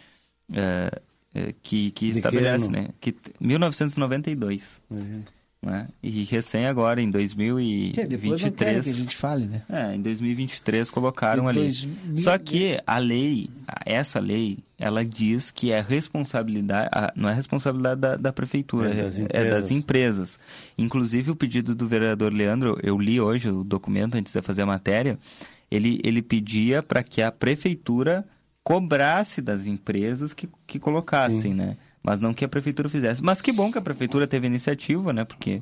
uh, 0.50 1.54
que, 1.62 1.90
que 1.92 2.08
estabelece, 2.08 2.66
que 2.66 2.72
né? 2.72 2.88
Que, 3.00 3.14
1992. 3.40 4.82
Uhum. 4.90 5.22
Né? 5.62 5.88
E 6.02 6.22
recém 6.24 6.66
agora, 6.66 7.00
em 7.00 7.10
2023... 7.10 7.94
Que 7.94 8.06
depois 8.06 8.42
não 8.42 8.50
que 8.50 8.64
a 8.64 8.92
gente 8.92 9.16
fale, 9.16 9.46
né? 9.46 9.62
É, 9.68 9.94
em 9.94 10.00
2023 10.00 10.90
colocaram 10.90 11.48
ali. 11.48 11.72
Só 12.16 12.38
que 12.38 12.80
a 12.86 12.98
lei, 12.98 13.50
essa 13.84 14.20
lei, 14.20 14.58
ela 14.78 15.04
diz 15.04 15.50
que 15.50 15.72
é 15.72 15.80
responsabilidade, 15.80 16.90
não 17.14 17.28
é 17.28 17.34
responsabilidade 17.34 18.00
da, 18.00 18.16
da 18.16 18.32
prefeitura, 18.32 18.90
é 18.90 19.02
das, 19.02 19.18
é 19.18 19.50
das, 19.50 19.70
empresas. 19.70 20.38
Inclusive 20.76 21.30
o 21.30 21.36
pedido 21.36 21.74
do 21.74 21.88
vereador 21.88 22.32
Leandro, 22.32 22.78
eu 22.82 22.98
li 22.98 23.20
hoje 23.20 23.48
o 23.48 23.64
documento 23.64 24.16
antes 24.16 24.32
de 24.32 24.42
fazer 24.42 24.62
a 24.62 24.66
matéria, 24.66 25.18
ele, 25.70 26.00
ele 26.04 26.20
pedia 26.20 26.82
para 26.82 27.02
que 27.02 27.22
a 27.22 27.32
prefeitura 27.32 28.24
cobrasse 28.62 29.40
das 29.40 29.66
empresas 29.66 30.34
que, 30.34 30.48
que 30.66 30.78
colocassem, 30.78 31.40
Sim. 31.40 31.54
né? 31.54 31.76
mas 32.06 32.20
não 32.20 32.32
que 32.32 32.44
a 32.44 32.48
prefeitura 32.48 32.88
fizesse. 32.88 33.20
Mas 33.20 33.42
que 33.42 33.50
bom 33.50 33.72
que 33.72 33.78
a 33.78 33.82
prefeitura 33.82 34.28
teve 34.28 34.46
iniciativa, 34.46 35.12
né? 35.12 35.24
Porque 35.24 35.60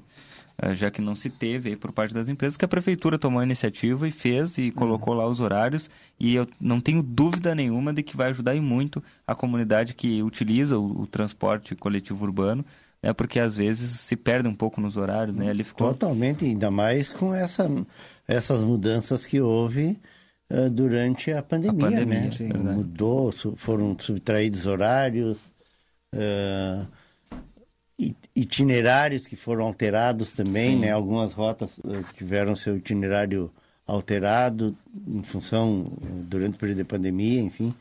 já 0.73 0.91
que 0.91 1.03
não 1.03 1.15
se 1.15 1.29
teve 1.29 1.71
aí 1.71 1.77
por 1.77 1.93
parte 1.93 2.15
das 2.15 2.29
empresas, 2.29 2.57
que 2.57 2.65
a 2.65 2.69
prefeitura 2.69 3.19
tomou 3.19 3.41
a 3.41 3.45
iniciativa 3.45 4.07
e 4.07 4.11
fez 4.11 4.57
e 4.57 4.71
colocou 4.71 5.15
uhum. 5.15 5.21
lá 5.21 5.29
os 5.29 5.41
horários. 5.41 5.91
E 6.19 6.35
eu 6.35 6.47
não 6.61 6.81
tenho 6.81 7.03
dúvida 7.03 7.55
nenhuma 7.55 7.93
de 7.93 8.03
que 8.03 8.17
vai 8.17 8.29
ajudar 8.31 8.55
e 8.55 8.61
muito 8.61 9.03
a 9.27 9.35
comunidade 9.35 9.95
que 9.95 10.23
utiliza 10.23 10.79
o, 10.79 11.03
o 11.03 11.07
transporte 11.07 11.75
coletivo 11.75 12.25
urbano, 12.25 12.65
né? 13.03 13.13
Porque 13.13 13.41
às 13.41 13.57
vezes 13.57 14.01
se 14.01 14.17
perde 14.17 14.49
um 14.49 14.55
pouco 14.55 14.81
nos 14.81 14.97
horários, 14.97 15.37
né? 15.37 15.49
Ele 15.51 15.65
ficou... 15.65 15.89
Totalmente, 15.89 16.45
ainda 16.45 16.71
mais 16.71 17.09
com 17.09 17.35
essa, 17.35 17.69
essas 18.27 18.63
mudanças 18.63 19.27
que 19.27 19.41
houve 19.41 19.99
uh, 20.51 20.71
durante 20.71 21.33
a 21.33 21.43
pandemia, 21.43 21.89
a 21.89 21.91
pandemia 21.91 22.21
né? 22.21 22.31
Sim, 22.31 22.49
Mudou, 22.49 23.33
foram 23.57 23.97
subtraídos 23.99 24.67
horários 24.67 25.37
uh, 26.15 26.87
itinerários 28.35 29.27
que 29.27 29.37
foram 29.37 29.65
alterados 29.65 30.33
também, 30.33 30.73
Sim. 30.73 30.81
né? 30.81 30.93
Algumas 30.93 31.33
rotas 31.33 31.71
uh, 31.79 32.05
tiveram 32.17 32.57
seu 32.57 32.77
itinerário 32.77 33.51
alterado 33.87 34.77
em 35.07 35.23
função 35.23 35.83
uh, 35.83 36.23
durante 36.25 36.57
o 36.57 36.59
período 36.59 36.79
da 36.79 36.85
pandemia, 36.85 37.41
enfim. 37.41 37.75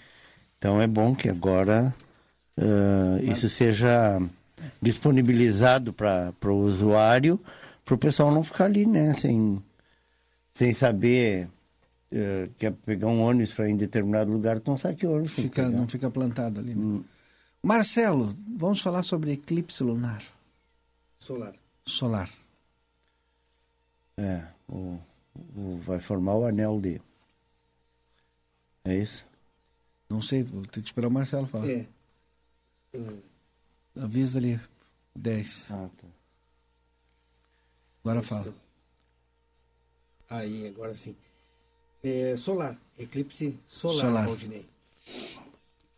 Então 0.57 0.81
é 0.81 0.87
bom 0.87 1.13
que 1.13 1.27
agora 1.27 1.93
Mas... 2.55 3.37
isso 3.37 3.49
seja 3.49 4.21
disponibilizado 4.81 5.91
para 5.91 6.33
o 6.45 6.57
usuário, 6.57 7.37
para 7.83 7.95
o 7.95 7.97
pessoal 7.97 8.31
não 8.31 8.43
ficar 8.43 8.65
ali, 8.65 8.85
né? 8.85 9.13
Sem, 9.15 9.61
sem 10.53 10.71
saber 10.71 11.49
uh, 12.13 12.49
quer 12.57 12.71
pegar 12.85 13.07
um 13.07 13.21
ônibus 13.21 13.53
para 13.53 13.67
ir 13.67 13.73
em 13.73 13.77
determinado 13.77 14.31
lugar, 14.31 14.57
então 14.57 14.77
sabe 14.77 14.95
que 14.95 15.07
ônibus. 15.07 15.33
Fica, 15.33 15.67
não 15.69 15.87
fica 15.87 16.09
plantado 16.09 16.59
ali. 16.59 16.75
Né? 16.75 17.01
Hum. 17.63 17.67
Marcelo, 17.67 18.35
vamos 18.57 18.81
falar 18.81 19.03
sobre 19.03 19.31
eclipse 19.31 19.83
lunar. 19.83 20.21
Solar. 21.17 21.55
Solar. 21.85 22.29
É, 24.17 24.45
o, 24.67 24.99
o, 25.55 25.77
vai 25.77 25.99
formar 25.99 26.35
o 26.35 26.45
anel 26.45 26.79
de. 26.79 27.01
É 28.83 28.95
isso? 28.95 29.25
Não 30.09 30.21
sei, 30.21 30.43
vou 30.43 30.65
ter 30.65 30.81
que 30.81 30.87
esperar 30.87 31.07
o 31.07 31.11
Marcelo 31.11 31.47
falar. 31.47 31.69
É. 31.69 31.87
Avisa 33.95 34.37
ali, 34.37 34.59
10. 35.15 35.71
Ah, 35.71 35.89
tá. 35.97 36.07
Agora 38.03 38.21
fala. 38.21 38.53
Aí, 40.29 40.67
agora 40.67 40.93
sim. 40.95 41.15
É, 42.03 42.35
solar, 42.35 42.77
eclipse 42.99 43.57
solar, 43.65 44.27
solar. 44.27 44.37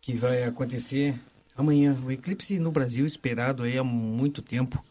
Que 0.00 0.16
vai 0.16 0.44
acontecer 0.44 1.18
amanhã. 1.56 1.96
O 2.04 2.10
eclipse 2.10 2.58
no 2.58 2.70
Brasil 2.70 3.06
esperado 3.06 3.62
aí 3.62 3.78
há 3.78 3.84
muito 3.84 4.42
tempo, 4.42 4.84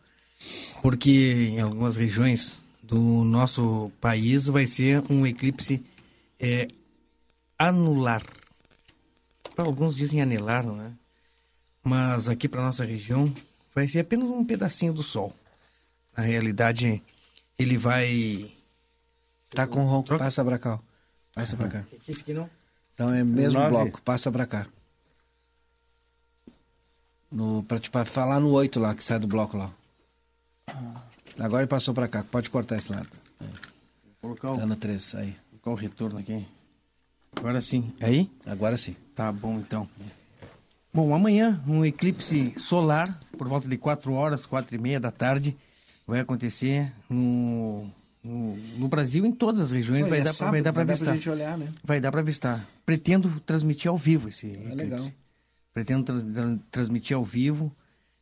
porque 0.81 1.49
em 1.51 1.61
algumas 1.61 1.97
regiões 1.97 2.59
do 2.81 2.97
nosso 2.99 3.91
país 3.99 4.47
vai 4.47 4.67
ser 4.67 5.03
um 5.09 5.25
eclipse 5.25 5.83
é, 6.39 6.67
anular. 7.57 8.21
Para 9.55 9.65
alguns 9.65 9.95
dizem 9.95 10.21
anelar, 10.21 10.65
não 10.65 10.81
é? 10.81 10.91
Mas 11.83 12.27
aqui 12.27 12.47
para 12.47 12.61
nossa 12.61 12.83
região 12.83 13.33
vai 13.73 13.87
ser 13.87 13.99
apenas 13.99 14.27
um 14.29 14.43
pedacinho 14.43 14.93
do 14.93 15.03
sol. 15.03 15.33
Na 16.15 16.23
realidade, 16.23 17.01
ele 17.57 17.77
vai. 17.77 18.51
Tá 19.49 19.67
com 19.67 19.85
ronco, 19.85 20.07
Troca. 20.07 20.23
passa 20.23 20.43
pra 20.43 20.57
cá. 20.57 20.79
Passa 21.33 21.55
pra 21.55 21.67
cá. 21.67 21.83
Esse 22.07 22.21
aqui 22.21 22.33
não? 22.33 22.49
Então 22.93 23.13
é 23.13 23.23
mesmo 23.23 23.59
Nove. 23.59 23.69
bloco, 23.69 24.01
passa 24.01 24.31
pra 24.31 24.45
cá. 24.45 24.67
No, 27.35 27.63
pra, 27.63 27.77
tipo, 27.77 28.05
falar 28.05 28.39
no 28.39 28.49
8 28.51 28.79
lá, 28.79 28.95
que 28.95 29.03
sai 29.03 29.19
do 29.19 29.27
bloco 29.27 29.57
lá. 29.57 29.69
Agora 31.37 31.63
ele 31.63 31.67
passou 31.67 31.93
pra 31.93 32.07
cá, 32.07 32.23
pode 32.23 32.49
cortar 32.49 32.77
esse 32.77 32.89
lado. 32.89 33.09
É. 33.41 33.45
Colocar 34.21 34.51
o... 34.51 34.57
Tá 34.57 34.65
no 34.65 34.77
3, 34.77 35.15
aí. 35.15 35.35
Colocar 35.49 35.71
o 35.71 35.75
retorno 35.75 36.17
aqui. 36.17 36.47
Agora 37.35 37.59
sim. 37.59 37.91
Aí? 37.99 38.31
Agora 38.45 38.77
sim. 38.77 38.95
Tá 39.13 39.33
bom, 39.33 39.59
então. 39.59 39.85
Bom, 40.93 41.13
amanhã 41.13 41.61
um 41.67 41.83
eclipse 41.83 42.53
solar, 42.57 43.19
por 43.37 43.49
volta 43.49 43.67
de 43.67 43.77
4 43.77 44.13
horas, 44.13 44.45
4 44.45 44.73
e 44.73 44.77
meia 44.77 44.97
da 45.01 45.11
tarde, 45.11 45.57
vai 46.07 46.21
acontecer 46.21 46.89
no, 47.09 47.91
no, 48.23 48.55
no 48.77 48.87
Brasil, 48.87 49.25
em 49.25 49.33
todas 49.33 49.59
as 49.59 49.71
regiões. 49.71 50.03
Pô, 50.03 50.09
vai, 50.09 50.19
é 50.19 50.23
dar, 50.23 50.31
sábado, 50.31 50.53
vai 50.53 50.61
dar 50.61 50.71
para 50.71 50.83
avistar. 50.83 51.19
Pra 51.19 51.31
olhar, 51.33 51.57
né? 51.57 51.67
Vai 51.83 51.99
dar 51.99 52.11
para 52.13 52.21
avistar. 52.21 52.65
Pretendo 52.85 53.41
transmitir 53.41 53.91
ao 53.91 53.97
vivo 53.97 54.29
esse 54.29 54.47
é 54.47 54.51
eclipse. 54.51 54.75
Legal. 54.75 55.11
Pretendo 55.75 56.03
tra 56.05 56.21
tra 56.21 56.57
transmitir 56.71 57.17
ao 57.17 57.23
vivo 57.23 57.75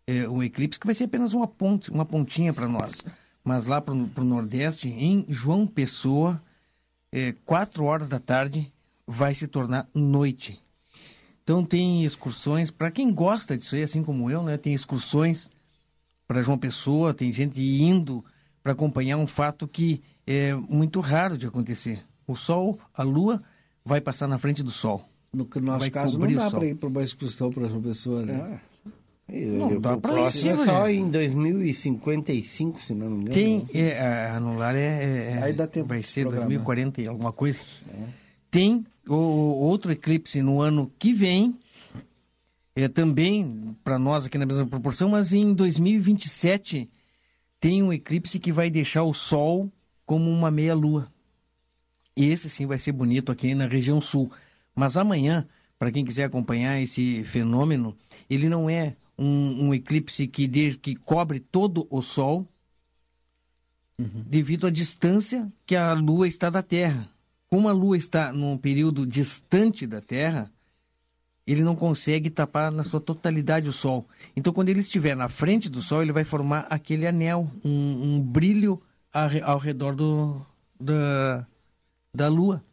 é, 0.08 0.28
um 0.28 0.42
eclipse 0.42 0.80
que 0.80 0.88
vai 0.88 0.96
ser 0.96 1.04
apenas 1.04 1.34
uma 1.34 1.48
ponte, 1.48 1.92
uma 1.92 2.04
pontinha 2.04 2.52
para 2.52 2.68
nós. 2.68 3.04
Mas 3.44 3.66
lá 3.66 3.80
para 3.80 3.94
o 3.94 4.24
Nordeste, 4.24 4.90
em 4.90 5.24
João 5.30 5.68
Pessoa, 5.68 6.42
é, 7.12 7.34
4 7.46 7.84
horas 7.84 8.10
da 8.10 8.20
tarde, 8.20 8.74
vai 9.06 9.36
se 9.36 9.48
tornar 9.48 9.88
noite. 9.94 10.60
Então 11.44 11.64
tem 11.64 12.04
excursões, 12.04 12.72
para 12.72 12.90
quem 12.90 13.14
gosta 13.14 13.56
disso 13.56 13.76
aí, 13.76 13.84
assim 13.84 14.02
como 14.02 14.32
eu, 14.32 14.42
né? 14.42 14.58
Tem 14.58 14.74
excursões 14.74 15.48
para 16.28 16.42
João 16.42 16.58
Pessoa, 16.58 17.14
tem 17.14 17.32
gente 17.32 17.62
indo 17.62 18.26
para 18.64 18.72
acompanhar 18.72 19.18
um 19.18 19.28
fato 19.28 19.68
que 19.68 20.02
é 20.26 20.56
muito 20.56 21.02
raro 21.02 21.38
de 21.38 21.46
acontecer. 21.46 22.04
O 22.26 22.36
Sol, 22.36 22.80
a 22.94 23.04
Lua, 23.04 23.44
vai 23.86 24.02
passar 24.02 24.28
na 24.28 24.40
frente 24.40 24.64
do 24.64 24.72
Sol. 24.72 25.08
No 25.34 25.48
nosso 25.62 25.80
vai 25.80 25.90
caso, 25.90 26.20
não 26.20 26.32
dá 26.32 26.52
para 26.52 26.66
ir 26.68 26.76
para 26.76 26.88
uma 26.88 27.04
excursão 27.04 27.52
para 27.52 27.68
João 27.68 27.82
Pessoa, 27.82 28.24
né? 28.24 28.62
É. 29.28 29.46
não, 29.46 29.82
dá 29.82 29.98
para 29.98 30.22
ir 30.22 30.32
sim, 30.32 30.50
é 30.50 30.56
só 30.58 30.88
em 30.88 31.10
2055, 31.10 32.84
se 32.84 32.94
não 32.94 33.10
me 33.10 33.16
engano. 33.16 33.34
Tem, 33.34 33.68
é, 33.74 34.28
anular 34.30 34.76
é, 34.76 35.32
é, 35.32 35.44
Aí 35.44 35.54
dá 35.54 35.66
tempo 35.66 35.88
vai 35.88 36.04
ser 36.04 36.26
2040 36.26 37.02
e 37.02 37.08
alguma 37.08 37.32
coisa. 37.34 37.62
É. 37.90 38.04
Tem 38.52 38.86
o, 39.08 39.16
outro 39.16 39.92
eclipse 39.92 40.44
no 40.44 40.62
ano 40.62 40.92
que 41.00 41.12
vem, 41.12 41.58
é 42.76 42.88
também 42.88 43.76
para 43.84 43.98
nós 43.98 44.28
aqui 44.28 44.38
na 44.38 44.46
mesma 44.46 44.68
proporção, 44.68 45.10
mas 45.10 45.34
em 45.34 45.52
2027 45.56 46.88
tem 47.60 47.82
um 47.82 47.92
eclipse 47.92 48.38
que 48.38 48.52
vai 48.52 48.70
deixar 48.70 49.02
o 49.02 49.14
Sol 49.14 49.72
como 50.06 50.30
uma 50.30 50.52
meia-lua. 50.52 51.12
Esse 52.16 52.48
sim 52.52 52.68
vai 52.68 52.78
ser 52.78 52.92
bonito 52.92 53.32
aqui 53.32 53.56
na 53.56 53.66
região 53.66 54.00
sul. 54.00 54.32
Mas 54.76 54.98
amanhã, 54.98 55.48
para 55.78 55.92
quem 55.92 56.06
quiser 56.06 56.26
acompanhar 56.26 56.80
esse 56.82 57.24
fenômeno, 57.24 57.96
ele 58.30 58.50
não 58.50 58.70
é 58.70 58.96
um, 59.18 59.68
um 59.68 59.74
eclipse 59.74 60.28
que, 60.28 60.48
de, 60.48 60.78
que 60.78 60.96
cobre 60.96 61.40
todo 61.40 61.88
o 61.90 62.02
Sol, 62.02 62.48
uhum. 64.00 64.24
devido 64.26 64.68
à 64.68 64.70
distância 64.70 65.52
que 65.66 65.76
a 65.76 65.94
Lua 65.94 66.28
está 66.28 66.50
da 66.50 66.64
Terra. 66.64 67.10
Como 67.50 67.70
a 67.70 67.72
Lua 67.72 67.96
está 67.96 68.34
num 68.34 68.58
período 68.58 69.06
distante 69.06 69.86
da 69.86 70.02
Terra, 70.02 70.52
ele 71.46 71.62
não 71.62 71.76
consegue 71.76 72.30
tapar 72.30 72.72
na 72.72 72.84
sua 72.84 73.02
totalidade 73.02 73.70
o 73.70 73.74
Sol. 73.74 74.08
Então, 74.36 74.54
quando 74.54 74.70
ele 74.70 74.80
estiver 74.80 75.16
na 75.16 75.30
frente 75.30 75.70
do 75.70 75.82
Sol, 75.82 76.02
ele 76.02 76.14
vai 76.14 76.24
formar 76.24 76.66
aquele 76.70 77.06
anel, 77.06 77.52
um, 77.64 78.16
um 78.16 78.22
brilho 78.22 78.82
ao 79.44 79.60
redor 79.60 79.96
do, 79.96 80.42
da, 80.80 81.46
da 82.14 82.28
Lua. 82.28 82.64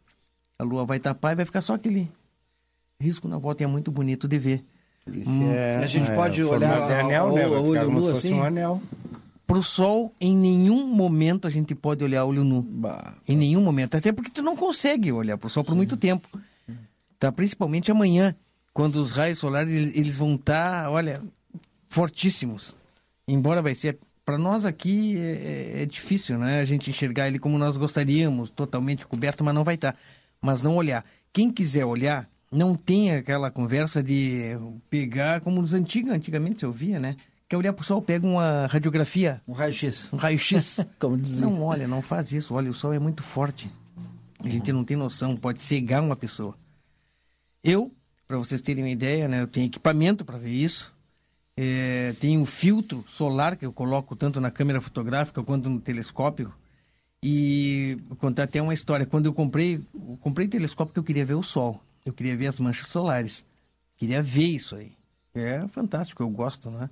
A 0.61 0.63
Lua 0.63 0.85
vai 0.85 0.99
tapar 0.99 1.31
e 1.31 1.35
vai 1.35 1.43
ficar 1.43 1.59
só 1.59 1.73
aquele 1.73 2.07
risco 2.99 3.27
na 3.27 3.39
volta. 3.39 3.63
E 3.63 3.65
é 3.65 3.67
muito 3.67 3.89
bonito 3.89 4.27
de 4.27 4.37
ver. 4.37 4.63
Hum, 5.07 5.51
é, 5.51 5.77
a 5.77 5.87
gente 5.87 6.11
é, 6.11 6.15
pode 6.15 6.43
olhar 6.43 6.79
o, 6.79 6.83
anel, 6.83 7.33
né? 7.33 7.47
o, 7.47 7.63
olho 7.63 7.89
nu 7.89 8.07
assim? 8.09 8.35
Um 8.35 8.43
anel. 8.43 8.79
Para 9.47 9.57
o 9.57 9.63
sol, 9.63 10.13
em 10.21 10.37
nenhum 10.37 10.85
momento 10.85 11.47
a 11.47 11.49
gente 11.49 11.73
pode 11.73 12.03
olhar 12.03 12.25
olho 12.25 12.43
nu. 12.43 12.61
Bah. 12.61 13.15
Em 13.27 13.35
nenhum 13.35 13.59
momento. 13.59 13.95
Até 13.95 14.11
porque 14.11 14.29
tu 14.29 14.43
não 14.43 14.55
consegue 14.55 15.11
olhar 15.11 15.35
para 15.35 15.47
o 15.47 15.49
sol 15.49 15.63
por 15.63 15.71
Sim. 15.71 15.77
muito 15.77 15.97
tempo. 15.97 16.27
Tá? 17.17 17.31
Principalmente 17.31 17.89
amanhã, 17.89 18.35
quando 18.71 18.97
os 18.97 19.11
raios 19.11 19.39
solares 19.39 19.95
eles 19.95 20.15
vão 20.15 20.35
estar, 20.35 20.83
tá, 20.83 20.91
olha, 20.91 21.23
fortíssimos. 21.89 22.75
Embora 23.27 23.63
vai 23.63 23.73
ser 23.73 23.97
para 24.23 24.37
nós 24.37 24.63
aqui 24.63 25.17
é, 25.17 25.21
é, 25.79 25.81
é, 25.81 25.85
difícil, 25.87 26.37
né? 26.37 26.59
A 26.59 26.63
gente 26.63 26.91
enxergar 26.91 27.27
ele 27.27 27.39
como 27.39 27.57
nós 27.57 27.77
gostaríamos, 27.77 28.51
totalmente 28.51 29.07
coberto, 29.07 29.43
mas 29.43 29.55
não 29.55 29.63
vai 29.63 29.73
estar. 29.73 29.93
Tá. 29.93 29.99
Mas 30.41 30.61
não 30.61 30.75
olhar. 30.75 31.05
Quem 31.31 31.51
quiser 31.51 31.85
olhar, 31.85 32.29
não 32.51 32.75
tem 32.75 33.15
aquela 33.15 33.51
conversa 33.51 34.01
de 34.01 34.57
pegar 34.89 35.41
como 35.41 35.61
nos 35.61 35.73
antigos, 35.73 36.11
antigamente 36.11 36.61
se 36.61 36.65
ouvia, 36.65 36.99
né? 36.99 37.15
quer 37.51 37.57
olhar 37.57 37.73
para 37.73 37.81
o 37.81 37.85
sol, 37.85 38.01
pega 38.01 38.25
uma 38.25 38.65
radiografia. 38.67 39.41
Um 39.45 39.51
raio-x. 39.51 40.07
Um 40.13 40.15
raio-x. 40.15 40.79
Como 40.97 41.17
dizer. 41.17 41.41
Não 41.41 41.61
olha, 41.61 41.85
não 41.85 42.01
faz 42.01 42.31
isso. 42.31 42.53
Olha, 42.53 42.71
o 42.71 42.73
sol 42.73 42.93
é 42.93 42.99
muito 42.99 43.21
forte. 43.21 43.69
A 44.39 44.47
gente 44.47 44.71
não 44.71 44.85
tem 44.85 44.95
noção, 44.95 45.35
pode 45.35 45.61
cegar 45.61 46.01
uma 46.01 46.15
pessoa. 46.15 46.57
Eu, 47.61 47.91
para 48.25 48.37
vocês 48.37 48.61
terem 48.61 48.85
uma 48.85 48.89
ideia, 48.89 49.27
né, 49.27 49.41
eu 49.41 49.47
tenho 49.47 49.65
equipamento 49.65 50.23
para 50.23 50.37
ver 50.37 50.51
isso. 50.51 50.93
É, 51.57 52.15
tenho 52.21 52.39
um 52.39 52.45
filtro 52.45 53.03
solar 53.05 53.57
que 53.57 53.65
eu 53.65 53.73
coloco 53.73 54.15
tanto 54.15 54.39
na 54.39 54.49
câmera 54.49 54.79
fotográfica 54.79 55.43
quanto 55.43 55.69
no 55.69 55.81
telescópio. 55.81 56.53
E 57.23 57.97
contar 58.17 58.43
até 58.43 58.61
uma 58.61 58.73
história. 58.73 59.05
Quando 59.05 59.27
eu 59.27 59.33
comprei, 59.33 59.75
eu 59.93 60.17
comprei 60.21 60.47
telescópio 60.47 60.87
porque 60.87 60.99
eu 60.99 61.03
queria 61.03 61.25
ver 61.25 61.35
o 61.35 61.43
sol. 61.43 61.81
Eu 62.05 62.13
queria 62.13 62.35
ver 62.35 62.47
as 62.47 62.59
manchas 62.59 62.87
solares. 62.87 63.45
Queria 63.95 64.23
ver 64.23 64.47
isso 64.47 64.75
aí. 64.75 64.91
É 65.33 65.67
fantástico, 65.67 66.23
eu 66.23 66.29
gosto, 66.29 66.69
né? 66.69 66.89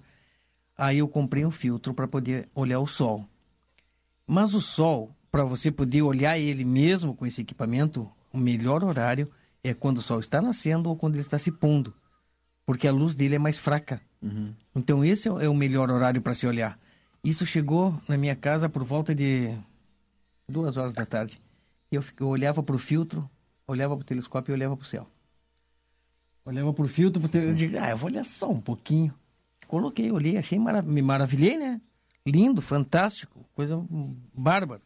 Aí 0.78 1.00
eu 1.00 1.08
comprei 1.08 1.46
um 1.46 1.52
filtro 1.52 1.94
para 1.94 2.08
poder 2.08 2.48
olhar 2.54 2.80
o 2.80 2.88
sol. 2.88 3.28
Mas 4.26 4.54
o 4.54 4.62
sol, 4.62 5.14
para 5.32 5.44
você 5.44 5.72
poder 5.72 6.04
olhar 6.04 6.38
ele 6.38 6.64
mesmo 6.64 7.16
com 7.16 7.26
esse 7.26 7.42
equipamento, 7.42 8.10
o 8.32 8.38
melhor 8.38 8.84
horário 8.84 9.30
é 9.64 9.74
quando 9.74 9.98
o 9.98 10.02
sol 10.02 10.20
está 10.20 10.42
nascendo 10.42 10.90
ou 10.90 10.96
quando 10.96 11.16
ele 11.16 11.22
está 11.22 11.38
se 11.38 11.52
pondo, 11.52 11.94
porque 12.66 12.88
a 12.88 12.92
luz 12.92 13.16
dele 13.16 13.36
é 13.36 13.40
mais 13.40 13.58
fraca. 13.58 14.02
Uhum. 14.22 14.54
Então 14.76 15.04
esse 15.04 15.28
é 15.28 15.50
o 15.50 15.54
melhor 15.54 15.90
horário 15.90 16.22
para 16.22 16.34
se 16.34 16.48
olhar. 16.48 16.80
Isso 17.24 17.46
chegou 17.46 18.00
na 18.08 18.18
minha 18.18 18.36
casa 18.36 18.70
por 18.70 18.84
volta 18.84 19.14
de 19.14 19.54
duas 20.50 20.78
horas 20.78 20.94
da 20.94 21.06
tarde. 21.06 21.40
Eu, 21.92 22.04
eu 22.20 22.28
olhava 22.28 22.62
para 22.62 22.76
o 22.76 22.80
filtro, 22.80 23.30
olhava 23.68 23.96
para 23.96 24.04
o 24.04 24.06
telescópio 24.06 24.52
e 24.52 24.56
olhava 24.56 24.76
para 24.76 24.84
o 24.84 24.88
céu. 24.88 25.08
Olhava 26.46 26.74
para 26.74 26.86
o 26.86 26.88
filtro, 26.88 27.22
pro 27.22 27.40
eu 27.40 27.54
digo, 27.54 27.78
ah, 27.80 27.92
eu 27.92 27.98
vou 27.98 28.10
olhar 28.10 28.26
só 28.26 28.50
um 28.50 28.60
pouquinho. 28.60 29.14
Coloquei, 29.68 30.12
olhei, 30.12 30.38
achei, 30.38 30.58
marav 30.58 30.88
me 30.88 31.02
maravilhei, 31.02 31.58
né? 31.58 31.80
Lindo, 32.26 32.62
fantástico, 32.62 33.46
coisa 33.54 33.80
bárbara. 34.34 34.82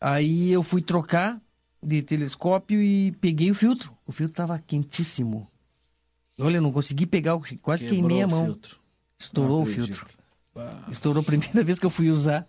Aí 0.00 0.50
eu 0.50 0.62
fui 0.62 0.80
trocar 0.80 1.40
de 1.82 2.02
telescópio 2.02 2.80
e 2.80 3.12
peguei 3.12 3.50
o 3.50 3.54
filtro. 3.54 3.96
O 4.06 4.12
filtro 4.12 4.32
estava 4.32 4.58
quentíssimo. 4.58 5.50
Olha, 6.38 6.56
eu 6.56 6.62
não 6.62 6.72
consegui 6.72 7.06
pegar, 7.06 7.38
quase 7.62 7.84
Quebrou 7.84 8.08
queimei 8.08 8.22
a 8.22 8.26
mão. 8.26 8.46
Filtro. 8.46 8.78
Estourou 9.18 9.62
o 9.62 9.66
filtro. 9.66 10.06
Bah. 10.54 10.84
Estourou 10.90 11.22
a 11.22 11.24
primeira 11.24 11.62
vez 11.64 11.78
que 11.78 11.86
eu 11.86 11.90
fui 11.90 12.10
usar. 12.10 12.46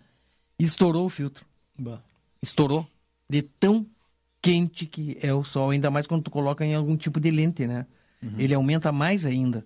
Estourou 0.58 1.06
o 1.06 1.08
filtro. 1.08 1.46
Bah. 1.78 2.00
Estourou. 2.42 2.86
De 3.28 3.42
tão 3.42 3.86
quente 4.40 4.86
que 4.86 5.18
é 5.22 5.32
o 5.32 5.44
sol, 5.44 5.70
ainda 5.70 5.90
mais 5.90 6.06
quando 6.06 6.22
tu 6.22 6.30
coloca 6.30 6.64
em 6.64 6.74
algum 6.74 6.96
tipo 6.96 7.20
de 7.20 7.30
lente, 7.30 7.66
né? 7.66 7.86
Uhum. 8.22 8.34
Ele 8.38 8.54
aumenta 8.54 8.90
mais 8.90 9.24
ainda. 9.24 9.64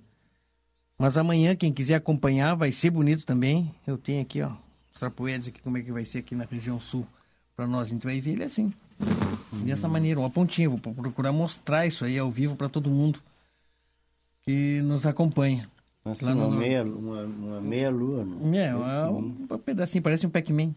Mas 0.98 1.16
amanhã, 1.16 1.56
quem 1.56 1.72
quiser 1.72 1.94
acompanhar, 1.94 2.54
vai 2.54 2.72
ser 2.72 2.90
bonito 2.90 3.24
também. 3.24 3.74
Eu 3.86 3.96
tenho 3.98 4.22
aqui, 4.22 4.42
ó, 4.42 4.52
os 4.92 5.00
trapoedes 5.00 5.48
aqui, 5.48 5.60
como 5.60 5.78
é 5.78 5.82
que 5.82 5.92
vai 5.92 6.04
ser 6.04 6.18
aqui 6.18 6.34
na 6.34 6.44
região 6.44 6.78
sul 6.78 7.06
para 7.56 7.66
nós. 7.66 7.88
A 7.88 7.90
gente 7.90 8.04
vai 8.04 8.20
ver 8.20 8.32
ele 8.32 8.44
assim. 8.44 8.72
Uhum. 9.52 9.64
Dessa 9.64 9.88
maneira, 9.88 10.20
uma 10.20 10.30
pontinha. 10.30 10.68
Vou 10.68 10.78
procurar 10.78 11.32
mostrar 11.32 11.86
isso 11.86 12.04
aí 12.04 12.18
ao 12.18 12.30
vivo 12.30 12.56
para 12.56 12.68
todo 12.68 12.90
mundo 12.90 13.20
que 14.42 14.80
nos 14.82 15.06
acompanha. 15.06 15.68
Lá 16.04 16.14
uma, 16.34 16.48
no... 16.48 16.56
meia, 16.56 16.82
uma, 16.84 17.22
uma 17.22 17.60
meia 17.60 17.90
lua. 17.90 18.24
Não? 18.24 18.54
É, 18.54 18.74
uma, 18.74 19.08
um 19.10 19.58
pedacinho, 19.58 20.02
parece 20.02 20.26
um 20.26 20.30
Pac-Man. 20.30 20.74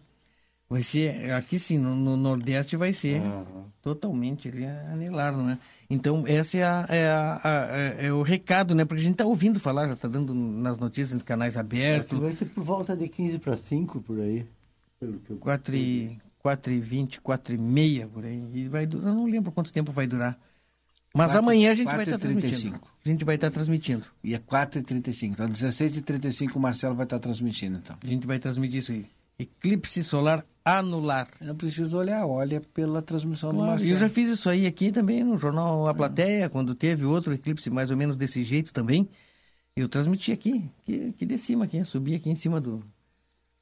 Vai 0.68 0.82
ser, 0.82 1.32
aqui 1.32 1.60
sim, 1.60 1.78
no, 1.78 1.96
no, 1.96 2.18
Nordeste 2.18 2.76
vai 2.76 2.92
ser. 2.92 3.22
Uhum. 3.22 3.66
Totalmente, 3.84 4.48
ele 4.48 4.64
é 4.64 4.88
anilar, 4.92 5.32
não 5.32 5.52
é? 5.52 5.60
Então, 5.88 6.28
esse 6.28 6.58
é, 6.58 6.64
a, 6.64 6.86
é, 6.90 7.08
a, 7.08 7.42
a, 7.44 7.78
é, 7.78 8.06
é, 8.08 8.14
o 8.14 8.24
recado, 8.24 8.74
né? 8.74 8.84
Porque 8.84 9.00
a 9.00 9.04
gente 9.04 9.14
está 9.14 9.26
ouvindo 9.26 9.60
falar, 9.60 9.88
já 9.88 9.94
está 9.94 10.08
dando 10.08 10.34
nas 10.34 10.80
notícias, 10.80 11.14
nos 11.14 11.22
canais 11.22 11.56
abertos. 11.56 12.18
Vai 12.18 12.34
ser 12.34 12.46
por 12.46 12.64
volta 12.64 12.98
de 12.98 13.08
15 13.08 13.38
para 13.38 13.56
5, 13.56 14.02
por 14.02 14.20
aí. 14.20 14.44
Pelo 15.00 15.20
que 15.20 15.32
eu 15.32 15.38
4 15.38 15.76
e, 15.76 16.18
4 16.40 16.74
e 16.74 16.80
20, 16.80 17.22
4 17.22 17.54
e 17.54 17.58
meia, 17.60 18.08
por 18.08 18.26
aí. 18.26 18.44
E 18.52 18.68
vai 18.68 18.88
durar, 18.88 19.10
eu 19.10 19.16
não 19.16 19.26
lembro 19.26 19.52
quanto 19.52 19.72
tempo 19.72 19.92
vai 19.92 20.08
durar. 20.08 20.36
Mas 21.14 21.32
4, 21.32 21.40
amanhã 21.40 21.72
a 21.72 21.76
gente 21.76 21.88
vai 21.88 22.04
estar 22.04 22.14
tá 22.14 22.20
transmitindo. 22.20 22.82
A 23.06 23.08
gente 23.08 23.24
vai 23.24 23.36
estar 23.36 23.52
tá 23.52 23.54
transmitindo. 23.54 24.06
E 24.24 24.34
é 24.34 24.40
4h35. 24.40 25.32
Então, 25.32 25.48
16h35 25.48 26.56
o 26.56 26.60
Marcelo 26.60 26.96
vai 26.96 27.06
estar 27.06 27.18
tá 27.20 27.24
transmitindo, 27.24 27.78
então. 27.78 27.96
A 28.04 28.08
gente 28.08 28.26
vai 28.26 28.40
transmitir 28.40 28.80
isso 28.80 28.92
aí. 28.92 29.06
Eclipse 29.38 30.04
solar 30.04 30.46
anular. 30.66 31.28
Não 31.40 31.56
precisa 31.56 31.96
olhar, 31.96 32.26
olha 32.26 32.60
pela 32.74 33.02
transmissão 33.02 33.52
claro, 33.52 33.66
do 33.66 33.70
Marcelo. 33.70 33.92
Eu 33.92 33.98
já 33.98 34.10
fiz 34.10 34.30
isso 34.30 34.50
aí 34.50 34.66
aqui 34.66 34.92
também 34.92 35.24
no 35.24 35.38
jornal 35.38 35.88
A 35.88 35.94
Plateia, 35.94 36.46
é. 36.46 36.50
quando 36.50 36.74
teve 36.74 37.06
outro 37.06 37.34
eclipse 37.34 37.70
mais 37.70 37.92
ou 37.92 37.98
menos 37.98 38.18
desse 38.18 38.44
jeito 38.44 38.74
também. 38.74 39.08
Eu 39.76 39.88
transmiti 39.88 40.32
aqui, 40.32 40.72
aqui, 40.82 41.10
aqui 41.10 41.26
de 41.26 41.38
cima, 41.38 41.66
aqui, 41.66 41.84
subi 41.84 42.16
aqui 42.16 42.30
em 42.30 42.36
cima 42.36 42.60
do, 42.60 42.84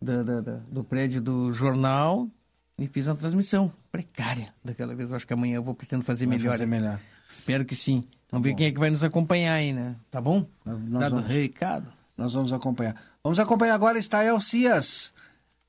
da, 0.01 0.23
da, 0.23 0.41
da, 0.41 0.55
do 0.71 0.83
prédio 0.83 1.21
do 1.21 1.51
jornal 1.51 2.29
e 2.77 2.87
fiz 2.87 3.07
uma 3.07 3.15
transmissão 3.15 3.71
precária 3.91 4.53
daquela 4.63 4.95
vez. 4.95 5.09
Eu 5.09 5.15
acho 5.15 5.27
que 5.27 5.33
amanhã 5.33 5.55
eu 5.55 5.63
vou 5.63 5.73
pretendo 5.73 6.03
fazer 6.03 6.25
vai 6.25 6.37
melhor. 6.37 6.51
Fazer 6.51 6.65
melhor. 6.67 6.99
Espero 7.31 7.65
que 7.65 7.75
sim. 7.75 8.03
Vamos 8.31 8.43
tá 8.43 8.47
ver 8.47 8.51
bom. 8.51 8.57
quem 8.57 8.67
é 8.67 8.71
que 8.71 8.79
vai 8.79 8.89
nos 8.89 9.03
acompanhar 9.03 9.55
aí, 9.55 9.73
né? 9.73 9.95
Tá 10.09 10.21
bom? 10.21 10.45
Nós 10.63 11.01
Dado 11.01 11.15
vamos, 11.15 11.27
recado. 11.31 11.91
Nós 12.15 12.33
vamos 12.33 12.53
acompanhar. 12.53 12.95
Vamos 13.23 13.39
acompanhar 13.39 13.73
agora 13.73 13.97
Estael 13.97 14.39
Cias 14.39 15.13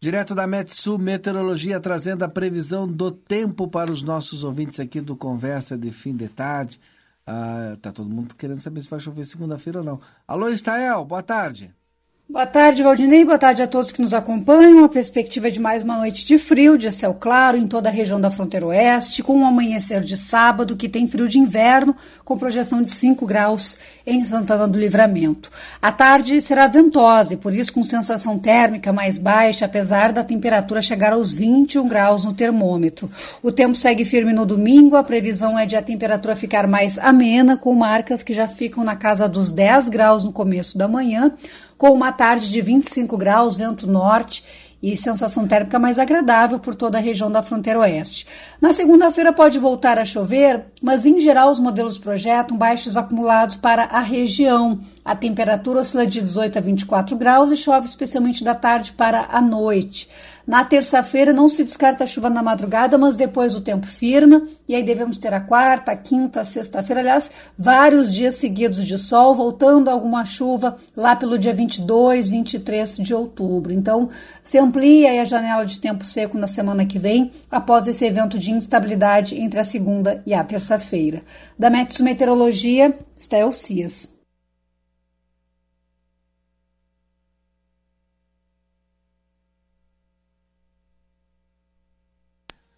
Direto 0.05 0.35
da 0.35 0.47
Metsu 0.47 0.99
Meteorologia, 0.99 1.81
trazendo 1.81 2.25
a 2.27 2.29
previsão 2.29 2.87
do 2.87 3.11
tempo 3.11 3.67
para 3.67 3.91
os 3.91 4.03
nossos 4.03 4.45
ouvintes 4.45 4.79
aqui 4.79 5.01
do 5.01 5.17
Conversa 5.17 5.79
de 5.79 5.91
Fim 5.91 6.15
de 6.15 6.29
Tarde. 6.29 6.79
Ah, 7.27 7.75
tá 7.81 7.91
todo 7.91 8.11
mundo 8.11 8.37
querendo 8.37 8.61
saber 8.61 8.83
se 8.83 8.91
vai 8.91 9.01
chover 9.01 9.25
segunda-feira 9.25 9.79
ou 9.79 9.85
não. 9.85 9.99
Alô, 10.29 10.51
Estael, 10.51 11.03
boa 11.07 11.23
tarde. 11.23 11.75
Boa 12.27 12.47
tarde, 12.47 12.83
Valdinei. 12.83 13.23
Boa 13.23 13.39
tarde 13.39 13.63
a 13.63 13.67
todos 13.67 13.93
que 13.93 14.01
nos 14.01 14.15
acompanham. 14.15 14.83
A 14.83 14.89
perspectiva 14.89 15.51
de 15.51 15.61
mais 15.61 15.83
uma 15.83 15.99
noite 15.99 16.25
de 16.25 16.39
frio, 16.39 16.79
de 16.79 16.91
céu 16.91 17.13
claro 17.13 17.55
em 17.55 17.67
toda 17.67 17.91
a 17.91 17.93
região 17.93 18.19
da 18.19 18.31
fronteira 18.31 18.65
oeste, 18.65 19.23
com 19.23 19.37
um 19.37 19.47
amanhecer 19.47 20.01
de 20.01 20.17
sábado 20.17 20.75
que 20.75 20.89
tem 20.89 21.07
frio 21.07 21.29
de 21.29 21.39
inverno, 21.39 21.95
com 22.25 22.39
projeção 22.39 22.81
de 22.81 22.91
5 22.91 23.27
graus 23.27 23.77
em 24.07 24.25
Santana 24.25 24.67
do 24.67 24.79
Livramento. 24.79 25.51
A 25.83 25.93
tarde 25.93 26.41
será 26.41 26.67
ventosa 26.67 27.35
e 27.35 27.37
por 27.37 27.55
isso 27.55 27.75
com 27.75 27.83
sensação 27.83 28.39
térmica 28.39 28.91
mais 28.91 29.19
baixa, 29.19 29.67
apesar 29.67 30.11
da 30.11 30.25
temperatura 30.25 30.81
chegar 30.81 31.13
aos 31.13 31.31
21 31.31 31.87
graus 31.87 32.25
no 32.25 32.33
termômetro. 32.33 33.09
O 33.43 33.53
tempo 33.53 33.75
segue 33.75 34.07
firme 34.07 34.33
no 34.33 34.47
domingo. 34.47 34.97
A 34.97 35.05
previsão 35.05 35.59
é 35.59 35.67
de 35.67 35.77
a 35.77 35.83
temperatura 35.83 36.35
ficar 36.35 36.67
mais 36.67 36.97
amena, 36.97 37.55
com 37.55 37.75
marcas 37.75 38.23
que 38.23 38.33
já 38.33 38.49
ficam 38.49 38.83
na 38.83 38.97
casa 38.97 39.29
dos 39.29 39.53
10 39.53 39.91
graus 39.91 40.25
no 40.25 40.33
começo 40.33 40.79
da 40.79 40.89
manhã 40.89 41.31
com 41.77 41.91
uma 41.91 42.13
tarde 42.13 42.51
de 42.51 42.61
25 42.61 43.17
graus, 43.17 43.57
vento 43.57 43.87
norte 43.87 44.45
e 44.83 44.95
sensação 44.97 45.47
térmica 45.47 45.79
mais 45.79 45.99
agradável 45.99 46.59
por 46.59 46.75
toda 46.75 46.99
a 46.99 47.01
região 47.01 47.31
da 47.31 47.43
fronteira 47.43 47.79
oeste. 47.81 48.27
Na 48.61 48.73
segunda-feira 48.73 49.33
pode 49.33 49.59
voltar 49.59 49.99
a 49.99 50.05
chover, 50.05 50.67
mas 50.83 51.07
em 51.07 51.19
geral 51.19 51.51
os 51.51 51.59
modelos 51.59 51.97
projetam 51.97 52.57
baixos 52.57 52.95
acumulados 52.95 53.57
para 53.57 53.85
a 53.85 54.01
região. 54.01 54.79
A 55.05 55.15
temperatura 55.15 55.81
oscila 55.81 56.07
de 56.07 56.23
18 56.23 56.57
a 56.57 56.61
24 56.63 57.15
graus 57.17 57.51
e 57.51 57.57
chove 57.57 57.87
especialmente 57.87 58.43
da 58.43 58.55
tarde 58.55 58.93
para 58.93 59.29
a 59.31 59.39
noite. 59.39 60.09
Na 60.47 60.65
terça-feira 60.65 61.33
não 61.33 61.47
se 61.49 61.63
descarta 61.63 62.07
chuva 62.07 62.31
na 62.31 62.43
madrugada, 62.43 62.97
mas 62.97 63.15
depois 63.15 63.55
o 63.55 63.61
tempo 63.61 63.87
firma 63.87 64.47
e 64.67 64.75
aí 64.75 64.83
devemos 64.83 65.19
ter 65.19 65.33
a 65.33 65.41
quarta, 65.41 65.93
a 65.93 65.97
quinta, 65.97 66.43
sexta-feira, 66.43 67.01
aliás, 67.01 67.31
vários 67.57 68.13
dias 68.15 68.37
seguidos 68.37 68.87
de 68.87 68.99
sol, 68.99 69.35
voltando 69.35 69.89
alguma 69.91 70.25
chuva 70.25 70.77
lá 70.97 71.15
pelo 71.15 71.39
dia 71.39 71.53
22, 71.53 72.31
23 72.31 72.97
de 72.99 73.15
outubro. 73.15 73.73
Então, 73.73 74.09
se 74.43 74.59
amplia 74.59 75.21
a 75.21 75.25
janela 75.25 75.65
de 75.65 75.79
tempo 75.79 76.05
seco 76.05 76.39
na 76.39 76.47
semana 76.47 76.87
que 76.87 76.99
vem, 76.99 77.31
após 77.51 77.87
esse 77.87 78.05
evento 78.05 78.39
de 78.39 78.51
instabilidade 78.51 79.39
entre 79.39 79.61
a 79.61 79.65
segunda 79.65 80.23
e 80.27 80.33
a 80.33 80.45
terça-feira. 80.45 81.23
Da 81.59 81.69
Metsu 81.69 82.03
Meteorologia, 82.03 82.99
está 83.19 83.37
Cias. 83.53 84.14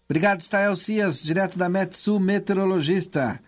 Obrigado, 0.09 0.39
Stael 0.39 0.73
Cias, 0.77 1.21
direto 1.21 1.57
da 1.57 1.67
Metsu, 1.67 2.17
meteorologista. 2.17 3.41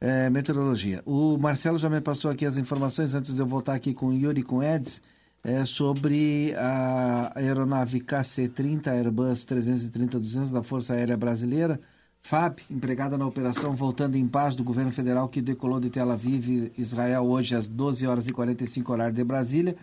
É, 0.00 0.30
meteorologia. 0.30 1.02
O 1.04 1.36
Marcelo 1.36 1.76
já 1.76 1.90
me 1.90 2.00
passou 2.00 2.30
aqui 2.30 2.46
as 2.46 2.56
informações, 2.56 3.14
antes 3.14 3.34
de 3.34 3.40
eu 3.40 3.46
voltar 3.46 3.74
aqui 3.74 3.92
com 3.92 4.06
o 4.06 4.14
Yuri 4.14 4.40
e 4.40 4.42
com 4.42 4.56
o 4.56 4.62
Eds, 4.62 5.02
é, 5.44 5.66
sobre 5.66 6.54
a 6.56 7.32
aeronave 7.34 8.00
KC-30 8.00 8.86
Airbus 8.86 9.44
330-200 9.44 10.50
da 10.50 10.62
Força 10.62 10.94
Aérea 10.94 11.16
Brasileira, 11.16 11.78
FAB, 12.22 12.60
empregada 12.70 13.18
na 13.18 13.26
operação 13.26 13.76
Voltando 13.76 14.16
em 14.16 14.26
Paz 14.26 14.56
do 14.56 14.64
governo 14.64 14.90
federal, 14.90 15.28
que 15.28 15.42
decolou 15.42 15.78
de 15.78 15.90
Tel 15.90 16.10
Aviv, 16.10 16.72
Israel, 16.78 17.26
hoje 17.26 17.54
às 17.54 17.68
12 17.68 18.06
horas 18.06 18.26
e 18.26 18.32
45 18.32 18.90
horário 18.90 19.14
de 19.14 19.24
Brasília, 19.24 19.76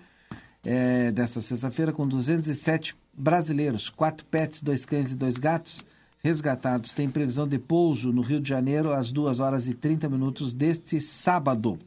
é, 0.66 1.12
desta 1.12 1.40
sexta-feira, 1.40 1.94
com 1.94 2.08
207 2.08 2.96
brasileiros, 3.14 3.90
quatro 3.90 4.26
pets, 4.26 4.60
dois 4.60 4.86
cães 4.86 5.12
e 5.12 5.16
dois 5.16 5.38
gatos, 5.38 5.86
resgatados 6.26 6.92
têm 6.92 7.08
previsão 7.08 7.48
de 7.48 7.60
pouso 7.60 8.12
no 8.12 8.24
Rio 8.24 8.42
de 8.42 8.50
Janeiro 8.50 8.92
às 8.92 9.12
2 9.12 9.40
horas 9.40 9.68
e 9.68 9.76
30 9.76 10.10
minutos 10.10 10.56
deste 10.56 11.00
sábado. 11.00 11.78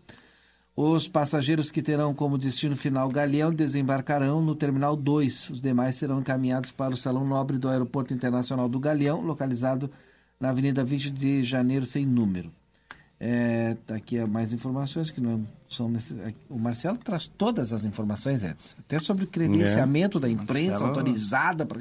Os 0.76 1.09
passageiros 1.09 1.72
que 1.72 1.82
terão 1.82 2.14
como 2.14 2.39
destino 2.39 2.76
final 2.76 3.09
Galeão 3.09 3.53
desembarcarão 3.53 4.41
no 4.41 4.55
Terminal 4.55 4.95
2. 4.95 5.51
Os 5.51 5.61
demais 5.61 5.97
serão 5.97 6.20
encaminhados 6.20 6.70
para 6.70 6.95
o 6.95 6.97
Salão 6.97 7.26
Nobre 7.26 7.59
do 7.59 7.68
Aeroporto 7.68 8.14
Internacional 8.14 8.68
do 8.68 8.78
Galeão, 8.78 9.22
localizado 9.22 9.91
na 10.39 10.51
Avenida 10.51 10.84
20 10.84 11.11
de 11.11 11.43
Janeiro, 11.43 11.84
sem 11.84 12.07
número. 12.07 12.53
É, 13.20 13.76
tá 13.84 13.96
aqui 13.96 14.18
mais 14.26 14.52
informações 14.52 15.10
que 15.10 15.20
não 15.20 15.44
são 15.68 15.88
necessárias. 15.88 16.34
O 16.48 16.56
Marcelo 16.56 16.96
traz 16.96 17.26
todas 17.26 17.72
as 17.72 17.84
informações, 17.84 18.44
Edson. 18.44 18.76
Até 18.78 18.98
sobre 19.00 19.24
o 19.24 19.26
credenciamento 19.26 20.18
é. 20.18 20.20
da 20.20 20.28
imprensa 20.28 20.70
Marcelo... 20.70 20.88
autorizada 20.90 21.66
para 21.66 21.80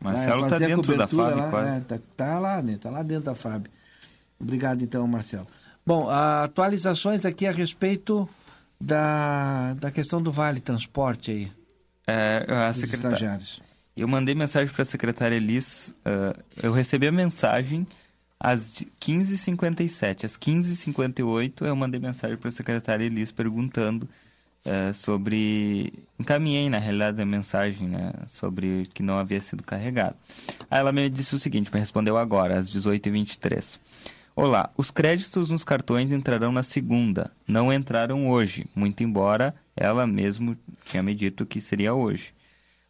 Marcelo 0.00 0.44
está 0.44 0.58
dentro 0.58 0.96
da 0.96 1.08
FAB, 1.08 1.36
lá, 1.36 1.50
quase. 1.50 1.76
É, 1.76 1.80
tá, 1.80 1.98
tá, 2.16 2.38
lá, 2.38 2.62
né? 2.62 2.78
Tá 2.80 2.90
lá 2.90 3.02
dentro 3.02 3.24
da 3.24 3.34
FAB. 3.34 3.66
Obrigado, 4.38 4.82
então, 4.82 5.06
Marcelo. 5.06 5.48
Bom, 5.84 6.08
atualizações 6.08 7.24
aqui 7.24 7.44
a 7.44 7.52
respeito 7.52 8.28
da, 8.80 9.74
da 9.74 9.90
questão 9.90 10.22
do 10.22 10.30
Vale 10.30 10.60
Transporte 10.60 11.30
aí. 11.32 11.52
É, 12.06 12.46
a 12.48 12.72
secretária. 12.72 13.40
Eu 13.96 14.08
mandei 14.08 14.34
mensagem 14.34 14.72
para 14.72 14.82
a 14.82 14.86
secretária 14.86 15.36
Elis. 15.36 15.92
Uh, 16.06 16.40
eu 16.62 16.72
recebi 16.72 17.06
a 17.06 17.12
mensagem 17.12 17.86
às 18.42 18.74
15h57. 19.00 20.24
Às 20.24 20.36
15h58 20.36 21.64
eu 21.64 21.76
mandei 21.76 22.00
mensagem 22.00 22.36
para 22.36 22.48
a 22.48 22.52
secretária 22.52 23.04
Elis 23.04 23.30
perguntando 23.30 24.08
uh, 24.66 24.92
sobre... 24.92 25.92
Encaminhei, 26.18 26.68
na 26.68 26.80
realidade, 26.80 27.22
a 27.22 27.24
mensagem 27.24 27.88
né, 27.88 28.12
sobre 28.26 28.88
que 28.92 29.02
não 29.02 29.16
havia 29.16 29.40
sido 29.40 29.62
carregado. 29.62 30.16
Aí 30.68 30.80
ela 30.80 30.90
me 30.90 31.08
disse 31.08 31.36
o 31.36 31.38
seguinte, 31.38 31.70
me 31.72 31.78
respondeu 31.78 32.18
agora, 32.18 32.58
às 32.58 32.68
18h23. 32.74 33.78
Olá, 34.34 34.70
os 34.76 34.90
créditos 34.90 35.50
nos 35.50 35.62
cartões 35.62 36.10
entrarão 36.10 36.50
na 36.50 36.64
segunda, 36.64 37.30
não 37.46 37.72
entraram 37.72 38.28
hoje, 38.28 38.66
muito 38.74 39.04
embora 39.04 39.54
ela 39.76 40.06
mesmo 40.06 40.56
tinha 40.86 41.02
me 41.02 41.14
dito 41.14 41.46
que 41.46 41.60
seria 41.60 41.94
hoje 41.94 42.32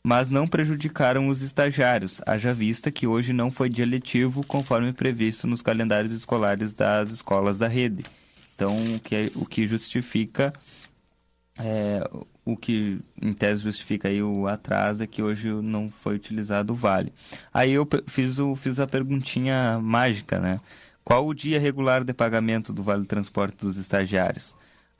mas 0.04 0.28
não 0.28 0.46
prejudicaram 0.46 1.28
os 1.28 1.42
estagiários, 1.42 2.20
haja 2.26 2.52
vista 2.52 2.90
que 2.90 3.06
hoje 3.06 3.32
não 3.32 3.50
foi 3.50 3.68
dia 3.68 3.86
letivo 3.86 4.44
conforme 4.44 4.92
previsto 4.92 5.46
nos 5.46 5.62
calendários 5.62 6.12
escolares 6.12 6.72
das 6.72 7.10
escolas 7.10 7.56
da 7.56 7.68
rede. 7.68 8.02
Então, 8.54 8.76
o 8.94 9.00
que, 9.00 9.14
é, 9.14 9.30
o 9.36 9.46
que 9.46 9.66
justifica, 9.66 10.52
é, 11.60 12.08
o 12.44 12.56
que 12.56 13.00
em 13.20 13.32
tese 13.32 13.62
justifica 13.62 14.08
aí 14.08 14.22
o 14.22 14.48
atraso 14.48 15.04
é 15.04 15.06
que 15.06 15.22
hoje 15.22 15.48
não 15.48 15.88
foi 15.88 16.16
utilizado 16.16 16.72
o 16.72 16.76
vale. 16.76 17.12
Aí 17.54 17.72
eu 17.72 17.88
fiz, 18.08 18.38
o, 18.40 18.56
fiz 18.56 18.80
a 18.80 18.86
perguntinha 18.86 19.78
mágica, 19.80 20.40
né? 20.40 20.60
Qual 21.04 21.26
o 21.26 21.34
dia 21.34 21.58
regular 21.58 22.04
de 22.04 22.12
pagamento 22.12 22.72
do 22.72 22.82
vale 22.82 23.04
transporte 23.04 23.58
dos 23.58 23.76
estagiários? 23.76 24.54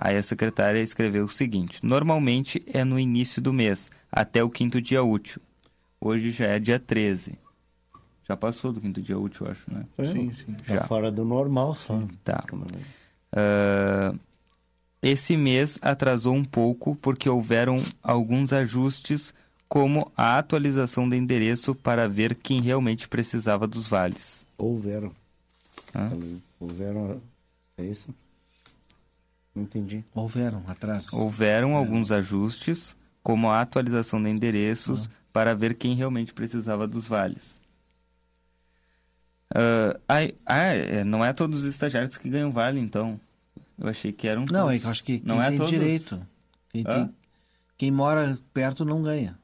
Aí 0.04 0.16
a 0.16 0.22
secretária 0.22 0.80
escreveu 0.80 1.26
o 1.26 1.28
seguinte: 1.28 1.78
normalmente 1.80 2.60
é 2.66 2.82
no 2.82 2.98
início 2.98 3.40
do 3.40 3.52
mês, 3.52 3.88
até 4.10 4.42
o 4.42 4.50
quinto 4.50 4.82
dia 4.82 5.00
útil. 5.00 5.40
Hoje 6.00 6.32
já 6.32 6.46
é 6.46 6.58
dia 6.58 6.80
13. 6.80 7.38
Já 8.26 8.36
passou 8.36 8.72
do 8.72 8.80
quinto 8.80 9.00
dia 9.00 9.16
útil, 9.16 9.48
acho, 9.48 9.72
né? 9.72 9.84
É, 9.96 10.04
sim, 10.04 10.32
sim. 10.32 10.54
Tá 10.54 10.74
já. 10.74 10.84
fora 10.84 11.08
do 11.12 11.24
normal 11.24 11.76
só. 11.76 12.02
Tá. 12.24 12.42
Uh, 13.32 14.18
esse 15.00 15.36
mês 15.36 15.78
atrasou 15.80 16.34
um 16.34 16.44
pouco 16.44 16.96
porque 16.96 17.28
houveram 17.28 17.76
alguns 18.02 18.52
ajustes, 18.52 19.32
como 19.68 20.10
a 20.16 20.36
atualização 20.36 21.08
do 21.08 21.14
endereço 21.14 21.76
para 21.76 22.08
ver 22.08 22.34
quem 22.34 22.60
realmente 22.60 23.06
precisava 23.06 23.68
dos 23.68 23.86
vales. 23.86 24.44
Houveram. 24.58 25.12
Ah. 25.94 26.10
Houveram. 26.58 27.20
É 27.78 27.84
isso? 27.84 28.12
Não 29.54 29.62
entendi. 29.64 30.04
Houveram 30.14 30.62
atrasos. 30.66 31.12
Houveram 31.12 31.72
é. 31.72 31.74
alguns 31.74 32.10
ajustes, 32.10 32.96
como 33.22 33.50
a 33.50 33.60
atualização 33.60 34.22
de 34.22 34.30
endereços, 34.30 35.06
ah. 35.06 35.10
para 35.32 35.54
ver 35.54 35.74
quem 35.74 35.94
realmente 35.94 36.32
precisava 36.32 36.86
dos 36.86 37.06
vales. 37.06 37.60
Uh, 39.50 40.00
ah, 40.08 41.04
não 41.04 41.22
é 41.22 41.32
todos 41.32 41.62
os 41.62 41.68
estagiários 41.68 42.16
que 42.16 42.28
ganham 42.28 42.50
vale, 42.50 42.80
então. 42.80 43.20
Eu 43.78 43.88
achei 43.88 44.12
que 44.12 44.26
eram 44.26 44.46
todos. 44.46 44.62
Não, 44.62 44.70
é 44.70 44.78
eu 44.78 44.88
acho 44.88 45.04
que 45.04 45.18
quem 45.18 45.26
não 45.26 45.42
é 45.42 45.48
tem 45.48 45.58
todos. 45.58 45.70
direito. 45.70 46.26
Quem, 46.70 46.84
ah? 46.86 46.94
tem, 46.94 47.14
quem 47.76 47.90
mora 47.90 48.38
perto 48.54 48.84
não 48.84 49.02
ganha. 49.02 49.38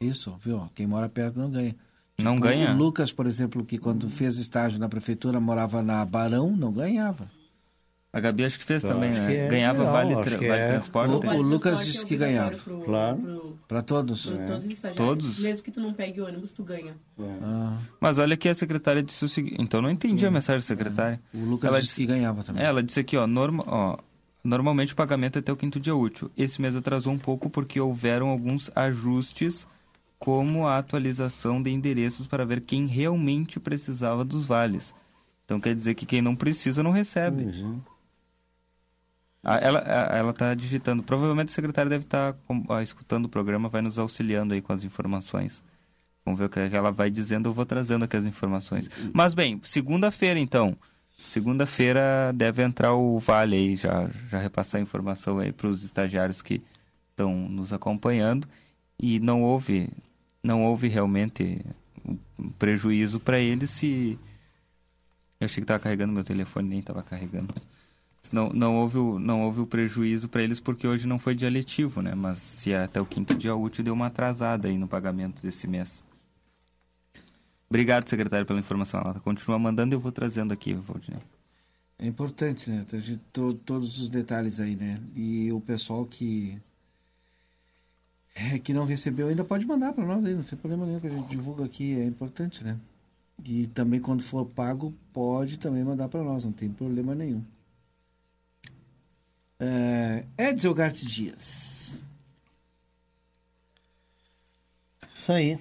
Isso, 0.00 0.36
viu? 0.40 0.68
Quem 0.74 0.86
mora 0.86 1.08
perto 1.08 1.38
não 1.38 1.50
ganha. 1.50 1.76
Não 2.18 2.34
tipo, 2.34 2.46
ganha? 2.46 2.72
O 2.72 2.76
Lucas, 2.76 3.12
por 3.12 3.26
exemplo, 3.26 3.64
que 3.64 3.78
quando 3.78 4.08
fez 4.08 4.38
estágio 4.38 4.80
na 4.80 4.88
prefeitura 4.88 5.38
morava 5.38 5.82
na 5.82 6.04
Barão, 6.04 6.56
não 6.56 6.72
ganhava. 6.72 7.30
A 8.12 8.20
Gabi 8.20 8.44
acho 8.44 8.58
que 8.58 8.64
fez 8.64 8.82
também, 8.82 9.10
né? 9.10 9.46
É 9.46 9.48
ganhava 9.48 9.84
vale, 9.84 10.14
tra 10.16 10.36
vale 10.36 10.46
é. 10.46 10.68
transporte. 10.68 11.26
O, 11.26 11.30
o, 11.30 11.40
Lucas 11.40 11.82
disse 11.82 12.04
que 12.04 12.14
ganhava. 12.14 12.54
Pro, 12.54 12.80
claro. 12.80 13.58
Para 13.66 13.82
todos. 13.82 14.26
Pro, 14.26 14.36
todos 14.36 14.66
os 14.66 14.72
estagiários. 14.72 14.96
Todos? 14.96 15.38
Mesmo 15.38 15.62
que 15.62 15.70
tu 15.70 15.80
não 15.80 15.94
pegue 15.94 16.20
o 16.20 16.26
ônibus, 16.26 16.52
tu 16.52 16.62
ganha. 16.62 16.94
É. 17.18 17.38
Ah. 17.42 17.78
Mas 17.98 18.18
olha 18.18 18.36
que 18.36 18.50
a 18.50 18.54
secretária 18.54 19.02
disse 19.02 19.24
o 19.24 19.28
seguinte. 19.30 19.56
Então 19.58 19.80
não 19.80 19.90
entendi 19.90 20.20
Sim. 20.20 20.26
a 20.26 20.30
mensagem 20.30 20.58
da 20.58 20.66
secretária. 20.66 21.18
É. 21.34 21.38
O 21.38 21.42
Lucas 21.42 21.70
ela 21.70 21.80
disse 21.80 21.96
que 21.96 22.06
ganhava 22.06 22.42
também. 22.42 22.62
Ela 22.62 22.82
disse 22.82 23.00
aqui, 23.00 23.16
ó, 23.16 23.26
norma, 23.26 23.64
ó, 23.66 23.96
normalmente 24.44 24.92
o 24.92 24.96
pagamento 24.96 25.36
é 25.36 25.40
até 25.40 25.50
o 25.50 25.56
quinto 25.56 25.80
dia 25.80 25.96
útil. 25.96 26.30
Esse 26.36 26.60
mês 26.60 26.76
atrasou 26.76 27.14
um 27.14 27.18
pouco 27.18 27.48
porque 27.48 27.80
houveram 27.80 28.28
alguns 28.28 28.70
ajustes 28.76 29.66
como 30.18 30.66
a 30.66 30.76
atualização 30.76 31.62
de 31.62 31.70
endereços 31.70 32.26
para 32.26 32.44
ver 32.44 32.60
quem 32.60 32.86
realmente 32.86 33.58
precisava 33.58 34.22
dos 34.22 34.44
vales. 34.44 34.94
Então 35.46 35.58
quer 35.58 35.74
dizer 35.74 35.94
que 35.94 36.04
quem 36.04 36.20
não 36.20 36.36
precisa 36.36 36.82
não 36.82 36.90
recebe. 36.90 37.44
Uhum. 37.44 37.80
Ah, 39.44 39.56
ela 39.56 39.80
ela 39.80 40.30
está 40.30 40.54
digitando. 40.54 41.02
Provavelmente 41.02 41.48
a 41.50 41.52
secretária 41.52 41.88
deve 41.88 42.04
estar 42.04 42.34
tá, 42.34 42.82
escutando 42.82 43.24
o 43.24 43.28
programa, 43.28 43.68
vai 43.68 43.82
nos 43.82 43.98
auxiliando 43.98 44.54
aí 44.54 44.62
com 44.62 44.72
as 44.72 44.84
informações. 44.84 45.62
Vamos 46.24 46.38
ver 46.38 46.46
o 46.46 46.48
que 46.48 46.60
ela 46.60 46.92
vai 46.92 47.10
dizendo, 47.10 47.48
eu 47.48 47.52
vou 47.52 47.66
trazendo 47.66 48.04
aqui 48.04 48.16
as 48.16 48.24
informações. 48.24 48.88
Mas 49.12 49.34
bem, 49.34 49.60
segunda-feira 49.64 50.38
então. 50.38 50.76
Segunda-feira 51.10 52.32
deve 52.34 52.62
entrar 52.62 52.94
o 52.94 53.18
Vale 53.18 53.56
aí, 53.56 53.76
já, 53.76 54.08
já 54.28 54.38
repassar 54.38 54.78
a 54.78 54.82
informação 54.82 55.38
aí 55.38 55.52
para 55.52 55.68
os 55.68 55.82
estagiários 55.82 56.40
que 56.40 56.62
estão 57.10 57.48
nos 57.48 57.72
acompanhando. 57.72 58.48
E 58.98 59.18
não 59.18 59.42
houve, 59.42 59.90
não 60.42 60.64
houve 60.64 60.86
realmente 60.86 61.60
prejuízo 62.58 63.18
para 63.18 63.40
eles 63.40 63.70
se. 63.70 64.18
Eu 65.40 65.46
achei 65.46 65.56
que 65.56 65.64
estava 65.64 65.80
carregando 65.80 66.12
meu 66.12 66.22
telefone, 66.22 66.68
nem 66.68 66.78
estava 66.78 67.02
carregando 67.02 67.52
não, 68.32 68.48
não, 68.50 68.76
houve 68.76 68.98
o, 68.98 69.18
não 69.18 69.42
houve 69.42 69.60
o 69.60 69.66
prejuízo 69.66 70.28
para 70.28 70.42
eles 70.42 70.58
porque 70.58 70.86
hoje 70.86 71.06
não 71.06 71.18
foi 71.18 71.34
dia 71.34 71.50
letivo, 71.50 72.00
né? 72.00 72.14
Mas 72.14 72.38
se 72.38 72.74
até 72.74 73.00
o 73.00 73.06
quinto 73.06 73.34
dia 73.34 73.54
útil 73.54 73.84
deu 73.84 73.94
uma 73.94 74.06
atrasada 74.06 74.68
aí 74.68 74.78
no 74.78 74.88
pagamento 74.88 75.42
desse 75.42 75.66
mês. 75.66 76.02
Obrigado, 77.68 78.08
secretário, 78.08 78.46
pela 78.46 78.60
informação. 78.60 79.00
Ela 79.00 79.20
continua 79.20 79.58
mandando 79.58 79.94
e 79.94 79.96
eu 79.96 80.00
vou 80.00 80.12
trazendo 80.12 80.52
aqui, 80.52 80.74
Valdinei. 80.74 81.20
É 81.98 82.06
importante, 82.06 82.68
né? 82.68 82.84
To, 83.32 83.54
todos 83.54 84.00
os 84.00 84.08
detalhes 84.08 84.58
aí, 84.58 84.74
né? 84.74 84.98
E 85.14 85.52
o 85.52 85.60
pessoal 85.60 86.04
que 86.04 86.58
é, 88.34 88.58
que 88.58 88.72
não 88.72 88.84
recebeu 88.84 89.28
ainda 89.28 89.44
pode 89.44 89.66
mandar 89.66 89.92
para 89.92 90.04
nós 90.04 90.24
aí, 90.24 90.34
não 90.34 90.42
tem 90.42 90.58
problema 90.58 90.86
nenhum 90.86 91.00
que 91.00 91.06
a 91.06 91.10
gente 91.10 91.28
divulga 91.28 91.64
aqui, 91.64 91.94
é 91.98 92.04
importante, 92.04 92.64
né? 92.64 92.78
E 93.44 93.66
também 93.68 94.00
quando 94.00 94.22
for 94.22 94.46
pago, 94.46 94.94
pode 95.12 95.58
também 95.58 95.84
mandar 95.84 96.08
para 96.08 96.22
nós, 96.22 96.44
não 96.44 96.52
tem 96.52 96.70
problema 96.70 97.14
nenhum. 97.14 97.42
Uh, 99.62 100.26
Edson 100.36 100.74
Garte 100.74 101.06
Dias. 101.06 102.02
Isso 105.14 105.30
aí. 105.30 105.56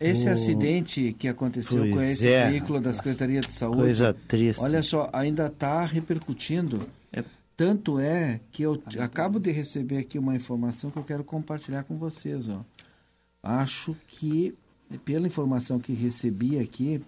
Esse 0.00 0.28
o... 0.28 0.32
acidente 0.32 1.14
que 1.16 1.28
aconteceu 1.28 1.78
pois 1.78 1.94
com 1.94 2.02
esse 2.02 2.28
é. 2.28 2.50
veículo 2.50 2.80
da 2.80 2.92
Secretaria 2.92 3.40
de 3.40 3.52
Saúde. 3.52 3.82
Coisa 3.82 4.12
triste. 4.26 4.60
Olha 4.60 4.82
só, 4.82 5.08
ainda 5.12 5.46
está 5.46 5.84
repercutindo. 5.84 6.88
É. 7.12 7.22
Tanto 7.56 8.00
é 8.00 8.40
que 8.50 8.64
eu 8.64 8.82
acabo 8.98 9.38
de 9.38 9.52
receber 9.52 9.98
aqui 9.98 10.18
uma 10.18 10.34
informação 10.34 10.90
que 10.90 10.96
eu 10.96 11.04
quero 11.04 11.22
compartilhar 11.22 11.84
com 11.84 11.96
vocês. 11.96 12.48
Ó. 12.48 12.64
Acho 13.40 13.96
que, 14.08 14.56
pela 15.04 15.28
informação 15.28 15.78
que 15.78 15.92
recebi 15.92 16.58
aqui, 16.58 17.00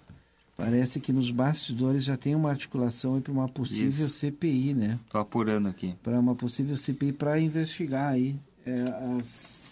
Parece 0.56 1.00
que 1.00 1.12
nos 1.12 1.30
bastidores 1.30 2.02
já 2.02 2.16
tem 2.16 2.34
uma 2.34 2.48
articulação 2.48 3.20
para 3.20 3.32
uma 3.32 3.46
possível 3.46 4.06
Isso. 4.06 4.16
CPI, 4.16 4.72
né? 4.72 4.98
Estou 5.04 5.20
apurando 5.20 5.68
aqui. 5.68 5.94
Para 6.02 6.18
uma 6.18 6.34
possível 6.34 6.76
CPI 6.76 7.12
para 7.12 7.38
investigar 7.38 8.12
aí 8.12 8.34
é, 8.64 8.74
as 9.18 9.70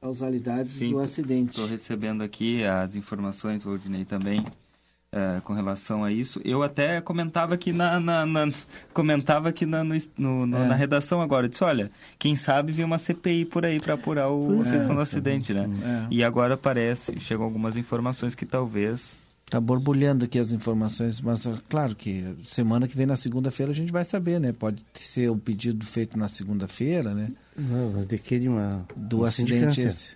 causalidades 0.00 0.72
Sim, 0.72 0.90
do 0.90 0.98
acidente. 0.98 1.50
Estou 1.50 1.66
recebendo 1.66 2.22
aqui 2.22 2.64
as 2.64 2.96
informações, 2.96 3.62
Valdinei 3.62 4.04
também, 4.04 4.44
é, 5.12 5.40
com 5.44 5.52
relação 5.52 6.02
a 6.02 6.10
isso. 6.10 6.40
Eu 6.44 6.64
até 6.64 7.00
comentava 7.00 7.54
aqui 7.54 7.72
na, 7.72 8.00
na, 8.00 8.26
na 8.26 8.48
comentava 8.92 9.48
aqui 9.50 9.64
na, 9.64 9.84
no, 9.84 9.94
no, 10.18 10.56
é. 10.56 10.66
na 10.66 10.74
redação 10.74 11.20
agora. 11.20 11.46
Eu 11.46 11.50
disse, 11.50 11.62
olha, 11.62 11.88
quem 12.18 12.34
sabe 12.34 12.72
vem 12.72 12.84
uma 12.84 12.98
CPI 12.98 13.44
por 13.44 13.64
aí 13.64 13.78
para 13.78 13.94
apurar 13.94 14.28
o, 14.28 14.60
a 14.60 14.64
questão 14.64 14.96
do 14.96 15.00
acidente, 15.00 15.54
né? 15.54 15.68
É. 15.84 16.06
E 16.10 16.24
agora 16.24 16.56
parece, 16.56 17.20
chegam 17.20 17.44
algumas 17.44 17.76
informações 17.76 18.34
que 18.34 18.44
talvez 18.44 19.16
Tá 19.50 19.60
borbulhando 19.60 20.24
aqui 20.24 20.38
as 20.38 20.52
informações, 20.52 21.20
mas 21.20 21.44
é 21.44 21.52
claro 21.68 21.96
que 21.96 22.36
semana 22.44 22.86
que 22.86 22.96
vem, 22.96 23.04
na 23.04 23.16
segunda-feira, 23.16 23.72
a 23.72 23.74
gente 23.74 23.90
vai 23.90 24.04
saber, 24.04 24.38
né? 24.38 24.52
Pode 24.52 24.86
ser 24.94 25.28
um 25.28 25.38
pedido 25.38 25.84
feito 25.84 26.16
na 26.16 26.28
segunda-feira, 26.28 27.12
né? 27.12 27.32
Não, 27.56 27.90
mas 27.94 28.06
de 28.06 28.16
que 28.16 28.38
de 28.38 28.48
uma... 28.48 28.86
Do 28.94 29.18
uma 29.18 29.28
acidente 29.28 29.80
esse. 29.80 30.12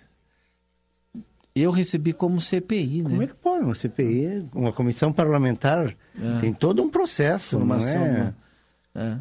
Eu 1.53 1.69
recebi 1.69 2.13
como 2.13 2.39
CPI, 2.39 3.01
né? 3.01 3.09
Como 3.09 3.21
é 3.23 3.27
que 3.27 3.33
pode? 3.35 3.65
Uma 3.65 3.75
CPI, 3.75 4.47
uma 4.53 4.71
comissão 4.71 5.11
parlamentar, 5.11 5.93
é. 6.17 6.39
tem 6.39 6.53
todo 6.53 6.81
um 6.81 6.89
processo, 6.89 7.57
Formação, 7.57 7.93
não 7.93 8.05
é? 8.05 8.13
Né? 8.13 8.33
é. 8.95 9.17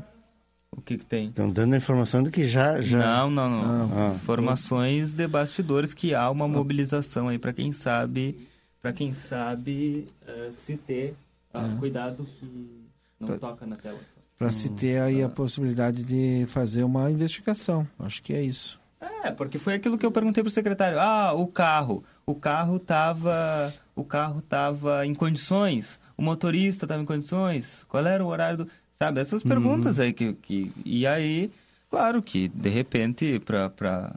O 0.70 0.80
que, 0.80 0.96
que 0.96 1.06
tem? 1.06 1.28
Estão 1.28 1.50
dando 1.50 1.74
a 1.74 1.76
informação 1.76 2.22
do 2.22 2.30
que 2.30 2.46
já... 2.46 2.80
já... 2.80 2.98
Não, 2.98 3.30
não, 3.30 3.50
não. 3.50 3.98
Ah. 3.98 4.12
Informações 4.14 5.12
de 5.12 5.26
bastidores 5.26 5.92
que 5.92 6.14
há 6.14 6.30
uma 6.30 6.46
mobilização 6.46 7.28
aí 7.28 7.38
para 7.38 7.52
quem 7.52 7.72
sabe 7.72 8.36
para 8.84 8.92
quem 8.92 9.14
sabe 9.14 10.06
uh, 10.28 10.52
se 10.52 10.76
ter 10.76 11.16
uh, 11.54 11.78
cuidado 11.78 12.26
que 12.38 12.84
não 13.18 13.28
pra, 13.28 13.38
toca 13.38 13.64
na 13.64 13.76
tela. 13.76 13.98
Para 14.36 14.50
se 14.50 14.68
ter 14.68 15.00
aí 15.00 15.22
a 15.22 15.28
possibilidade 15.30 16.02
de 16.02 16.44
fazer 16.48 16.84
uma 16.84 17.10
investigação. 17.10 17.88
Acho 17.98 18.22
que 18.22 18.34
é 18.34 18.42
isso. 18.42 18.78
É, 19.22 19.30
porque 19.30 19.58
foi 19.58 19.72
aquilo 19.72 19.96
que 19.96 20.04
eu 20.04 20.12
perguntei 20.12 20.44
para 20.44 20.48
o 20.48 20.52
secretário. 20.52 21.00
Ah, 21.00 21.32
o 21.32 21.46
carro. 21.46 22.04
O 22.26 22.34
carro 22.34 22.76
estava 22.76 23.72
o 23.96 24.04
carro 24.04 24.42
tava 24.42 25.06
em 25.06 25.14
condições. 25.14 25.98
O 26.14 26.20
motorista 26.20 26.84
estava 26.84 27.00
em 27.00 27.06
condições. 27.06 27.86
Qual 27.88 28.04
era 28.06 28.22
o 28.22 28.28
horário 28.28 28.66
do... 28.66 28.68
Sabe, 28.96 29.18
essas 29.18 29.42
uhum. 29.42 29.48
perguntas 29.48 29.96
uhum. 29.96 30.04
aí 30.04 30.12
que, 30.12 30.34
que... 30.34 30.70
E 30.84 31.06
aí, 31.06 31.50
claro 31.88 32.22
que, 32.22 32.48
de 32.48 32.68
repente, 32.68 33.38
para... 33.38 33.70
Pra... 33.70 34.14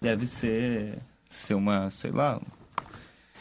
Deve 0.00 0.26
ser, 0.26 0.98
ser 1.28 1.54
uma, 1.54 1.92
sei 1.92 2.10
lá, 2.10 2.40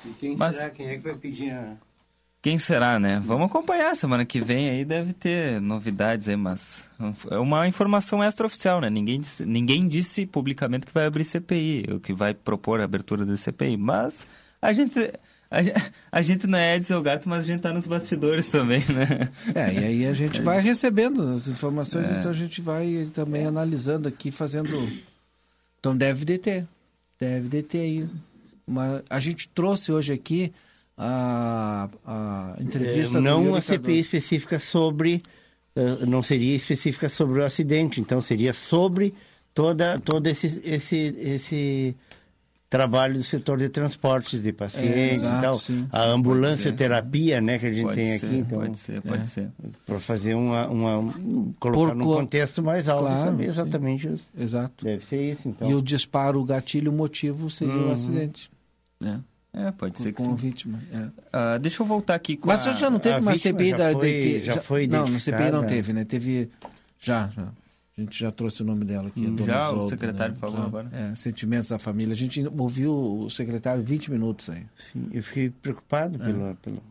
e 0.09 0.13
quem 0.13 0.37
Mas... 0.37 0.55
será? 0.55 0.69
Quem 0.69 0.87
é 0.87 0.97
que 0.97 1.03
vai 1.03 1.15
pedir 1.15 1.51
a... 1.51 1.77
Quem 2.41 2.57
será, 2.57 2.99
né? 2.99 3.21
Vamos 3.25 3.47
acompanhar. 3.47 3.95
Semana 3.95 4.23
que 4.23 4.39
vem 4.39 4.69
aí 4.69 4.85
deve 4.85 5.11
ter 5.11 5.59
novidades 5.59 6.29
aí, 6.29 6.35
mas 6.35 6.85
é 7.29 7.37
uma 7.37 7.67
informação 7.67 8.23
extraoficial, 8.23 8.79
né? 8.79 8.89
Ninguém 8.89 9.19
disse, 9.19 9.45
ninguém 9.45 9.87
disse 9.87 10.25
publicamente 10.25 10.85
que 10.85 10.93
vai 10.93 11.07
abrir 11.07 11.25
CPI, 11.25 11.85
ou 11.91 11.99
que 11.99 12.13
vai 12.13 12.33
propor 12.33 12.79
a 12.79 12.83
abertura 12.83 13.25
da 13.25 13.35
CPI, 13.35 13.75
mas 13.75 14.25
a 14.61 14.71
gente... 14.71 15.11
A, 15.49 15.59
a 16.11 16.21
gente 16.21 16.45
não 16.45 16.59
é 16.59 16.75
Edson 16.75 17.01
Gato, 17.01 17.27
mas 17.27 17.43
a 17.43 17.47
gente 17.47 17.61
tá 17.61 17.73
nos 17.73 17.87
bastidores 17.87 18.49
também, 18.49 18.83
né? 18.89 19.29
É, 19.55 19.73
e 19.73 19.77
aí 19.77 20.05
a 20.05 20.13
gente 20.13 20.41
vai 20.41 20.59
recebendo 20.59 21.21
as 21.33 21.47
informações, 21.47 22.07
é. 22.07 22.19
então 22.19 22.31
a 22.31 22.33
gente 22.33 22.61
vai 22.61 23.09
também 23.13 23.45
analisando 23.45 24.07
aqui, 24.07 24.31
fazendo... 24.31 24.77
Então 25.79 25.95
deve 25.95 26.25
de 26.25 26.37
ter, 26.37 26.67
deve 27.19 27.47
de 27.47 27.63
ter 27.63 27.79
aí 27.79 28.09
uma, 28.67 29.03
a 29.09 29.19
gente 29.19 29.47
trouxe 29.49 29.91
hoje 29.91 30.13
aqui 30.13 30.51
a, 30.97 31.89
a 32.05 32.55
entrevista. 32.59 33.17
É, 33.17 33.21
não 33.21 33.55
a 33.55 33.61
CPI 33.61 33.99
específica 33.99 34.59
sobre. 34.59 35.21
Uh, 35.75 36.05
não 36.07 36.23
seria 36.23 36.55
específica 36.55 37.07
sobre 37.07 37.39
o 37.39 37.45
acidente, 37.45 38.01
então 38.01 38.19
seria 38.19 38.51
sobre 38.51 39.13
toda, 39.53 39.99
todo 39.99 40.25
esse, 40.25 40.59
esse, 40.65 41.15
esse 41.19 41.95
trabalho 42.69 43.15
do 43.15 43.23
setor 43.23 43.59
de 43.59 43.69
transportes 43.69 44.41
de 44.41 44.51
pacientes 44.51 44.97
é, 44.97 45.13
exato, 45.13 45.37
e 45.37 45.41
tal. 45.41 45.53
Sim, 45.59 45.87
a 45.91 46.03
ambulância 46.05 46.73
terapia, 46.73 47.39
né, 47.39 47.59
que 47.59 47.67
a 47.67 47.71
gente 47.71 47.85
pode 47.85 47.95
tem 47.95 48.19
ser, 48.19 48.25
aqui. 48.25 48.37
Então, 48.37 48.59
pode 48.59 48.77
ser, 48.77 49.01
pode 49.01 49.21
é. 49.21 49.25
ser. 49.25 49.49
Para 49.85 49.99
fazer 49.99 50.33
uma, 50.33 50.67
uma 50.67 51.13
colocar 51.59 51.79
Por, 51.79 51.95
num 51.95 52.05
contexto 52.05 52.63
mais 52.63 52.89
alto 52.89 53.05
claro, 53.05 53.25
saber 53.25 53.45
exatamente 53.45 54.07
isso. 54.07 54.27
Exato. 54.37 54.83
Deve 54.83 55.05
ser 55.05 55.31
isso, 55.31 55.47
então. 55.47 55.69
E 55.69 55.75
o 55.75 55.81
disparo, 55.81 56.39
o 56.41 56.43
gatilho, 56.43 56.91
o 56.91 56.95
motivo 56.95 57.51
seria 57.51 57.73
hum. 57.73 57.89
o 57.89 57.91
acidente. 57.91 58.49
Né? 58.99 59.21
É, 59.53 59.71
pode 59.71 59.97
ser 59.97 60.11
que 60.11 60.21
com 60.23 60.29
sim. 60.29 60.35
vítima. 60.35 60.79
É. 60.91 61.55
Uh, 61.55 61.59
deixa 61.59 61.81
eu 61.81 61.85
voltar 61.85 62.15
aqui 62.15 62.37
com 62.37 62.47
Mas 62.47 62.67
a... 62.67 62.73
já 62.73 62.89
não 62.89 62.99
teve 62.99 63.19
uma 63.19 63.35
CPI 63.35 63.71
já 63.71 63.77
da 63.77 63.91
foi, 63.91 64.11
de, 64.11 64.39
já, 64.41 64.61
foi 64.61 64.87
Não, 64.87 65.07
no 65.07 65.19
CPI 65.19 65.51
não 65.51 65.65
teve, 65.65 65.93
né? 65.93 66.05
Teve. 66.05 66.49
Já, 66.99 67.29
já. 67.29 67.43
A 67.97 68.01
gente 68.01 68.19
já 68.19 68.31
trouxe 68.31 68.61
o 68.61 68.65
nome 68.65 68.85
dela 68.85 69.07
aqui. 69.07 69.25
a 69.25 69.29
dona 69.31 69.45
já, 69.45 69.69
o 69.71 69.73
Isolda, 69.73 69.89
secretário 69.89 70.33
né? 70.35 70.39
falou 70.39 70.57
Já, 70.57 70.63
agora. 70.65 70.89
É, 70.93 71.15
sentimentos 71.15 71.69
da 71.69 71.79
família. 71.79 72.13
A 72.13 72.15
gente 72.15 72.45
ouviu 72.55 72.93
o 72.93 73.29
secretário 73.31 73.81
20 73.81 74.11
minutos 74.11 74.51
aí. 74.51 74.63
Sim, 74.75 75.09
eu 75.11 75.23
fiquei 75.23 75.49
preocupado 75.49 76.19
pelo, 76.19 76.55
pelo, 76.57 76.83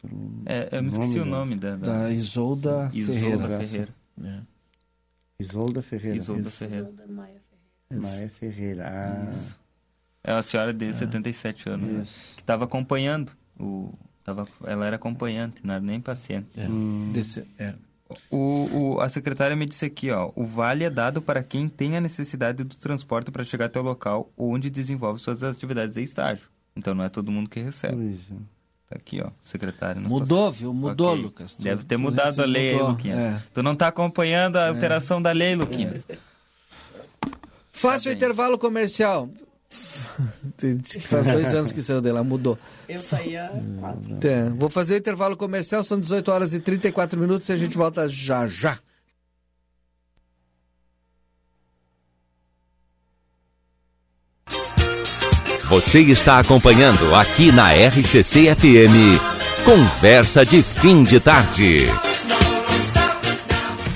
pelo 0.00 0.42
É, 0.46 0.68
eu 0.70 0.82
me 0.84 0.90
esqueci 0.90 1.18
o 1.18 1.24
nome 1.24 1.56
da... 1.56 1.74
da... 1.74 2.04
Da 2.04 2.12
Isolda, 2.12 2.88
Isolda 2.94 3.18
Ferreira. 3.20 3.58
Ferreira. 3.58 3.94
É. 4.22 4.40
Isolda 5.40 5.82
Ferreira. 5.82 6.16
Isolda 6.16 6.48
Isso. 6.48 6.56
Ferreira. 6.58 6.92
Maia 7.90 8.30
Ferreira. 8.38 8.84
Ah, 8.86 9.32
É 10.24 10.32
uma 10.32 10.42
senhora 10.42 10.72
de 10.72 10.92
77 10.92 11.68
anos, 11.68 11.88
né? 11.90 12.02
isso. 12.02 12.34
que 12.36 12.42
estava 12.42 12.64
acompanhando. 12.64 13.32
O... 13.58 13.92
Tava... 14.24 14.46
Ela 14.64 14.86
era 14.86 14.96
acompanhante, 14.96 15.56
não 15.64 15.74
era 15.74 15.82
nem 15.82 16.00
paciente. 16.00 16.46
É. 16.56 16.68
Hum. 16.68 17.10
Desse- 17.12 17.44
é. 17.58 17.74
O, 18.30 18.68
o- 18.96 19.00
a 19.00 19.08
secretária 19.08 19.56
me 19.56 19.64
disse 19.66 19.84
aqui, 19.86 20.10
ó, 20.10 20.30
o 20.36 20.44
vale 20.44 20.84
é 20.84 20.90
dado 20.90 21.20
para 21.22 21.42
quem 21.42 21.68
tem 21.68 21.96
a 21.96 22.00
necessidade 22.00 22.62
do 22.62 22.76
transporte 22.76 23.30
para 23.30 23.42
chegar 23.42 23.64
até 23.66 23.80
o 23.80 23.82
local 23.82 24.30
onde 24.36 24.68
desenvolve 24.70 25.18
suas 25.18 25.42
atividades 25.42 25.96
em 25.96 26.02
estágio. 26.04 26.48
Então 26.76 26.94
não 26.94 27.04
é 27.04 27.08
todo 27.08 27.32
mundo 27.32 27.48
que 27.50 27.60
recebe. 27.60 27.94
Pois 27.96 28.20
é. 28.30 28.42
Tá 28.90 28.96
aqui, 28.96 29.20
ó, 29.24 29.30
secretária. 29.40 30.00
não 30.00 30.08
Mudou, 30.10 30.46
posso- 30.48 30.58
viu? 30.58 30.74
Mudou, 30.74 31.12
Ok. 31.12 31.22
Lucas. 31.22 31.54
Tu- 31.54 31.62
Deve 31.62 31.84
ter 31.84 31.96
mudado 31.96 32.40
a 32.40 32.44
lei 32.44 32.72
mudou, 32.72 32.86
aí, 32.86 32.92
Luquinhas. 32.92 33.18
é. 33.18 33.42
Tu 33.54 33.62
não 33.62 33.74
tá 33.74 33.88
acompanhando 33.88 34.56
a 34.56 34.68
alteração 34.68 35.20
da 35.20 35.32
lei, 35.32 35.54
Luquinhas. 35.56 36.06
Faça 37.72 38.04
o 38.04 38.10
bem. 38.10 38.16
intervalo 38.16 38.58
comercial. 38.58 39.28
Diz 40.58 40.96
que 40.96 41.06
faz 41.06 41.26
dois 41.26 41.54
anos 41.54 41.72
que 41.72 41.82
saiu 41.82 42.00
dela, 42.00 42.22
mudou. 42.22 42.58
Eu 42.88 43.00
saía 43.00 43.50
quatro. 43.80 44.18
É, 44.26 44.50
vou 44.50 44.70
fazer 44.70 44.94
o 44.94 44.98
intervalo 44.98 45.36
comercial, 45.36 45.82
são 45.84 45.98
18 45.98 46.30
horas 46.30 46.54
e 46.54 46.60
34 46.60 47.18
minutos 47.18 47.48
e 47.48 47.52
a 47.52 47.56
gente 47.56 47.76
volta 47.76 48.08
já 48.08 48.46
já. 48.46 48.78
Você 55.72 56.00
está 56.00 56.38
acompanhando 56.38 57.14
aqui 57.14 57.50
na 57.50 57.72
RCC 57.72 58.54
FM. 58.54 59.18
Conversa 59.64 60.44
de 60.44 60.62
fim 60.62 61.02
de 61.02 61.18
tarde. 61.18 61.86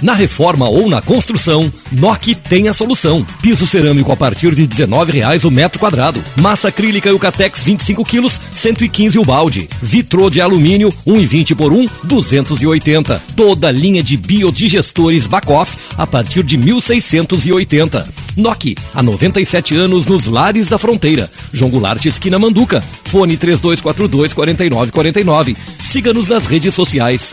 Na 0.00 0.14
reforma 0.14 0.68
ou 0.68 0.88
na 0.88 1.02
construção, 1.02 1.72
NOC 1.90 2.34
tem 2.48 2.68
a 2.68 2.74
solução. 2.74 3.26
Piso 3.42 3.66
cerâmico 3.66 4.12
a 4.12 4.16
partir 4.16 4.54
de 4.54 4.62
R$ 4.62 4.68
19,00 4.68 5.44
o 5.44 5.50
metro 5.50 5.78
quadrado. 5.78 6.22
Massa 6.40 6.68
acrílica 6.68 7.08
Eucatex 7.08 7.64
25 7.64 8.04
quilos, 8.04 8.40
115 8.52 9.18
o 9.18 9.24
balde. 9.24 9.68
Vitrô 9.82 10.30
de 10.30 10.40
alumínio 10.40 10.92
1,20 11.06 11.56
por 11.56 11.72
1, 11.72 11.88
280. 12.04 13.20
Toda 13.34 13.70
linha 13.70 14.02
de 14.02 14.16
biodigestores 14.16 15.26
Bacoff 15.26 15.76
a 15.96 16.06
partir 16.06 16.44
de 16.44 16.56
1.680. 16.56 18.06
NOC, 18.36 18.76
há 18.94 19.02
97 19.02 19.76
anos 19.76 20.06
nos 20.06 20.26
lares 20.26 20.68
da 20.68 20.78
fronteira. 20.78 21.28
João 21.52 21.70
Goulart, 21.70 22.04
esquina 22.06 22.38
Manduca. 22.38 22.82
Fone 23.04 23.36
3242 23.36 24.32
4949. 24.32 25.56
Siga-nos 25.80 26.28
nas 26.28 26.46
redes 26.46 26.72
sociais. 26.72 27.32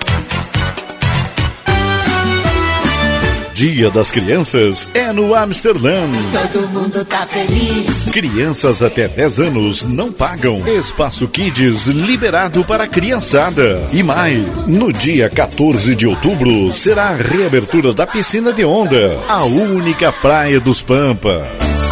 Dia 3.56 3.89
das 3.89 4.12
Crianças 4.12 4.89
é 4.93 5.14
no 5.14 5.34
Amsterdã. 5.34 6.10
Todo 6.51 6.68
mundo 6.68 7.06
tá 7.06 7.26
feliz. 7.26 8.03
Crianças 8.12 8.84
até 8.84 9.08
10 9.08 9.39
anos 9.39 9.86
não 9.86 10.12
pagam. 10.12 10.62
Espaço 10.68 11.26
Kids 11.30 11.86
liberado 11.86 12.66
para 12.66 12.86
criançada. 12.86 13.82
E 13.93 14.03
mais, 14.03 14.43
no 14.68 14.91
dia 14.91 15.30
14 15.30 15.95
de 15.95 16.06
outubro 16.06 16.74
será 16.74 17.12
a 17.12 17.16
reabertura 17.16 17.93
da 17.93 18.06
piscina 18.06 18.51
de 18.51 18.66
onda, 18.66 19.18
a 19.26 19.45
única 19.45 20.12
praia 20.12 20.60
dos 20.60 20.84
Pampas. 20.84 21.47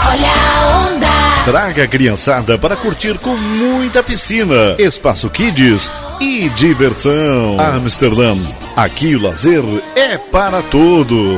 Olha 0.05 0.32
a 0.32 0.89
onda. 0.89 1.03
Traga 1.45 1.83
a 1.83 1.87
criançada 1.87 2.57
para 2.57 2.73
curtir 2.73 3.19
com 3.19 3.35
muita 3.35 4.01
piscina, 4.01 4.77
espaço 4.79 5.29
kids 5.29 5.91
e 6.17 6.47
diversão. 6.47 7.59
Amsterdã, 7.59 8.37
aqui 8.77 9.13
o 9.13 9.21
lazer 9.21 9.61
é 9.93 10.17
para 10.17 10.61
todos. 10.61 11.37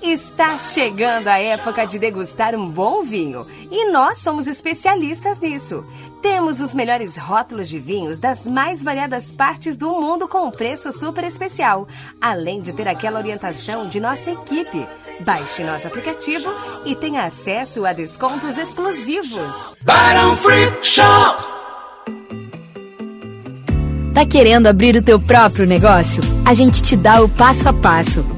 Está 0.00 0.58
chegando 0.58 1.26
a 1.26 1.38
época 1.38 1.84
de 1.84 1.98
degustar 1.98 2.54
um 2.54 2.68
bom 2.70 3.02
vinho 3.02 3.46
e 3.68 3.90
nós 3.90 4.18
somos 4.18 4.46
especialistas 4.46 5.40
nisso. 5.40 5.84
Temos 6.22 6.60
os 6.60 6.72
melhores 6.72 7.16
rótulos 7.16 7.68
de 7.68 7.80
vinhos 7.80 8.20
das 8.20 8.46
mais 8.46 8.82
variadas 8.82 9.32
partes 9.32 9.76
do 9.76 9.90
mundo 10.00 10.28
com 10.28 10.46
um 10.46 10.50
preço 10.52 10.92
super 10.92 11.24
especial, 11.24 11.88
além 12.20 12.60
de 12.60 12.72
ter 12.72 12.86
aquela 12.86 13.18
orientação 13.18 13.88
de 13.88 13.98
nossa 13.98 14.30
equipe. 14.30 14.86
Baixe 15.20 15.64
nosso 15.64 15.88
aplicativo 15.88 16.48
e 16.84 16.94
tenha 16.94 17.24
acesso 17.24 17.84
a 17.84 17.92
descontos 17.92 18.56
exclusivos. 18.56 19.76
Barão 19.82 20.36
Free 20.36 20.72
Shop. 20.80 21.44
Tá 24.14 24.24
querendo 24.24 24.68
abrir 24.68 24.94
o 24.96 25.02
teu 25.02 25.18
próprio 25.20 25.66
negócio? 25.66 26.22
A 26.46 26.54
gente 26.54 26.82
te 26.82 26.96
dá 26.96 27.20
o 27.20 27.28
passo 27.28 27.68
a 27.68 27.72
passo 27.72 28.37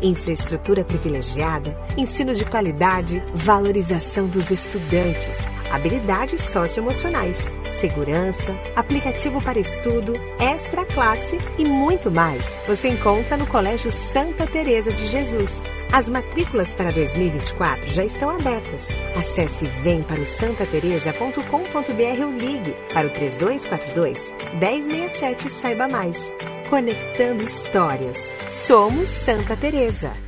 Infraestrutura 0.00 0.84
privilegiada, 0.84 1.76
ensino 1.96 2.34
de 2.34 2.44
qualidade, 2.44 3.22
valorização 3.34 4.26
dos 4.26 4.50
estudantes 4.50 5.58
habilidades 5.70 6.40
socioemocionais, 6.40 7.50
segurança, 7.68 8.54
aplicativo 8.74 9.40
para 9.42 9.58
estudo, 9.58 10.14
extra 10.40 10.84
classe 10.84 11.38
e 11.58 11.64
muito 11.64 12.10
mais. 12.10 12.58
Você 12.66 12.88
encontra 12.88 13.36
no 13.36 13.46
Colégio 13.46 13.90
Santa 13.90 14.46
Teresa 14.46 14.92
de 14.92 15.06
Jesus. 15.06 15.64
As 15.92 16.08
matrículas 16.10 16.74
para 16.74 16.90
2024 16.92 17.88
já 17.88 18.04
estão 18.04 18.28
abertas. 18.30 18.88
Acesse 19.16 19.64
vemparaosantateresa.com.br 19.82 22.24
ou 22.24 22.32
ligue 22.32 22.76
para 22.92 23.06
o 23.06 23.10
3242 23.10 24.34
1067 24.60 25.46
e 25.46 25.50
saiba 25.50 25.88
mais. 25.88 26.34
Conectando 26.68 27.42
histórias. 27.42 28.34
Somos 28.50 29.08
Santa 29.08 29.56
Teresa. 29.56 30.27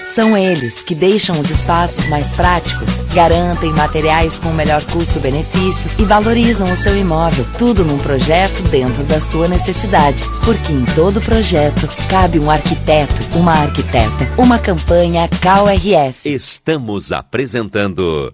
São 0.13 0.35
eles 0.35 0.83
que 0.83 0.93
deixam 0.93 1.39
os 1.39 1.49
espaços 1.49 2.05
mais 2.07 2.33
práticos, 2.33 2.99
garantem 3.13 3.71
materiais 3.71 4.37
com 4.37 4.49
melhor 4.49 4.83
custo-benefício 4.91 5.89
e 5.97 6.03
valorizam 6.03 6.71
o 6.71 6.75
seu 6.75 6.97
imóvel. 6.97 7.45
Tudo 7.57 7.85
num 7.85 7.97
projeto 7.97 8.61
dentro 8.63 9.03
da 9.05 9.21
sua 9.21 9.47
necessidade. 9.47 10.21
Porque 10.43 10.73
em 10.73 10.83
todo 10.95 11.21
projeto 11.21 11.87
cabe 12.09 12.39
um 12.39 12.51
arquiteto, 12.51 13.13
uma 13.37 13.53
arquiteta. 13.53 14.29
Uma 14.37 14.59
campanha 14.59 15.29
CalRS. 15.39 16.25
Estamos 16.25 17.13
apresentando 17.13 18.33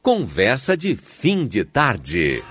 Conversa 0.00 0.74
de 0.74 0.96
Fim 0.96 1.46
de 1.46 1.64
Tarde. 1.64 2.42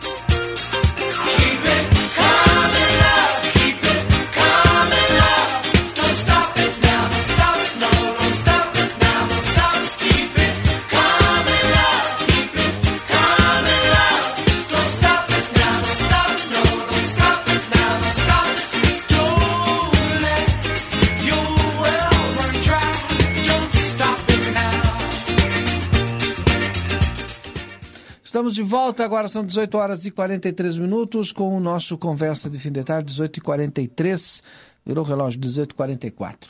Estamos 28.39 28.55
de 28.55 28.63
volta, 28.63 29.03
agora 29.03 29.27
são 29.27 29.45
18 29.45 29.77
horas 29.77 30.05
e 30.05 30.11
43 30.11 30.77
minutos 30.77 31.33
com 31.33 31.57
o 31.57 31.59
nosso 31.59 31.97
Conversa 31.97 32.49
de 32.49 32.57
Fim 32.57 32.71
de 32.71 32.85
Tarde, 32.85 33.11
18 33.11 33.35
e 33.35 33.41
43 33.41 34.43
virou 34.85 35.03
relógio, 35.03 35.37
18 35.41 35.73
e 35.73 35.75
44 35.75 36.49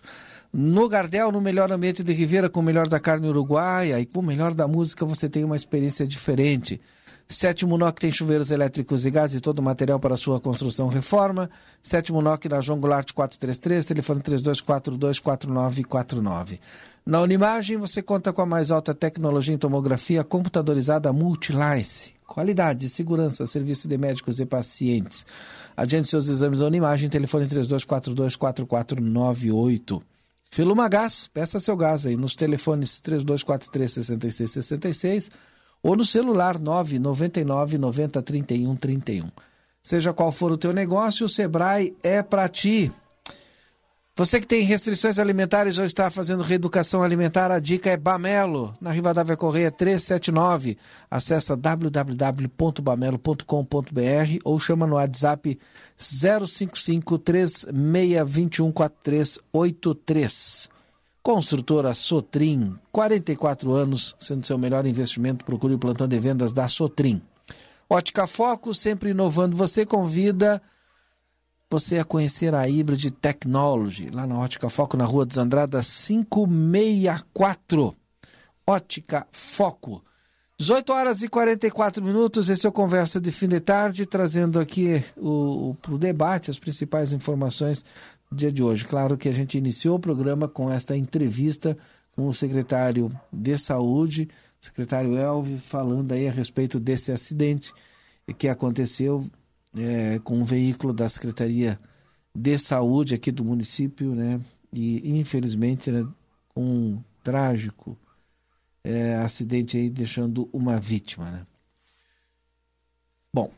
No 0.54 0.88
Gardel, 0.88 1.32
no 1.32 1.42
melhor 1.42 1.72
ambiente 1.72 2.04
de 2.04 2.14
Ribeira, 2.14 2.48
com 2.48 2.60
o 2.60 2.64
melhor 2.64 2.88
da 2.88 3.00
carne 3.00 3.28
uruguaia 3.28 4.00
e 4.00 4.06
com 4.06 4.20
o 4.20 4.24
melhor 4.24 4.54
da 4.54 4.68
música, 4.68 5.04
você 5.04 5.28
tem 5.28 5.44
uma 5.44 5.56
experiência 5.56 6.06
diferente. 6.06 6.80
Sétimo 7.28 7.76
NOC 7.76 8.00
tem 8.00 8.12
chuveiros 8.12 8.52
elétricos 8.52 9.04
e 9.04 9.10
gás 9.10 9.34
e 9.34 9.42
todo 9.42 9.58
o 9.58 9.64
material 9.64 10.00
para 10.00 10.16
sua 10.16 10.40
construção 10.40 10.90
reforma. 10.90 11.50
Sétimo 11.82 12.22
NOC 12.22 12.50
na 12.50 12.62
João 12.62 12.80
Goulart 12.80 13.14
433, 13.14 13.88
telefone 13.88 14.22
32424949. 14.22 16.60
Na 17.06 17.22
Unimagem 17.22 17.78
você 17.78 18.02
conta 18.02 18.34
com 18.34 18.42
a 18.42 18.46
mais 18.46 18.72
alta 18.72 18.94
tecnologia 18.94 19.54
em 19.54 19.58
tomografia 19.58 20.22
computadorizada 20.24 21.14
Multilice. 21.14 22.14
Qualidade, 22.28 22.90
segurança, 22.90 23.48
serviço 23.48 23.88
de 23.88 23.98
médicos 23.98 24.40
e 24.40 24.46
pacientes. 24.46 25.26
Agende 25.76 26.08
seus 26.08 26.30
exames 26.30 26.60
na 26.60 26.68
Unimagem, 26.68 27.10
telefone 27.10 27.48
32424498. 27.48 30.04
Filuma 30.52 30.88
Gás, 30.88 31.28
peça 31.28 31.60
seu 31.60 31.76
gás 31.78 32.06
aí 32.06 32.16
nos 32.16 32.36
telefones 32.36 33.02
3243 33.02 33.92
6666 33.92 35.32
ou 35.82 35.96
no 35.96 36.06
celular 36.06 36.60
999 36.60 37.78
90 37.78 38.22
31 38.22 38.76
31. 38.76 39.30
Seja 39.82 40.14
qual 40.14 40.32
for 40.32 40.52
o 40.52 40.58
teu 40.58 40.74
negócio, 40.74 41.26
o 41.26 41.30
Sebrae 41.30 41.96
é 42.04 42.22
para 42.22 42.50
ti. 42.50 42.92
Você 44.20 44.40
que 44.42 44.48
tem 44.48 44.64
restrições 44.64 45.18
alimentares 45.18 45.78
ou 45.78 45.86
está 45.86 46.12
fazendo 46.12 46.44
reeducação 46.44 47.02
alimentar, 47.02 47.52
a 47.52 47.58
dica 47.58 47.90
é 47.90 47.96
Bamelo, 47.96 48.76
na 48.82 48.92
Rivadavia 48.92 49.38
Correia 49.38 49.72
379. 49.72 50.78
Acesse 51.10 51.56
www.bamelo.com.br 51.56 54.40
ou 54.44 54.60
chama 54.60 54.86
no 54.86 54.96
WhatsApp 54.96 55.58
055 55.96 57.18
3621 57.18 58.74
4383. 58.74 60.70
Construtora 61.24 61.94
Sotrim, 61.94 62.76
44 62.92 63.72
anos, 63.72 64.18
sendo 64.20 64.46
seu 64.46 64.58
melhor 64.58 64.86
investimento, 64.86 65.46
procure 65.46 65.76
o 65.76 65.80
plantão 65.80 66.10
de 66.10 66.20
vendas 66.20 66.52
da 66.52 66.68
Sotrim. 66.68 67.22
Ótica 67.90 68.28
Foco, 68.28 68.76
sempre 68.76 69.12
inovando, 69.12 69.56
você 69.56 69.86
convida 69.86 70.62
você 71.70 72.00
a 72.00 72.04
conhecer 72.04 72.56
a 72.56 72.64
Hybrid 72.64 73.12
Technology, 73.12 74.10
lá 74.10 74.26
na 74.26 74.40
Ótica 74.40 74.70
Foco, 74.70 74.98
na 74.98 75.06
Rua 75.06 75.24
dos 75.26 75.38
Andradas 75.38 76.08
564. 76.08 77.96
Ótica 78.66 79.28
Foco. 79.32 80.04
18 80.58 80.92
horas 80.92 81.22
e 81.22 81.30
44 81.30 82.04
minutos, 82.04 82.50
esse 82.50 82.66
é 82.66 82.70
o 82.70 82.72
Conversa 82.72 83.22
de 83.22 83.32
Fim 83.32 83.48
de 83.48 83.60
Tarde, 83.60 84.06
trazendo 84.06 84.60
aqui 84.60 85.04
o, 85.16 85.76
o 85.88 85.98
debate 85.98 86.52
as 86.52 86.60
principais 86.60 87.14
informações 87.14 87.86
dia 88.32 88.52
de 88.52 88.62
hoje. 88.62 88.84
Claro 88.86 89.18
que 89.18 89.30
a 89.30 89.32
gente 89.32 89.58
iniciou 89.58 89.96
o 89.96 90.00
programa 90.00 90.48
com 90.48 90.72
esta 90.72 90.98
entrevista 90.98 91.78
com 92.16 92.28
o 92.28 92.34
secretário 92.34 93.10
de 93.32 93.58
Saúde, 93.58 94.28
secretário 94.60 95.16
Elvi, 95.16 95.58
falando 95.58 96.12
aí 96.12 96.28
a 96.28 96.32
respeito 96.32 96.80
desse 96.80 97.12
acidente 97.12 97.72
que 98.38 98.48
aconteceu 98.48 99.24
é, 99.76 100.20
com 100.20 100.40
um 100.40 100.44
veículo 100.44 100.94
da 100.94 101.08
Secretaria 101.08 101.80
de 102.34 102.58
Saúde 102.58 103.16
aqui 103.16 103.32
do 103.32 103.44
município, 103.44 104.14
né? 104.14 104.40
E 104.72 105.18
infelizmente, 105.20 105.92
né, 105.92 106.08
um 106.56 107.02
trágico 107.24 107.98
é, 108.84 109.16
acidente 109.16 109.78
aí 109.78 109.90
deixando 109.90 110.50
uma 110.54 110.80
vítima, 110.80 111.30
né? 111.32 111.46
Bom, 113.34 113.52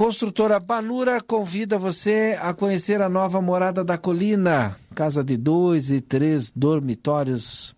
Construtora 0.00 0.58
Banura 0.58 1.20
convida 1.20 1.78
você 1.78 2.34
a 2.40 2.54
conhecer 2.54 3.02
a 3.02 3.08
nova 3.08 3.42
morada 3.42 3.84
da 3.84 3.98
colina, 3.98 4.74
casa 4.94 5.22
de 5.22 5.36
dois 5.36 5.90
e 5.90 6.00
três 6.00 6.50
dormitórios 6.50 7.76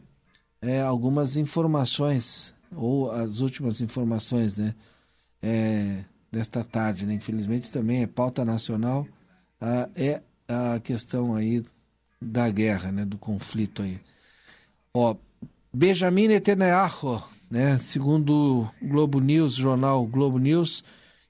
é, 0.62 0.84
algumas 0.84 1.36
informações, 1.36 2.54
ou 2.76 3.10
as 3.10 3.40
últimas 3.40 3.82
informações, 3.82 4.58
né? 4.58 4.76
É, 5.42 6.04
desta 6.32 6.64
tarde, 6.64 7.08
né? 7.08 7.16
Infelizmente 7.16 7.72
também 7.72 8.04
é 8.04 8.08
pauta 8.08 8.46
nacional, 8.46 9.08
ah, 9.62 9.88
é 9.96 10.22
a 10.48 10.80
questão 10.80 11.36
aí 11.36 11.64
da 12.20 12.50
guerra, 12.50 12.92
né? 12.92 13.06
Do 13.06 13.18
conflito 13.18 13.84
aí. 13.84 14.00
Ó, 14.94 15.16
Benjamin 15.74 16.28
Netanyahu, 16.28 17.24
né? 17.50 17.78
Segundo 17.78 18.34
o 18.82 18.88
Globo 18.88 19.20
News, 19.20 19.54
jornal 19.54 20.06
Globo 20.06 20.38
News, 20.38 20.84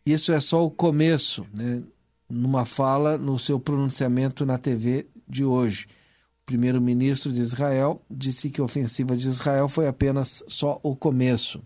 isso 0.05 0.31
é 0.31 0.39
só 0.39 0.65
o 0.65 0.71
começo, 0.71 1.45
né? 1.53 1.83
numa 2.29 2.65
fala 2.65 3.17
no 3.17 3.37
seu 3.37 3.59
pronunciamento 3.59 4.45
na 4.45 4.57
TV 4.57 5.05
de 5.27 5.43
hoje. 5.43 5.87
O 6.43 6.45
primeiro-ministro 6.45 7.31
de 7.31 7.41
Israel 7.41 8.01
disse 8.09 8.49
que 8.49 8.61
a 8.61 8.63
ofensiva 8.63 9.15
de 9.15 9.27
Israel 9.27 9.67
foi 9.67 9.87
apenas 9.87 10.43
só 10.47 10.79
o 10.81 10.95
começo. 10.95 11.61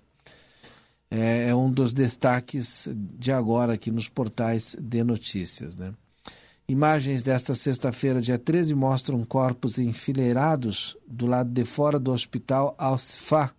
É, 1.10 1.50
é 1.50 1.56
um 1.56 1.72
dos 1.72 1.94
destaques 1.94 2.88
de 2.92 3.32
agora 3.32 3.74
aqui 3.74 3.92
nos 3.92 4.10
portais 4.10 4.76
de 4.80 5.04
notícias. 5.04 5.78
Né? 5.78 5.94
Imagens 6.68 7.22
desta 7.22 7.54
sexta-feira, 7.54 8.20
dia 8.20 8.40
13, 8.40 8.74
mostram 8.74 9.24
corpos 9.24 9.78
enfileirados 9.78 10.98
do 11.08 11.28
lado 11.28 11.52
de 11.52 11.64
fora 11.64 12.00
do 12.00 12.12
hospital 12.12 12.74
Al-Sifá, 12.76 13.54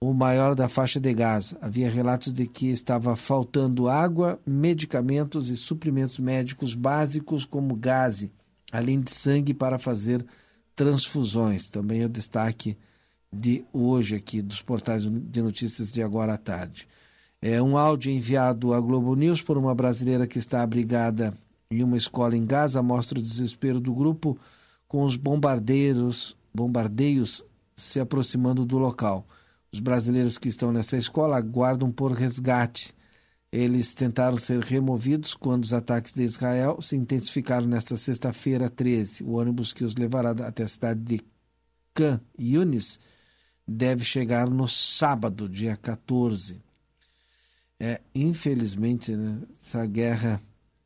o 0.00 0.12
maior 0.12 0.56
da 0.56 0.68
faixa 0.68 0.98
de 0.98 1.14
Gaza. 1.14 1.56
Havia 1.60 1.88
relatos 1.88 2.32
de 2.32 2.48
que 2.48 2.66
estava 2.66 3.14
faltando 3.14 3.88
água, 3.88 4.40
medicamentos 4.44 5.48
e 5.48 5.56
suprimentos 5.56 6.18
médicos 6.18 6.74
básicos 6.74 7.44
como 7.44 7.76
gás, 7.76 8.28
além 8.72 9.00
de 9.00 9.12
sangue 9.12 9.54
para 9.54 9.78
fazer 9.78 10.26
transfusões. 10.74 11.70
Também 11.70 12.02
é 12.02 12.06
o 12.06 12.08
destaque 12.08 12.76
de 13.32 13.64
hoje 13.72 14.16
aqui 14.16 14.42
dos 14.42 14.60
portais 14.60 15.04
de 15.08 15.40
notícias 15.40 15.92
de 15.92 16.02
agora 16.02 16.34
à 16.34 16.36
tarde. 16.36 16.88
É 17.40 17.62
um 17.62 17.78
áudio 17.78 18.10
enviado 18.10 18.74
à 18.74 18.80
Globo 18.80 19.14
News 19.14 19.40
por 19.40 19.56
uma 19.56 19.76
brasileira 19.76 20.26
que 20.26 20.40
está 20.40 20.64
abrigada 20.64 21.32
em 21.70 21.82
uma 21.82 21.96
escola 21.96 22.36
em 22.36 22.44
Gaza 22.44 22.82
mostra 22.82 23.18
o 23.18 23.22
desespero 23.22 23.80
do 23.80 23.94
grupo 23.94 24.38
com 24.86 25.04
os 25.04 25.16
bombardeiros, 25.16 26.36
bombardeios 26.54 27.44
se 27.74 28.00
aproximando 28.00 28.64
do 28.64 28.78
local. 28.78 29.26
Os 29.72 29.80
brasileiros 29.80 30.38
que 30.38 30.48
estão 30.48 30.72
nessa 30.72 30.96
escola 30.96 31.36
aguardam 31.36 31.90
por 31.90 32.12
resgate. 32.12 32.94
Eles 33.52 33.94
tentaram 33.94 34.38
ser 34.38 34.60
removidos 34.60 35.34
quando 35.34 35.64
os 35.64 35.72
ataques 35.72 36.14
de 36.14 36.22
Israel 36.22 36.80
se 36.80 36.96
intensificaram 36.96 37.66
nesta 37.66 37.96
sexta-feira 37.96 38.70
13. 38.70 39.22
O 39.24 39.32
ônibus 39.32 39.72
que 39.72 39.84
os 39.84 39.94
levará 39.94 40.30
até 40.30 40.62
a 40.62 40.68
cidade 40.68 41.00
de 41.00 41.20
Khan 41.94 42.20
Yunis 42.38 42.98
deve 43.66 44.04
chegar 44.04 44.48
no 44.48 44.68
sábado, 44.68 45.48
dia 45.48 45.76
14. 45.76 46.60
É, 47.78 48.00
infelizmente, 48.14 49.14
né, 49.14 49.42
essa 49.60 49.84
guerra, 49.84 50.40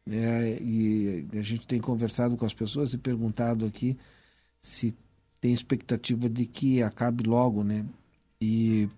é, 0.09 0.59
e 0.61 1.27
a 1.33 1.43
gente 1.43 1.67
tem 1.67 1.81
conversado 1.81 2.37
com 2.37 2.45
as 2.45 2.55
pessoas 2.55 2.93
e 2.93 2.99
perguntado 2.99 3.67
aqui 3.67 3.97
se 4.61 4.97
tem 5.41 5.53
expectativa 5.53 6.29
de 6.29 6.47
que 6.47 6.83
acabe 6.83 7.25
logo, 7.25 7.65
né? 7.65 7.87
E, 8.41 8.89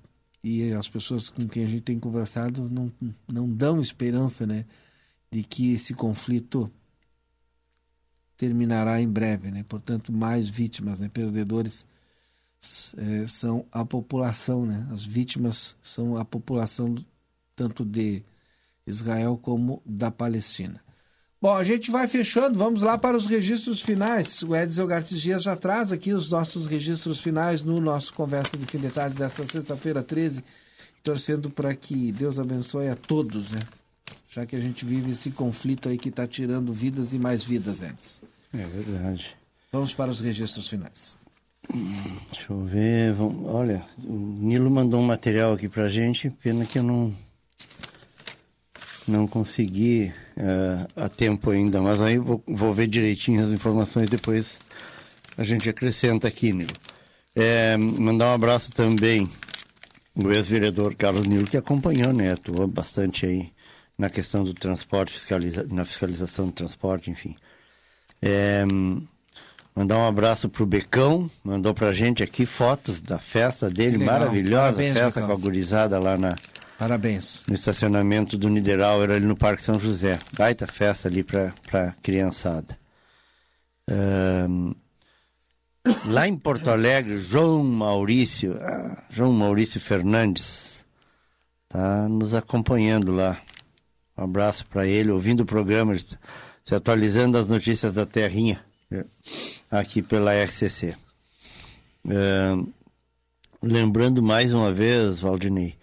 e 0.43 0.73
as 0.73 0.89
pessoas 0.89 1.31
com 1.31 1.47
quem 1.47 1.65
a 1.65 1.69
gente 1.69 1.83
tem 1.83 1.99
conversado 1.99 2.69
não, 2.69 2.93
não 3.33 3.49
dão 3.49 3.81
esperança, 3.81 4.47
né? 4.47 4.65
De 5.31 5.43
que 5.43 5.75
esse 5.75 5.95
conflito 5.95 6.71
terminará 8.37 9.01
em 9.01 9.09
breve, 9.09 9.51
né? 9.51 9.65
Portanto, 9.69 10.13
mais 10.13 10.49
vítimas, 10.49 10.99
né? 10.99 11.09
Perdedores 11.09 11.87
é, 12.97 13.27
são 13.27 13.67
a 13.71 13.85
população, 13.85 14.67
né? 14.67 14.89
As 14.91 15.05
vítimas 15.05 15.77
são 15.81 16.17
a 16.17 16.25
população 16.25 16.95
tanto 17.55 17.85
de 17.85 18.23
Israel 18.87 19.39
como 19.41 19.81
da 19.87 20.11
Palestina. 20.11 20.83
Bom, 21.43 21.57
a 21.57 21.65
gente 21.65 21.91
vai 21.91 22.07
fechando, 22.07 22.57
vamos 22.57 22.83
lá 22.83 22.97
para 22.97 23.17
os 23.17 23.27
registros 23.27 23.83
finais. 23.83 24.45
O 24.45 24.55
Edson 24.55 24.87
Gartes 24.87 25.21
Dias 25.21 25.43
já 25.43 25.57
traz 25.57 25.91
aqui 25.91 26.13
os 26.13 26.31
nossos 26.31 26.69
registros 26.69 27.21
finais 27.21 27.63
no 27.63 27.81
nosso 27.81 28.15
Conversa 28.15 28.57
de 28.57 28.65
Fim 28.65 28.79
de 28.79 28.91
Tarde 28.91 29.17
desta 29.17 29.45
sexta-feira 29.45 30.05
13, 30.05 30.45
torcendo 31.03 31.51
para 31.51 31.75
que 31.75 32.13
Deus 32.13 32.39
abençoe 32.39 32.87
a 32.87 32.95
todos, 32.95 33.51
né? 33.51 33.59
Já 34.31 34.47
que 34.47 34.55
a 34.55 34.61
gente 34.61 34.85
vive 34.85 35.11
esse 35.11 35.33
conflito 35.33 35.89
aí 35.89 35.99
que 35.99 36.11
está 36.11 36.29
tirando 36.29 36.73
vidas 36.73 37.13
e 37.13 37.19
mais 37.19 37.43
vidas, 37.43 37.83
Edson. 37.83 38.25
É 38.55 38.65
verdade. 38.65 39.35
Vamos 39.73 39.93
para 39.93 40.13
os 40.13 40.21
registros 40.21 40.69
finais. 40.69 41.19
Deixa 41.69 42.53
eu 42.53 42.65
ver. 42.65 43.15
Vamos, 43.15 43.49
olha, 43.53 43.85
o 44.05 44.13
Nilo 44.13 44.71
mandou 44.71 45.01
um 45.01 45.07
material 45.07 45.55
aqui 45.55 45.69
pra 45.69 45.89
gente, 45.89 46.31
pena 46.31 46.65
que 46.65 46.79
eu 46.79 46.85
não 46.85 47.13
não 49.09 49.27
consegui 49.27 50.13
uh, 50.37 50.87
a 50.97 51.09
tempo 51.09 51.51
ainda, 51.51 51.81
mas 51.81 52.01
aí 52.01 52.19
vou, 52.19 52.43
vou 52.47 52.73
ver 52.75 52.87
direitinho 52.87 53.45
as 53.47 53.53
informações 53.53 54.09
depois 54.09 54.59
a 55.37 55.45
gente 55.45 55.69
acrescenta 55.69 56.29
aqui, 56.29 56.53
Nilo. 56.53 56.73
É, 57.35 57.77
mandar 57.77 58.31
um 58.31 58.35
abraço 58.35 58.71
também 58.71 59.31
o 60.15 60.31
ex-vereador 60.31 60.95
Carlos 60.95 61.27
Nilo, 61.27 61.47
que 61.47 61.57
acompanhou, 61.57 62.13
né, 62.13 62.33
atuou 62.33 62.67
bastante 62.67 63.25
aí 63.25 63.51
na 63.97 64.11
questão 64.11 64.45
do 64.45 64.53
transporte, 64.53 65.13
fiscaliza 65.13 65.67
na 65.71 65.85
fiscalização 65.85 66.47
do 66.47 66.53
transporte, 66.53 67.11
enfim. 67.11 67.35
É, 68.21 68.65
Mandar 69.75 69.97
um 69.97 70.07
abraço 70.07 70.51
pro 70.51 70.67
Becão, 70.67 71.31
mandou 71.43 71.73
pra 71.73 71.93
gente 71.93 72.23
aqui 72.23 72.45
fotos 72.45 73.01
da 73.01 73.19
festa 73.19 73.71
dele, 73.71 73.97
maravilhosa 74.05 74.65
Parabéns, 74.65 74.93
festa 74.93 75.21
Becão. 75.21 75.27
com 75.27 75.33
a 75.33 75.37
gurizada 75.37 75.99
lá 75.99 76.19
na 76.19 76.37
Parabéns. 76.83 77.45
No 77.47 77.55
estacionamento 77.55 78.37
do 78.37 78.49
Nideral, 78.49 79.05
era 79.05 79.15
ali 79.15 79.25
no 79.25 79.37
Parque 79.37 79.63
São 79.63 79.79
José. 79.79 80.19
Baita 80.37 80.67
festa 80.67 81.07
ali 81.07 81.23
pra, 81.23 81.55
pra 81.71 81.95
criançada. 82.03 82.77
Um, 83.89 84.75
lá 86.07 86.27
em 86.27 86.37
Porto 86.37 86.71
Alegre, 86.71 87.21
João 87.21 87.63
Maurício, 87.63 88.59
ah, 88.61 89.01
João 89.09 89.33
Maurício 89.33 89.81
Fernandes, 89.81 90.85
tá 91.69 92.09
nos 92.09 92.35
acompanhando 92.35 93.13
lá. 93.13 93.41
Um 94.19 94.25
abraço 94.25 94.67
para 94.67 94.85
ele, 94.85 95.13
ouvindo 95.13 95.43
o 95.43 95.47
programa, 95.47 95.97
se 95.97 96.75
atualizando 96.75 97.39
as 97.39 97.47
notícias 97.47 97.95
da 97.95 98.05
Terrinha 98.05 98.61
aqui 99.71 100.03
pela 100.03 100.35
RCC. 100.35 100.97
É, 102.09 102.57
lembrando 103.63 104.21
mais 104.21 104.53
uma 104.53 104.73
vez, 104.73 105.21
Valdinei, 105.21 105.81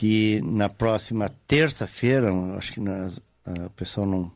que 0.00 0.40
na 0.40 0.70
próxima 0.70 1.30
terça-feira, 1.46 2.32
acho 2.56 2.72
que 2.72 2.80
nós, 2.80 3.20
a 3.44 3.68
pessoa 3.76 4.06
não, 4.06 4.32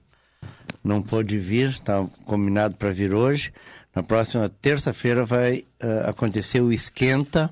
não 0.85 1.01
pôde 1.01 1.39
vir, 1.39 1.71
está 1.71 2.07
combinado 2.27 2.77
para 2.77 2.93
vir 2.93 3.15
hoje. 3.15 3.51
Na 3.95 4.03
próxima 4.03 4.47
terça-feira 4.61 5.25
vai 5.25 5.65
uh, 5.83 6.11
acontecer 6.11 6.61
o 6.61 6.71
Esquenta, 6.71 7.51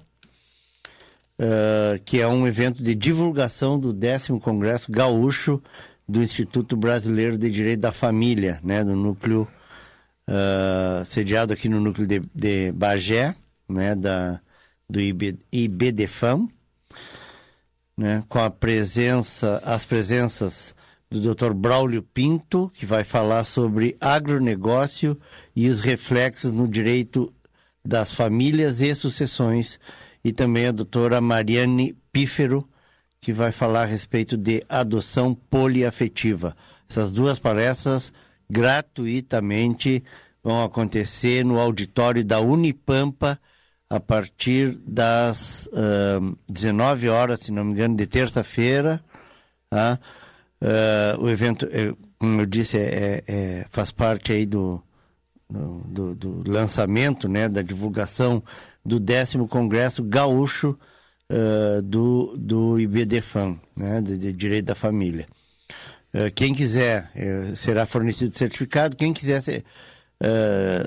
uh, 1.38 1.98
que 2.04 2.20
é 2.20 2.28
um 2.28 2.46
evento 2.46 2.82
de 2.82 2.94
divulgação 2.94 3.80
do 3.80 3.94
décimo 3.94 4.38
Congresso 4.38 4.92
Gaúcho 4.92 5.62
do 6.06 6.22
Instituto 6.22 6.76
Brasileiro 6.76 7.38
de 7.38 7.50
Direito 7.50 7.80
da 7.80 7.92
Família, 7.92 8.60
né, 8.62 8.84
do 8.84 8.94
núcleo 8.94 9.48
uh, 10.28 11.02
sediado 11.06 11.54
aqui 11.54 11.66
no 11.66 11.80
núcleo 11.80 12.06
de, 12.06 12.20
de 12.34 12.72
Bagé, 12.72 13.34
né, 13.66 13.94
da, 13.94 14.38
do 14.86 15.00
IB, 15.00 15.38
IBDFAM, 15.50 16.46
né, 17.96 18.24
com 18.28 18.38
a 18.38 18.50
presença, 18.50 19.60
as 19.64 19.84
presenças 19.84 20.74
do 21.10 21.34
Dr. 21.34 21.52
Braulio 21.52 22.02
Pinto, 22.02 22.70
que 22.72 22.86
vai 22.86 23.04
falar 23.04 23.44
sobre 23.44 23.96
agronegócio 24.00 25.18
e 25.54 25.68
os 25.68 25.80
reflexos 25.80 26.52
no 26.52 26.66
direito 26.66 27.32
das 27.84 28.10
famílias 28.10 28.80
e 28.80 28.94
sucessões, 28.94 29.78
e 30.24 30.32
também 30.32 30.68
a 30.68 30.72
doutora 30.72 31.20
Mariane 31.20 31.96
Pífero, 32.12 32.66
que 33.20 33.32
vai 33.32 33.52
falar 33.52 33.82
a 33.82 33.86
respeito 33.86 34.36
de 34.36 34.64
adoção 34.68 35.34
poliafetiva. 35.34 36.56
Essas 36.88 37.12
duas 37.12 37.38
palestras 37.38 38.12
gratuitamente 38.50 40.02
vão 40.42 40.64
acontecer 40.64 41.44
no 41.44 41.58
auditório 41.58 42.24
da 42.24 42.40
Unipampa 42.40 43.38
a 43.92 44.00
partir 44.00 44.78
das 44.86 45.66
uh, 45.66 46.38
19 46.50 47.10
horas, 47.10 47.40
se 47.40 47.52
não 47.52 47.62
me 47.62 47.72
engano, 47.72 47.94
de 47.94 48.06
terça-feira. 48.06 49.04
Uh, 49.70 51.20
o 51.20 51.28
evento, 51.28 51.68
é, 51.70 51.92
como 52.18 52.40
eu 52.40 52.46
disse, 52.46 52.78
é, 52.78 53.22
é, 53.26 53.66
faz 53.68 53.90
parte 53.90 54.32
aí 54.32 54.46
do, 54.46 54.82
do, 55.50 56.14
do, 56.14 56.50
lançamento, 56.50 57.28
né, 57.28 57.50
da 57.50 57.60
divulgação 57.60 58.42
do 58.82 58.98
décimo 58.98 59.46
Congresso 59.46 60.02
Gaúcho 60.02 60.78
uh, 61.30 61.82
do, 61.82 62.34
do 62.38 62.80
IBDFAM, 62.80 63.60
né, 63.76 64.00
de, 64.00 64.16
de 64.16 64.32
Direito 64.32 64.66
da 64.66 64.74
Família. 64.74 65.26
Uh, 66.14 66.32
quem 66.34 66.54
quiser, 66.54 67.10
uh, 67.14 67.56
será 67.56 67.84
fornecido 67.84 68.34
certificado. 68.34 68.96
Quem 68.96 69.12
quiser 69.12 69.42
ser, 69.42 69.64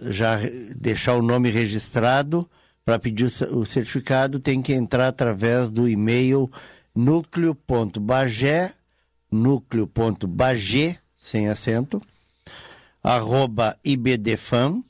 já 0.09 0.39
deixar 0.75 1.13
o 1.15 1.21
nome 1.21 1.51
registrado 1.51 2.49
para 2.85 2.99
pedir 2.99 3.25
o 3.25 3.65
certificado, 3.65 4.39
tem 4.39 4.61
que 4.61 4.71
entrar 4.71 5.07
através 5.07 5.69
do 5.69 5.89
e-mail 5.89 6.49
núcleo.bagé, 6.93 8.73
núcleo.bagé, 9.31 10.99
sem 11.17 11.49
acento, 11.49 11.99
arroba 13.03 13.75
ibdfam.org.br. 13.83 14.83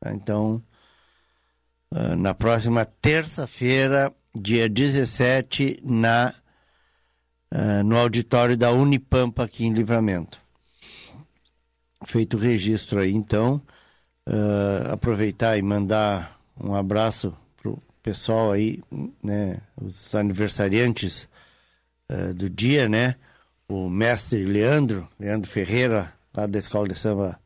Tá? 0.00 0.12
Então, 0.12 0.62
na 2.18 2.34
próxima 2.34 2.84
terça-feira, 2.84 4.12
dia 4.34 4.68
17, 4.68 5.80
na 5.82 6.34
uh, 7.52 7.82
no 7.84 7.96
auditório 7.96 8.56
da 8.56 8.72
Unipampa 8.72 9.44
aqui 9.44 9.64
em 9.64 9.72
Livramento. 9.72 10.40
Feito 12.06 12.36
o 12.36 12.40
registro 12.40 13.00
aí, 13.00 13.12
então, 13.12 13.60
uh, 14.28 14.92
aproveitar 14.92 15.58
e 15.58 15.62
mandar 15.62 16.38
um 16.60 16.74
abraço 16.74 17.34
pro 17.56 17.82
pessoal 18.02 18.52
aí, 18.52 18.80
né, 19.22 19.58
os 19.80 20.14
aniversariantes 20.14 21.26
uh, 22.10 22.34
do 22.34 22.48
dia, 22.48 22.88
né, 22.88 23.16
o 23.68 23.88
mestre 23.88 24.44
Leandro, 24.44 25.08
Leandro 25.18 25.50
Ferreira, 25.50 26.12
lá 26.34 26.46
da 26.46 26.58
Escola 26.58 26.88
de 26.88 26.94
Samba 26.94 27.38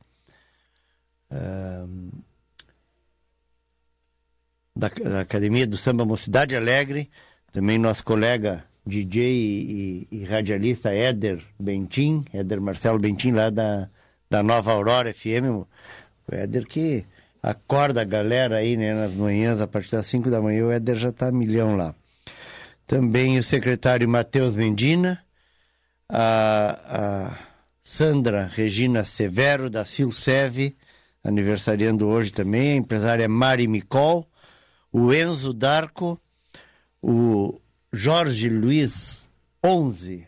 da, 4.77 4.89
da 4.89 5.21
Academia 5.21 5.67
do 5.67 5.79
Samba 5.79 6.05
Mocidade 6.05 6.55
Alegre, 6.55 7.11
também 7.53 7.79
nosso 7.79 8.05
colega 8.05 8.65
DJ 8.85 9.23
e, 9.23 10.09
e, 10.11 10.25
radialista 10.25 10.93
Éder 10.93 11.43
Bentim, 11.59 12.25
Éder 12.33 12.61
Marcelo 12.61 12.99
Bentim, 12.99 13.31
lá 13.31 13.51
da, 13.51 13.89
da 14.29 14.43
Nova 14.43 14.73
Aurora 14.73 15.13
FM. 15.15 15.67
O 16.31 16.35
Éder 16.35 16.67
que 16.67 17.05
acorda 17.43 18.03
a 18.03 18.05
galera 18.05 18.57
aí, 18.57 18.77
né, 18.77 18.95
nas 18.95 19.13
manhãs, 19.15 19.61
a 19.61 19.67
partir 19.67 19.93
das 19.93 20.07
5 20.07 20.31
da 20.31 20.41
manhã, 20.41 20.67
o 20.67 20.71
Éder 20.71 20.97
já 20.97 21.13
tá 21.13 21.33
milhão 21.33 21.77
lá. 21.77 21.95
Também 22.87 23.39
o 23.39 23.43
secretário 23.43 24.09
Matheus 24.09 24.55
Mendina, 24.55 25.23
a, 26.09 27.31
a 27.31 27.39
Sandra 27.83 28.51
Regina 28.53 29.05
Severo, 29.05 29.69
da 29.69 29.85
Silsev, 29.85 30.75
aniversariando 31.25 32.07
hoje 32.07 32.33
também, 32.33 32.73
a 32.73 32.77
empresária 32.77 33.29
Mari 33.29 33.67
Micol, 33.67 34.29
o 34.93 35.13
Enzo 35.13 35.53
Darco, 35.53 36.21
o 37.01 37.61
Jorge 37.93 38.49
Luiz 38.49 39.29
11, 39.65 40.27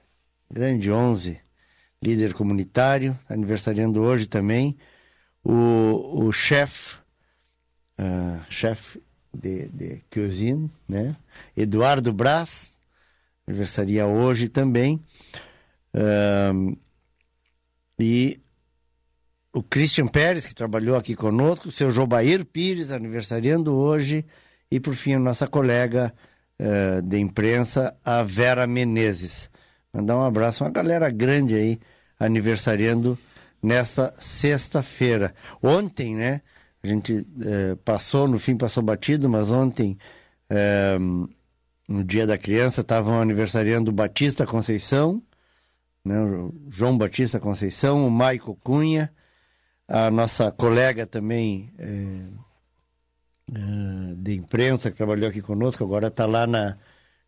grande 0.50 0.90
11, 0.90 1.38
líder 2.02 2.34
comunitário, 2.34 3.18
aniversariando 3.28 4.02
hoje 4.02 4.26
também. 4.26 4.76
O, 5.44 6.26
o 6.26 6.32
chefe, 6.32 6.96
uh, 7.98 8.40
chefe 8.48 9.00
de, 9.32 9.68
de 9.68 10.00
cuisine, 10.10 10.70
né? 10.88 11.14
Eduardo 11.54 12.12
Braz, 12.12 12.72
aniversaria 13.46 14.06
hoje 14.06 14.48
também. 14.48 15.02
Uh, 15.94 16.76
e 17.98 18.40
o 19.52 19.62
Christian 19.62 20.08
Pérez, 20.08 20.46
que 20.46 20.54
trabalhou 20.54 20.96
aqui 20.96 21.14
conosco, 21.14 21.68
o 21.68 21.72
seu 21.72 21.90
Jobair 21.90 22.44
Pires, 22.44 22.90
aniversariando 22.90 23.76
hoje, 23.76 24.24
e 24.70 24.80
por 24.80 24.94
fim 24.94 25.14
a 25.14 25.18
nossa 25.18 25.46
colega 25.46 26.12
uh, 26.58 27.02
de 27.02 27.18
imprensa, 27.18 27.96
a 28.04 28.22
Vera 28.22 28.66
Menezes. 28.66 29.48
Mandar 29.92 30.16
um 30.16 30.24
abraço, 30.24 30.64
uma 30.64 30.70
galera 30.70 31.08
grande 31.10 31.54
aí, 31.54 31.78
aniversariando 32.18 33.16
nessa 33.64 34.14
sexta-feira. 34.20 35.34
Ontem, 35.62 36.14
né? 36.14 36.42
A 36.82 36.86
gente 36.86 37.14
uh, 37.14 37.76
passou, 37.82 38.28
no 38.28 38.38
fim 38.38 38.58
passou 38.58 38.82
batido, 38.82 39.26
mas 39.26 39.50
ontem, 39.50 39.98
uh, 40.50 41.28
no 41.88 42.04
Dia 42.04 42.26
da 42.26 42.36
Criança, 42.36 42.82
estavam 42.82 43.22
aniversariando 43.22 43.90
o 43.90 43.94
Batista 43.94 44.46
Conceição, 44.46 45.22
né? 46.04 46.14
João 46.68 46.98
Batista 46.98 47.40
Conceição, 47.40 48.06
o 48.06 48.10
Maico 48.10 48.54
Cunha, 48.56 49.10
a 49.88 50.10
nossa 50.10 50.52
colega 50.52 51.06
também 51.06 51.72
é, 51.78 52.20
de 54.16 54.34
imprensa 54.34 54.90
que 54.90 54.96
trabalhou 54.96 55.28
aqui 55.28 55.40
conosco, 55.40 55.84
agora 55.84 56.08
está 56.08 56.26
lá 56.26 56.46
na, 56.46 56.76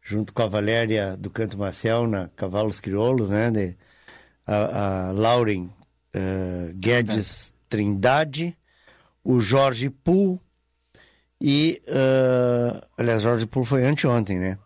junto 0.03 0.33
com 0.35 0.43
a 0.43 0.49
Valéria 0.49 1.17
do 1.17 1.31
Canto 1.31 1.59
Marcial, 1.59 2.07
na 2.07 2.29
Cavalos 2.29 2.81
Crioulos, 2.81 3.31
né? 3.31 3.51
De, 3.51 3.77
a, 4.47 5.09
a 5.09 5.13
Lauren 5.13 5.71
uh, 6.17 6.73
Guedes 6.75 7.51
é. 7.51 7.55
Trindade, 7.69 8.57
o 9.23 9.41
Jorge 9.41 9.91
Pool 9.91 10.41
e, 11.41 11.83
uh, 11.89 12.87
aliás, 12.97 13.23
Jorge 13.23 13.47
Pool 13.47 13.65
foi 13.65 13.85
anteontem, 13.85 14.39
né? 14.39 14.59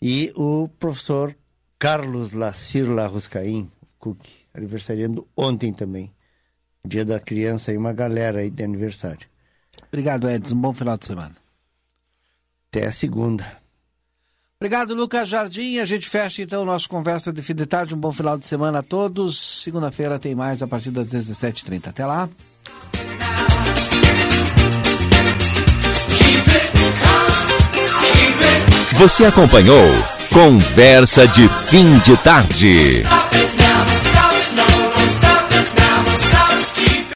E 0.00 0.32
o 0.34 0.68
professor 0.68 1.36
Carlos 1.78 2.32
Lacir 2.32 2.90
Larruscaim, 2.90 3.70
Cook, 3.98 4.20
aniversariando 4.52 5.28
ontem 5.36 5.72
também. 5.72 6.12
Dia 6.86 7.04
da 7.04 7.18
criança 7.18 7.72
e 7.72 7.76
uma 7.76 7.92
galera 7.92 8.40
aí 8.40 8.50
de 8.50 8.62
aniversário. 8.62 9.26
Obrigado, 9.88 10.28
Edson. 10.28 10.54
Um 10.54 10.60
bom 10.60 10.74
final 10.74 10.96
de 10.98 11.06
semana. 11.06 11.34
Até 12.70 12.86
a 12.86 12.92
segunda. 12.92 13.63
Obrigado, 14.60 14.94
Lucas 14.94 15.28
Jardim. 15.28 15.78
A 15.78 15.84
gente 15.84 16.08
fecha 16.08 16.42
então 16.42 16.62
o 16.62 16.64
nosso 16.64 16.88
Conversa 16.88 17.32
de 17.32 17.42
Fim 17.42 17.54
de 17.54 17.66
Tarde. 17.66 17.94
Um 17.94 17.98
bom 17.98 18.12
final 18.12 18.38
de 18.38 18.46
semana 18.46 18.78
a 18.78 18.82
todos. 18.82 19.62
Segunda-feira 19.62 20.18
tem 20.18 20.34
mais 20.34 20.62
a 20.62 20.66
partir 20.66 20.90
das 20.90 21.08
17h30. 21.08 21.88
Até 21.88 22.06
lá. 22.06 22.28
Você 28.94 29.24
acompanhou 29.24 29.88
Conversa 30.32 31.26
de 31.28 31.48
Fim 31.68 31.98
de 31.98 32.16
Tarde. 32.18 33.02